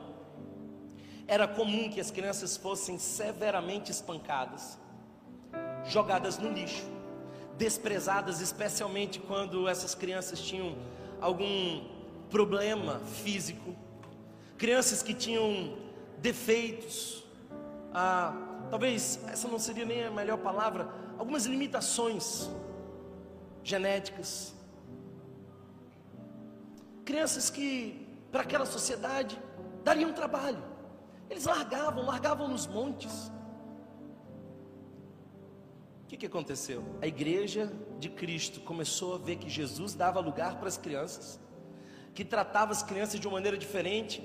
era 1.28 1.46
comum 1.46 1.90
que 1.90 2.00
as 2.00 2.10
crianças 2.10 2.56
fossem 2.56 2.98
severamente 2.98 3.90
espancadas, 3.90 4.78
jogadas 5.84 6.38
no 6.38 6.50
lixo, 6.50 6.84
desprezadas, 7.56 8.40
especialmente 8.40 9.20
quando 9.20 9.68
essas 9.68 9.94
crianças 9.94 10.40
tinham 10.40 10.76
algum 11.20 11.84
problema 12.28 13.00
físico, 13.22 13.74
crianças 14.58 15.02
que 15.02 15.14
tinham 15.14 15.76
defeitos, 16.18 17.25
ah, 17.98 18.34
talvez 18.68 19.18
essa 19.26 19.48
não 19.48 19.58
seria 19.58 19.86
nem 19.86 20.04
a 20.04 20.10
melhor 20.10 20.36
palavra, 20.36 20.86
algumas 21.18 21.46
limitações 21.46 22.50
genéticas. 23.64 24.54
Crianças 27.06 27.48
que, 27.48 28.06
para 28.30 28.42
aquela 28.42 28.66
sociedade, 28.66 29.40
dariam 29.82 30.12
trabalho. 30.12 30.62
Eles 31.30 31.46
largavam, 31.46 32.04
largavam 32.04 32.46
nos 32.48 32.66
montes. 32.66 33.32
O 36.02 36.06
que, 36.06 36.18
que 36.18 36.26
aconteceu? 36.26 36.84
A 37.00 37.06
igreja 37.06 37.72
de 37.98 38.10
Cristo 38.10 38.60
começou 38.60 39.14
a 39.14 39.18
ver 39.18 39.36
que 39.36 39.48
Jesus 39.48 39.94
dava 39.94 40.20
lugar 40.20 40.58
para 40.58 40.68
as 40.68 40.76
crianças, 40.76 41.40
que 42.14 42.26
tratava 42.26 42.72
as 42.72 42.82
crianças 42.82 43.18
de 43.18 43.26
uma 43.26 43.36
maneira 43.38 43.56
diferente 43.56 44.22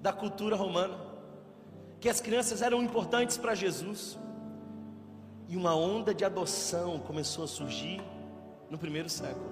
da 0.00 0.12
cultura 0.12 0.56
romana, 0.56 1.13
que 2.04 2.08
as 2.10 2.20
crianças 2.20 2.60
eram 2.60 2.82
importantes 2.82 3.38
para 3.38 3.54
Jesus, 3.54 4.18
e 5.48 5.56
uma 5.56 5.74
onda 5.74 6.12
de 6.12 6.22
adoção 6.22 6.98
começou 6.98 7.44
a 7.44 7.46
surgir 7.46 7.98
no 8.68 8.76
primeiro 8.76 9.08
século. 9.08 9.50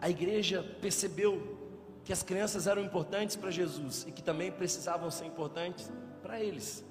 A 0.00 0.08
igreja 0.08 0.62
percebeu 0.80 1.58
que 2.04 2.12
as 2.12 2.22
crianças 2.22 2.68
eram 2.68 2.80
importantes 2.80 3.34
para 3.34 3.50
Jesus 3.50 4.06
e 4.06 4.12
que 4.12 4.22
também 4.22 4.52
precisavam 4.52 5.10
ser 5.10 5.24
importantes 5.24 5.90
para 6.22 6.40
eles. 6.40 6.84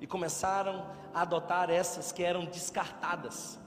E 0.00 0.06
começaram 0.06 0.86
a 1.12 1.20
adotar 1.20 1.68
essas 1.68 2.10
que 2.10 2.22
eram 2.22 2.46
descartadas. 2.46 3.58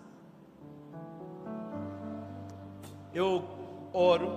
Eu 3.14 3.48
oro 3.94 4.36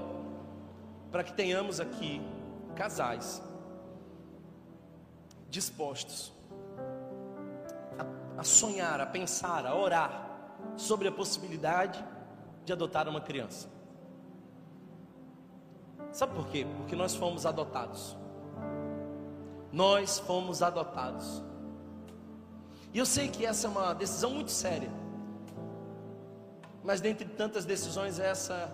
para 1.10 1.24
que 1.24 1.32
tenhamos 1.32 1.80
aqui 1.80 2.20
casais 2.76 3.42
dispostos 5.50 6.32
a, 7.98 8.40
a 8.40 8.44
sonhar, 8.44 9.00
a 9.00 9.06
pensar, 9.06 9.66
a 9.66 9.74
orar 9.74 10.30
sobre 10.76 11.08
a 11.08 11.12
possibilidade 11.12 12.02
de 12.64 12.72
adotar 12.72 13.08
uma 13.08 13.20
criança. 13.20 13.68
Sabe 16.12 16.34
por 16.34 16.46
quê? 16.48 16.66
Porque 16.78 16.96
nós 16.96 17.14
fomos 17.14 17.46
adotados. 17.46 18.16
Nós 19.72 20.18
fomos 20.18 20.62
adotados. 20.62 21.42
E 22.92 22.98
eu 22.98 23.06
sei 23.06 23.28
que 23.28 23.46
essa 23.46 23.68
é 23.68 23.70
uma 23.70 23.92
decisão 23.92 24.30
muito 24.30 24.50
séria. 24.50 24.90
Mas 26.82 27.00
dentre 27.00 27.28
tantas 27.28 27.64
decisões, 27.64 28.18
essa 28.18 28.72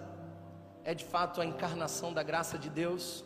é 0.85 0.95
de 0.95 1.05
fato 1.05 1.41
a 1.41 1.45
encarnação 1.45 2.13
da 2.13 2.23
graça 2.23 2.57
de 2.57 2.71
Deus. 2.71 3.25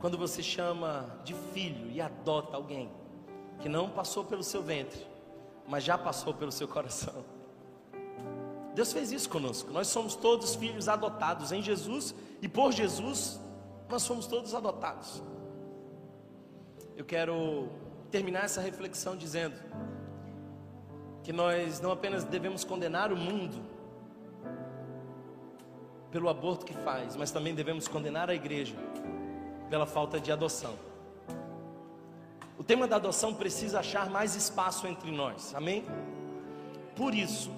Quando 0.00 0.16
você 0.16 0.42
chama 0.42 1.06
de 1.24 1.34
filho 1.34 1.90
e 1.90 2.00
adota 2.00 2.56
alguém 2.56 2.90
que 3.60 3.68
não 3.68 3.90
passou 3.90 4.24
pelo 4.24 4.44
seu 4.44 4.62
ventre, 4.62 5.04
mas 5.66 5.82
já 5.82 5.98
passou 5.98 6.32
pelo 6.32 6.52
seu 6.52 6.68
coração. 6.68 7.24
Deus 8.74 8.92
fez 8.92 9.10
isso 9.10 9.28
conosco. 9.28 9.72
Nós 9.72 9.88
somos 9.88 10.14
todos 10.14 10.54
filhos 10.54 10.88
adotados 10.88 11.50
em 11.50 11.60
Jesus 11.60 12.14
e 12.40 12.48
por 12.48 12.72
Jesus 12.72 13.40
nós 13.88 14.02
somos 14.02 14.26
todos 14.28 14.54
adotados. 14.54 15.20
Eu 16.96 17.04
quero 17.04 17.68
terminar 18.10 18.44
essa 18.44 18.60
reflexão 18.60 19.16
dizendo 19.16 19.56
que 21.24 21.32
nós 21.32 21.80
não 21.80 21.90
apenas 21.90 22.22
devemos 22.22 22.62
condenar 22.62 23.12
o 23.12 23.16
mundo 23.16 23.60
pelo 26.12 26.28
aborto 26.28 26.64
que 26.64 26.72
faz, 26.72 27.16
mas 27.16 27.32
também 27.32 27.54
devemos 27.54 27.88
condenar 27.88 28.30
a 28.30 28.34
igreja 28.34 28.76
pela 29.68 29.86
falta 29.86 30.20
de 30.20 30.32
adoção. 30.32 30.74
O 32.58 32.64
tema 32.64 32.88
da 32.88 32.96
adoção 32.96 33.34
precisa 33.34 33.80
achar 33.80 34.10
mais 34.10 34.34
espaço 34.34 34.86
entre 34.86 35.10
nós, 35.10 35.54
amém? 35.54 35.84
Por 36.96 37.14
isso, 37.14 37.50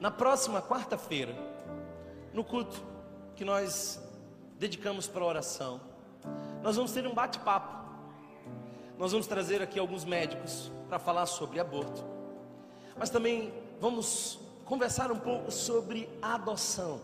na 0.00 0.10
próxima 0.10 0.62
quarta-feira, 0.62 1.34
no 2.32 2.42
culto 2.42 2.82
que 3.34 3.44
nós 3.44 4.00
dedicamos 4.58 5.06
para 5.06 5.22
a 5.22 5.26
oração, 5.26 5.80
nós 6.62 6.76
vamos 6.76 6.92
ter 6.92 7.06
um 7.06 7.14
bate-papo. 7.14 7.76
Nós 8.98 9.12
vamos 9.12 9.26
trazer 9.26 9.60
aqui 9.60 9.78
alguns 9.78 10.04
médicos 10.04 10.72
para 10.88 10.98
falar 10.98 11.26
sobre 11.26 11.60
aborto, 11.60 12.02
mas 12.96 13.10
também 13.10 13.52
vamos 13.78 14.38
conversar 14.64 15.12
um 15.12 15.18
pouco 15.18 15.50
sobre 15.50 16.08
adoção. 16.22 17.00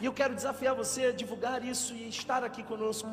E 0.00 0.04
eu 0.04 0.12
quero 0.12 0.34
desafiar 0.34 0.74
você 0.74 1.06
a 1.06 1.12
divulgar 1.12 1.64
isso 1.64 1.94
e 1.94 2.08
estar 2.08 2.44
aqui 2.44 2.62
conosco. 2.62 3.08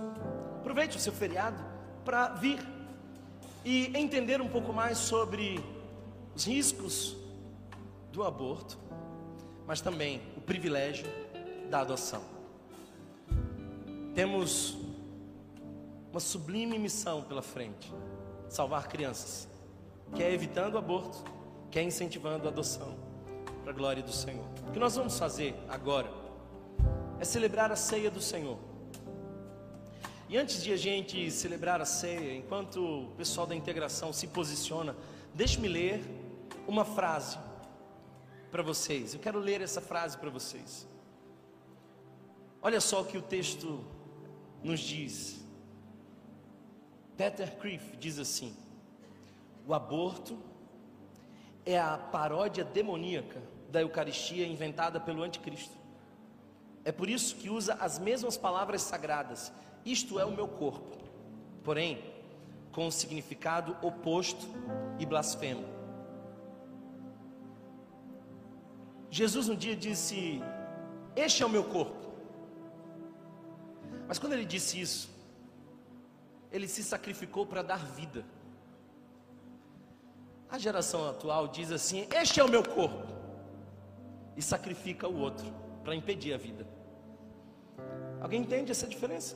Aproveite 0.59 0.97
o 0.97 0.99
seu 0.99 1.13
feriado 1.13 1.57
para 2.03 2.29
vir 2.29 2.59
e 3.63 3.97
entender 3.97 4.41
um 4.41 4.49
pouco 4.49 4.73
mais 4.73 4.97
sobre 4.97 5.63
os 6.35 6.45
riscos 6.45 7.15
do 8.11 8.23
aborto, 8.23 8.77
mas 9.65 9.79
também 9.79 10.21
o 10.35 10.41
privilégio 10.41 11.05
da 11.69 11.79
adoção. 11.79 12.21
Temos 14.13 14.77
uma 16.11 16.19
sublime 16.19 16.77
missão 16.77 17.23
pela 17.23 17.41
frente: 17.41 17.93
salvar 18.49 18.87
crianças, 18.89 19.47
que 20.13 20.21
é 20.21 20.33
evitando 20.33 20.75
o 20.75 20.77
aborto, 20.77 21.23
que 21.71 21.79
é 21.79 21.83
incentivando 21.83 22.45
a 22.45 22.51
adoção, 22.51 22.93
para 23.63 23.71
a 23.71 23.75
glória 23.75 24.03
do 24.03 24.11
Senhor. 24.11 24.45
O 24.67 24.71
que 24.71 24.79
nós 24.79 24.95
vamos 24.97 25.17
fazer 25.17 25.55
agora 25.69 26.22
é 27.23 27.25
celebrar 27.25 27.71
a 27.71 27.75
ceia 27.77 28.11
do 28.11 28.19
Senhor. 28.19 28.59
E 30.27 30.37
antes 30.37 30.61
de 30.61 30.73
a 30.73 30.77
gente 30.77 31.31
celebrar 31.31 31.79
a 31.79 31.85
ceia, 31.85 32.35
enquanto 32.35 33.05
o 33.05 33.15
pessoal 33.15 33.47
da 33.47 33.55
integração 33.55 34.11
se 34.11 34.27
posiciona, 34.27 34.93
deixe-me 35.33 35.69
ler 35.69 36.03
uma 36.67 36.83
frase 36.83 37.37
para 38.51 38.61
vocês. 38.61 39.13
Eu 39.13 39.21
quero 39.21 39.39
ler 39.39 39.61
essa 39.61 39.79
frase 39.79 40.17
para 40.17 40.29
vocês. 40.29 40.85
Olha 42.61 42.81
só 42.81 43.01
o 43.01 43.05
que 43.05 43.17
o 43.17 43.21
texto 43.21 43.81
nos 44.61 44.81
diz. 44.81 45.39
Peter 47.15 47.55
Criff 47.55 47.95
diz 47.95 48.19
assim: 48.19 48.53
o 49.65 49.73
aborto 49.73 50.37
é 51.65 51.79
a 51.79 51.97
paródia 51.97 52.65
demoníaca 52.65 53.41
da 53.69 53.81
Eucaristia 53.81 54.45
inventada 54.45 54.99
pelo 54.99 55.23
Anticristo. 55.23 55.82
É 56.85 56.91
por 56.91 57.09
isso 57.09 57.35
que 57.35 57.49
usa 57.49 57.75
as 57.75 57.97
mesmas 57.97 58.37
palavras 58.37 58.81
sagradas: 58.81 59.51
isto 59.85 60.19
é 60.19 60.25
o 60.25 60.31
meu 60.31 60.47
corpo, 60.47 60.97
porém, 61.63 62.03
com 62.71 62.87
o 62.87 62.91
significado 62.91 63.77
oposto 63.81 64.47
e 64.99 65.05
blasfemo. 65.05 65.65
Jesus 69.09 69.47
um 69.47 69.55
dia 69.55 69.75
disse 69.75 70.41
Este 71.15 71.43
é 71.43 71.45
o 71.45 71.49
meu 71.49 71.63
corpo. 71.63 72.03
Mas 74.07 74.19
quando 74.19 74.33
ele 74.33 74.45
disse 74.45 74.81
isso, 74.81 75.09
ele 76.51 76.67
se 76.67 76.83
sacrificou 76.83 77.45
para 77.45 77.61
dar 77.61 77.85
vida. 77.85 78.25
A 80.49 80.57
geração 80.57 81.09
atual 81.09 81.47
diz 81.47 81.71
assim: 81.71 82.07
Este 82.11 82.39
é 82.39 82.43
o 82.43 82.49
meu 82.49 82.63
corpo, 82.63 83.07
e 84.35 84.41
sacrifica 84.41 85.07
o 85.07 85.19
outro 85.19 85.45
para 85.83 85.95
impedir 85.95 86.33
a 86.33 86.37
vida. 86.37 86.72
Alguém 88.23 88.39
entende 88.39 88.71
essa 88.71 88.87
diferença? 88.87 89.35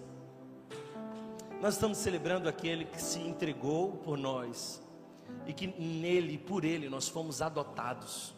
Nós 1.62 1.74
estamos 1.74 1.98
celebrando 1.98 2.48
aquele 2.48 2.86
que 2.86 3.02
se 3.02 3.20
entregou 3.20 3.98
por 3.98 4.18
nós 4.18 4.82
e 5.46 5.52
que 5.52 5.68
nele, 5.68 6.38
por 6.38 6.64
ele, 6.64 6.88
nós 6.88 7.10
fomos 7.10 7.42
adotados. 7.42 8.34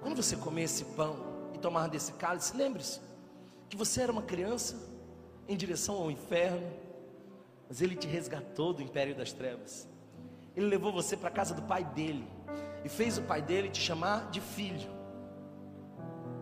Quando 0.00 0.22
você 0.22 0.36
comer 0.36 0.62
esse 0.62 0.84
pão 0.84 1.16
e 1.52 1.58
tomar 1.58 1.88
desse 1.88 2.12
cálice, 2.12 2.56
lembre-se 2.56 3.00
que 3.68 3.76
você 3.76 4.02
era 4.02 4.12
uma 4.12 4.22
criança 4.22 4.76
em 5.48 5.56
direção 5.56 5.96
ao 5.96 6.12
inferno, 6.12 6.70
mas 7.68 7.82
ele 7.82 7.96
te 7.96 8.06
resgatou 8.06 8.72
do 8.72 8.82
império 8.82 9.16
das 9.16 9.32
trevas. 9.32 9.88
Ele 10.54 10.66
levou 10.66 10.92
você 10.92 11.16
para 11.16 11.28
a 11.28 11.32
casa 11.32 11.52
do 11.52 11.62
pai 11.62 11.84
dele 11.84 12.24
e 12.84 12.88
fez 12.88 13.18
o 13.18 13.22
pai 13.22 13.42
dele 13.42 13.68
te 13.68 13.80
chamar 13.80 14.30
de 14.30 14.40
filho. 14.40 14.93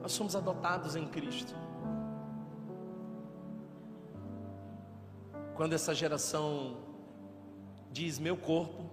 Nós 0.02 0.12
somos 0.12 0.34
adotados 0.34 0.96
em 0.96 1.06
Cristo. 1.06 1.54
Quando 5.54 5.74
essa 5.74 5.94
geração 5.94 6.76
diz 7.90 8.18
meu 8.18 8.36
corpo, 8.36 8.90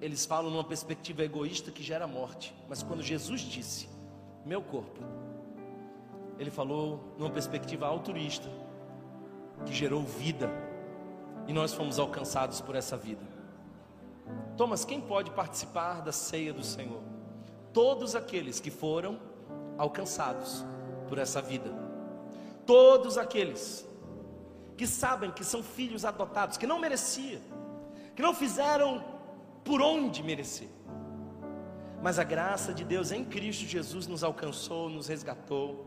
eles 0.00 0.24
falam 0.24 0.50
numa 0.50 0.64
perspectiva 0.64 1.22
egoísta 1.22 1.70
que 1.70 1.82
gera 1.82 2.06
morte. 2.06 2.54
Mas 2.68 2.82
quando 2.82 3.02
Jesus 3.02 3.40
disse 3.40 3.88
meu 4.46 4.62
corpo, 4.62 5.00
ele 6.38 6.50
falou 6.50 7.14
numa 7.18 7.30
perspectiva 7.30 7.86
altruísta 7.86 8.48
que 9.66 9.72
gerou 9.72 10.02
vida. 10.02 10.48
E 11.46 11.52
nós 11.52 11.72
fomos 11.72 11.98
alcançados 11.98 12.60
por 12.60 12.76
essa 12.76 12.96
vida. 12.96 13.22
Thomas, 14.56 14.84
quem 14.84 15.00
pode 15.00 15.30
participar 15.32 16.02
da 16.02 16.12
ceia 16.12 16.52
do 16.52 16.62
Senhor? 16.62 17.11
Todos 17.72 18.14
aqueles 18.14 18.60
que 18.60 18.70
foram 18.70 19.18
alcançados 19.78 20.64
por 21.08 21.18
essa 21.18 21.40
vida. 21.40 21.70
Todos 22.66 23.18
aqueles 23.18 23.86
que 24.76 24.86
sabem 24.86 25.30
que 25.30 25.44
são 25.44 25.62
filhos 25.62 26.04
adotados, 26.04 26.56
que 26.56 26.66
não 26.66 26.78
merecia, 26.78 27.40
que 28.14 28.22
não 28.22 28.34
fizeram 28.34 29.04
por 29.64 29.80
onde 29.80 30.22
merecer. 30.22 30.68
Mas 32.02 32.18
a 32.18 32.24
graça 32.24 32.74
de 32.74 32.84
Deus 32.84 33.12
em 33.12 33.24
Cristo 33.24 33.64
Jesus 33.64 34.06
nos 34.06 34.24
alcançou, 34.24 34.88
nos 34.88 35.06
resgatou. 35.06 35.86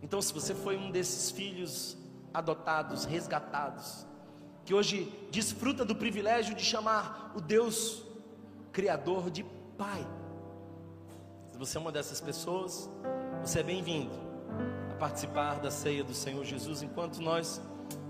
Então, 0.00 0.22
se 0.22 0.32
você 0.32 0.54
foi 0.54 0.76
um 0.76 0.90
desses 0.90 1.30
filhos 1.30 1.96
adotados, 2.32 3.04
resgatados, 3.04 4.06
que 4.64 4.72
hoje 4.72 5.12
desfruta 5.30 5.84
do 5.84 5.94
privilégio 5.94 6.54
de 6.54 6.62
chamar 6.62 7.32
o 7.34 7.40
Deus 7.40 8.04
Criador 8.72 9.30
de 9.30 9.44
Pai, 9.76 10.06
você 11.64 11.78
é 11.78 11.80
uma 11.80 11.90
dessas 11.90 12.20
pessoas, 12.20 12.90
você 13.42 13.60
é 13.60 13.62
bem-vindo 13.62 14.10
a 14.90 14.94
participar 14.96 15.54
da 15.60 15.70
ceia 15.70 16.04
do 16.04 16.12
Senhor 16.12 16.44
Jesus 16.44 16.82
enquanto 16.82 17.22
nós 17.22 17.58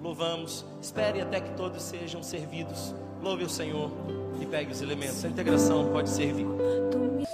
louvamos. 0.03 0.65
Espere 0.83 1.21
até 1.21 1.41
que 1.41 1.51
todos 1.51 1.81
sejam 1.81 2.21
servidos. 2.21 2.93
Louve 3.23 3.45
o 3.45 3.49
Senhor 3.49 3.93
e 4.41 4.47
pegue 4.47 4.73
os 4.73 4.83
elementos. 4.83 5.25
A 5.25 5.29
integração 5.29 5.89
pode 5.93 6.11
servir. 6.11 6.49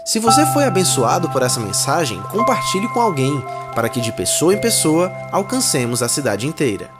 Se 0.05 0.19
você 0.19 0.45
foi 0.53 0.65
abençoado 0.65 1.31
por 1.31 1.41
essa 1.41 1.59
mensagem, 1.59 2.21
compartilhe 2.25 2.89
com 2.93 3.01
alguém, 3.01 3.43
para 3.75 3.89
que 3.89 3.99
de 3.99 4.13
pessoa 4.13 4.53
em 4.53 4.61
pessoa 4.61 5.11
alcancemos 5.33 6.03
a 6.03 6.09
cidade 6.09 6.47
inteira. 6.47 7.00